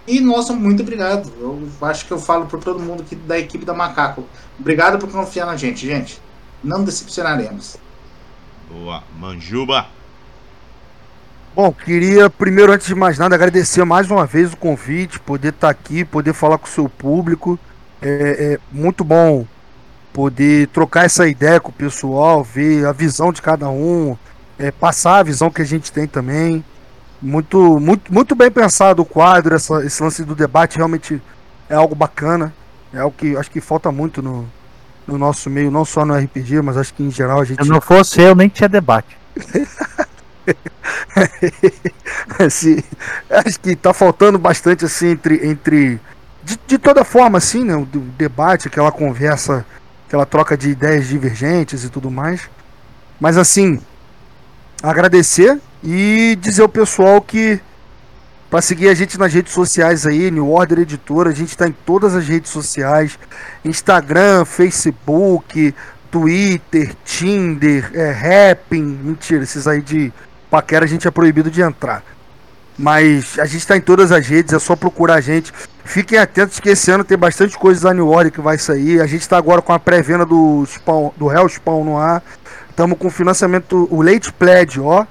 [0.07, 1.33] E, nossa, muito obrigado.
[1.41, 4.24] Eu acho que eu falo por todo mundo aqui da equipe da Macaco.
[4.59, 6.20] Obrigado por confiar na gente, gente.
[6.62, 7.77] Não decepcionaremos.
[8.70, 9.03] Boa.
[9.19, 9.87] Manjuba.
[11.55, 15.69] Bom, queria primeiro, antes de mais nada, agradecer mais uma vez o convite, poder estar
[15.69, 17.59] aqui, poder falar com o seu público.
[18.01, 19.47] É, é muito bom
[20.12, 24.16] poder trocar essa ideia com o pessoal, ver a visão de cada um,
[24.59, 26.65] é, passar a visão que a gente tem também.
[27.23, 31.23] Muito, muito, muito bem pensado o quadro, essa, esse lance do debate realmente
[31.69, 32.53] é algo bacana.
[32.93, 34.47] É algo que acho que falta muito no,
[35.07, 37.62] no nosso meio, não só no RPG, mas acho que em geral a gente.
[37.62, 39.16] Se não fosse eu, nem tinha debate.
[42.39, 42.82] assim,
[43.31, 45.47] acho que tá faltando bastante assim entre.
[45.47, 46.01] entre
[46.44, 47.77] de, de toda forma, assim, né?
[47.77, 49.65] O, o debate, aquela conversa,
[50.09, 52.51] aquela troca de ideias divergentes e tudo mais.
[53.20, 53.81] Mas assim,
[54.82, 57.61] agradecer e dizer ao pessoal que
[58.51, 61.73] para seguir a gente nas redes sociais aí, New Order Editora, a gente está em
[61.73, 63.19] todas as redes sociais,
[63.65, 65.75] Instagram, Facebook,
[66.11, 70.13] Twitter, Tinder, é, Rapping, mentira, esses aí de
[70.51, 72.05] paquera a gente é proibido de entrar.
[72.79, 75.51] Mas a gente tá em todas as redes, é só procurar a gente.
[75.83, 79.01] Fiquem atentos que esse ano tem bastante coisa da New Order que vai sair.
[79.01, 82.23] A gente tá agora com a pré-venda do Spawn, do Hell Spawn no ar.
[82.69, 85.07] Estamos com o financiamento, o Leite Pledge, ó.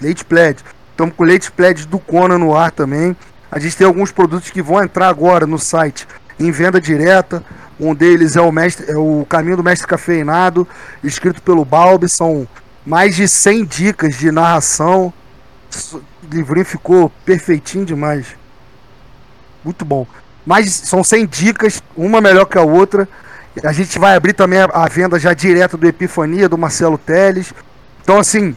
[0.00, 0.64] Leite Pledge.
[0.90, 3.16] Estamos com Leite Pledge do Conan no ar também.
[3.50, 6.06] A gente tem alguns produtos que vão entrar agora no site
[6.38, 7.42] em venda direta.
[7.80, 10.66] Um deles é o, mestre, é o Caminho do Mestre Cafeinado,
[11.02, 12.08] escrito pelo Balbi.
[12.08, 12.46] São
[12.84, 15.12] mais de 100 dicas de narração.
[15.94, 16.00] O
[16.30, 18.26] livrinho ficou perfeitinho demais.
[19.64, 20.06] Muito bom.
[20.44, 23.08] Mas são 100 dicas, uma melhor que a outra.
[23.64, 27.52] A gente vai abrir também a, a venda já direta do Epifania, do Marcelo Teles.
[28.02, 28.54] Então, assim,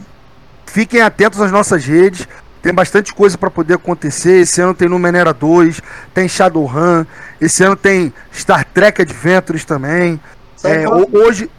[0.72, 2.26] fiquem atentos às nossas redes.
[2.62, 4.40] Tem bastante coisa para poder acontecer.
[4.40, 5.80] Esse ano tem Numenera 2,
[6.14, 7.04] tem Shadowrun.
[7.40, 10.18] Esse ano tem Star Trek Adventures também.
[10.64, 11.50] É, hoje.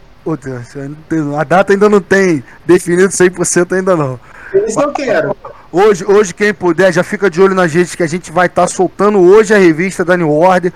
[1.37, 4.17] A data ainda não tem definido 100% ainda não.
[4.65, 5.35] Isso eu quero.
[5.69, 8.61] Hoje, hoje, quem puder, já fica de olho nas redes que a gente vai estar
[8.61, 10.71] tá soltando hoje a revista da New Order.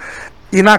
[0.51, 0.77] E na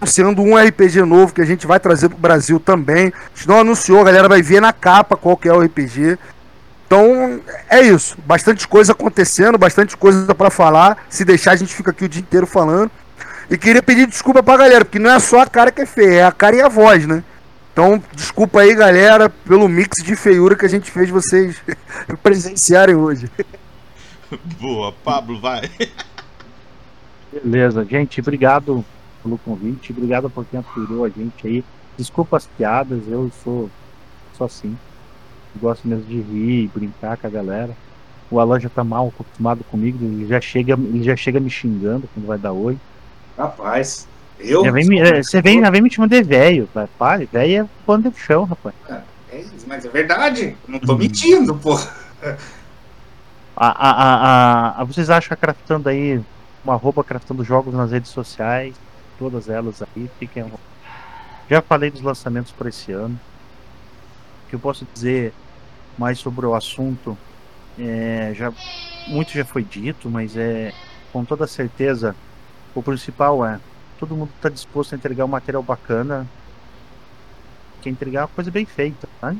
[0.00, 3.12] anunciando um RPG novo que a gente vai trazer pro Brasil também.
[3.34, 6.18] Se não anunciou, a galera vai ver na capa qual que é o RPG.
[6.86, 11.06] Então é isso, bastante coisa acontecendo, bastante coisa para falar.
[11.08, 12.90] Se deixar, a gente fica aqui o dia inteiro falando.
[13.50, 16.20] E queria pedir desculpa pra galera, porque não é só a cara que é feia,
[16.20, 17.22] é a cara e a voz, né?
[17.72, 21.56] Então, desculpa aí, galera, pelo mix de feiura que a gente fez vocês
[22.22, 23.28] presenciarem hoje.
[24.60, 25.68] Boa, Pablo, vai.
[27.32, 28.84] Beleza, gente, obrigado
[29.22, 31.64] pelo convite, obrigado por quem aturou a gente aí.
[31.98, 33.70] Desculpa as piadas, eu sou
[34.36, 34.76] só assim
[35.58, 37.76] gosto mesmo de rir, brincar com a galera.
[38.30, 42.08] O Alan já tá mal acostumado comigo, ele já chega, ele já chega me xingando
[42.12, 42.78] quando vai dar oi.
[43.36, 44.08] Rapaz,
[44.38, 44.64] eu.
[44.64, 46.68] Já vem me, é, você vem, já vem me chamando de velho,
[46.98, 47.28] pai.
[47.30, 48.74] Velho é pano de chão, rapaz.
[48.88, 49.00] É,
[49.30, 51.78] é, mas é verdade, não tô mentindo, pô.
[53.56, 56.20] A, a, a, a, vocês acham Craftando aí,
[56.64, 58.74] uma roupa Craftando Jogos nas redes sociais,
[59.18, 60.44] todas elas aí, fiquem.
[61.48, 63.18] Já falei dos lançamentos para esse ano.
[64.44, 65.32] O que eu posso dizer
[65.98, 67.16] mais sobre o assunto.
[67.78, 68.52] É, já
[69.08, 70.72] muito já foi dito, mas é
[71.12, 72.14] com toda certeza
[72.74, 73.60] o principal é
[73.98, 76.26] todo mundo está disposto a entregar um material bacana,
[77.80, 79.34] que entregar uma coisa bem feita, tá?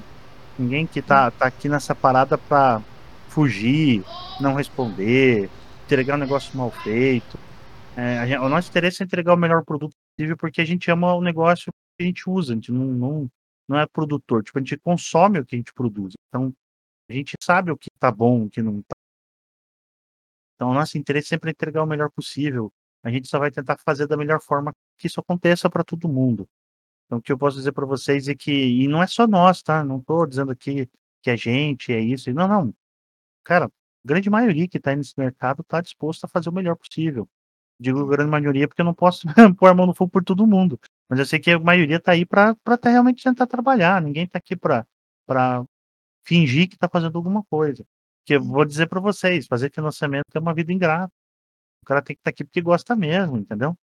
[0.58, 2.80] Ninguém que tá, tá aqui nessa parada para
[3.28, 4.04] fugir,
[4.40, 5.50] não responder,
[5.84, 7.38] entregar um negócio mal feito.
[7.96, 11.14] É, gente, o nosso interesse é entregar o melhor produto possível porque a gente ama
[11.14, 13.30] o negócio que a gente usa, a gente não, não,
[13.68, 16.14] não é produtor, tipo, a gente consome o que a gente produz.
[16.28, 16.54] Então,
[17.08, 18.96] a gente sabe o que tá bom, o que não tá.
[20.54, 22.72] Então, o nosso interesse sempre é entregar o melhor possível.
[23.02, 26.48] A gente só vai tentar fazer da melhor forma que isso aconteça para todo mundo.
[27.06, 29.62] Então, o que eu posso dizer para vocês é que, e não é só nós,
[29.62, 29.84] tá?
[29.84, 30.88] Não tô dizendo aqui
[31.22, 32.32] que a gente é isso.
[32.32, 32.74] Não, não.
[33.44, 33.70] Cara, a
[34.04, 37.28] grande maioria que está nesse mercado está disposto a fazer o melhor possível.
[37.78, 39.26] Digo grande maioria porque eu não posso
[39.58, 40.78] pôr a mão no fogo por todo mundo.
[41.08, 44.00] Mas eu sei que a maioria está aí para realmente tentar trabalhar.
[44.02, 44.86] Ninguém está aqui para
[46.24, 47.84] fingir que está fazendo alguma coisa.
[48.24, 51.12] Que eu vou dizer para vocês, fazer financiamento é uma vida ingrata.
[51.82, 53.76] O cara tem que estar tá aqui porque gosta mesmo, entendeu?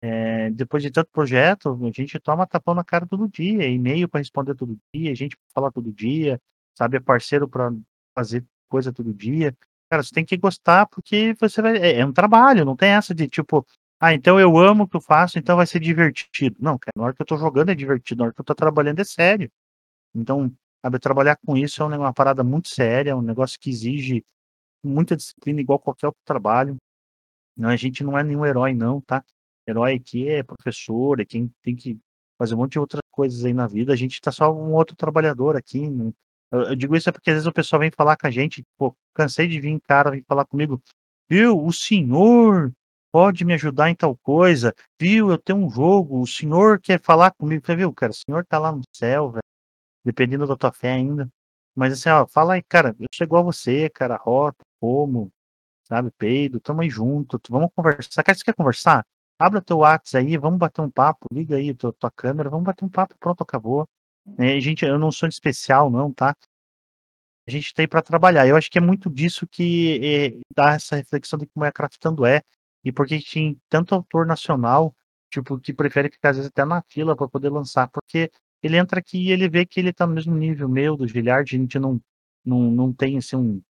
[0.00, 4.18] É, depois de tanto projeto, a gente toma tapão na cara todo dia, e-mail para
[4.18, 6.40] responder todo dia, gente para falar todo dia,
[6.76, 7.72] sabe, é parceiro para
[8.14, 9.56] fazer coisa todo dia.
[9.88, 11.76] Cara, você tem que gostar porque você vai.
[11.76, 13.64] É, é um trabalho, não tem essa de tipo,
[14.04, 16.56] ah, então eu amo o que eu faço, então vai ser divertido.
[16.58, 18.52] Não, cara, na hora que eu tô jogando é divertido, na hora que eu tô
[18.52, 19.48] trabalhando é sério.
[20.12, 20.52] Então,
[20.84, 24.24] sabe, trabalhar com isso é uma parada muito séria, é um negócio que exige
[24.84, 26.76] muita disciplina, igual qualquer outro trabalho.
[27.62, 29.24] A gente não é nenhum herói, não, tá?
[29.68, 31.96] Herói aqui é professor, é quem tem que
[32.36, 33.92] fazer um monte de outras coisas aí na vida.
[33.92, 35.80] A gente tá só um outro trabalhador aqui.
[36.50, 38.96] Eu, digo isso é porque às vezes o pessoal vem falar com a gente, pô,
[39.14, 40.82] cansei de vir cara vir falar comigo,
[41.30, 42.72] viu, o senhor
[43.12, 45.30] pode me ajudar em tal coisa, viu?
[45.30, 47.64] Eu tenho um jogo, o senhor quer falar comigo?
[47.64, 48.12] Você viu, cara?
[48.12, 49.42] O senhor tá lá no céu, velho,
[50.04, 51.28] dependendo da tua fé ainda.
[51.74, 55.30] Mas assim, ó, fala aí, cara, eu sou igual a você, cara, rota, como,
[55.84, 58.22] sabe, peido, tamo aí junto, vamos conversar.
[58.22, 59.04] Cara, você quer conversar?
[59.38, 62.84] Abra teu WhatsApp aí, vamos bater um papo, liga aí tua, tua câmera, vamos bater
[62.84, 63.88] um papo, pronto, acabou.
[64.38, 66.34] É, gente, eu não sou especial, não, tá?
[67.46, 68.46] A gente tem para trabalhar.
[68.46, 72.24] Eu acho que é muito disso que é, dá essa reflexão de como é craftando
[72.24, 72.42] é
[72.84, 74.94] e porque tem tanto autor nacional,
[75.30, 78.30] tipo, que prefere ficar às vezes até na fila para poder lançar, porque
[78.62, 81.54] ele entra aqui e ele vê que ele tá no mesmo nível meu, do Giliard,
[81.54, 82.00] a gente não,
[82.44, 83.62] não, não tem assim, um,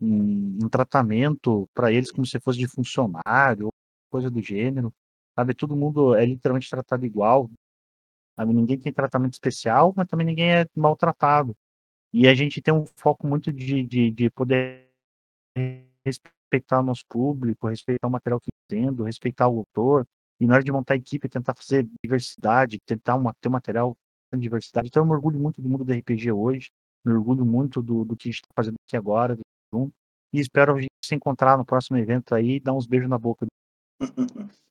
[0.00, 3.68] um, um tratamento para eles como se fosse de funcionário,
[4.10, 4.92] coisa do gênero,
[5.34, 5.54] sabe?
[5.54, 7.50] Todo mundo é literalmente tratado igual,
[8.36, 8.52] sabe?
[8.54, 11.56] Ninguém tem tratamento especial, mas também ninguém é maltratado.
[12.12, 14.90] E a gente tem um foco muito de, de, de poder
[16.04, 16.35] respeitar
[16.80, 20.06] o nosso público, respeitar o material que tendo, respeitar o autor,
[20.40, 23.96] e na hora de montar a equipe, tentar fazer diversidade, tentar uma, ter um material
[24.30, 24.88] com diversidade.
[24.88, 26.70] Então eu me orgulho muito do mundo do RPG hoje,
[27.04, 29.38] me orgulho muito do, do que a gente está fazendo aqui agora,
[30.32, 33.18] e espero a gente se encontrar no próximo evento aí e dar uns beijos na
[33.18, 33.46] boca.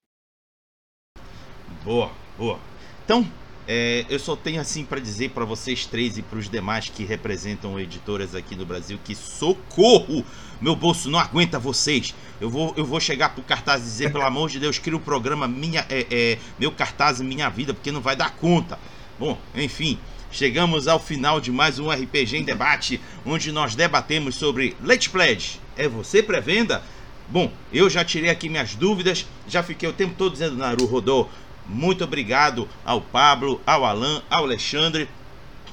[1.83, 2.59] Boa, boa.
[3.03, 3.23] Então,
[3.67, 7.03] é, eu só tenho assim para dizer para vocês três e para os demais que
[7.03, 10.23] representam editoras aqui no Brasil que socorro!
[10.61, 12.15] Meu bolso não aguenta vocês.
[12.39, 14.99] Eu vou, eu vou chegar pro cartaz e dizer, pelo amor de Deus, cria o
[14.99, 18.79] programa minha, é, é, meu cartaz minha vida, porque não vai dar conta.
[19.19, 19.99] Bom, enfim,
[20.31, 25.59] chegamos ao final de mais um RPG em debate, onde nós debatemos sobre Late Pledge.
[25.75, 26.81] É você pré-venda?
[27.27, 31.27] Bom, eu já tirei aqui minhas dúvidas, já fiquei o tempo todo dizendo, Naru Rodô,
[31.67, 35.09] muito obrigado ao Pablo, ao Alan, ao Alexandre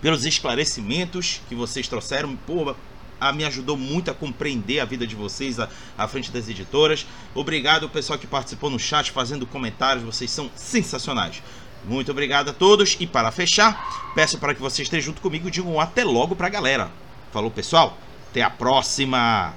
[0.01, 2.35] pelos esclarecimentos que vocês trouxeram.
[2.35, 2.74] Pô,
[3.35, 7.06] me ajudou muito a compreender a vida de vocês à, à frente das editoras.
[7.35, 11.43] Obrigado ao pessoal que participou no chat fazendo comentários, vocês são sensacionais.
[11.85, 15.51] Muito obrigado a todos e para fechar, peço para que vocês estejam junto comigo e
[15.51, 16.90] digam um até logo para a galera.
[17.32, 17.98] Falou pessoal,
[18.31, 19.55] até a próxima.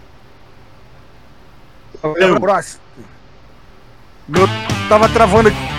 [2.03, 2.81] Até a próxima.
[4.27, 4.47] Meu,
[4.89, 5.74] tava travando aqui.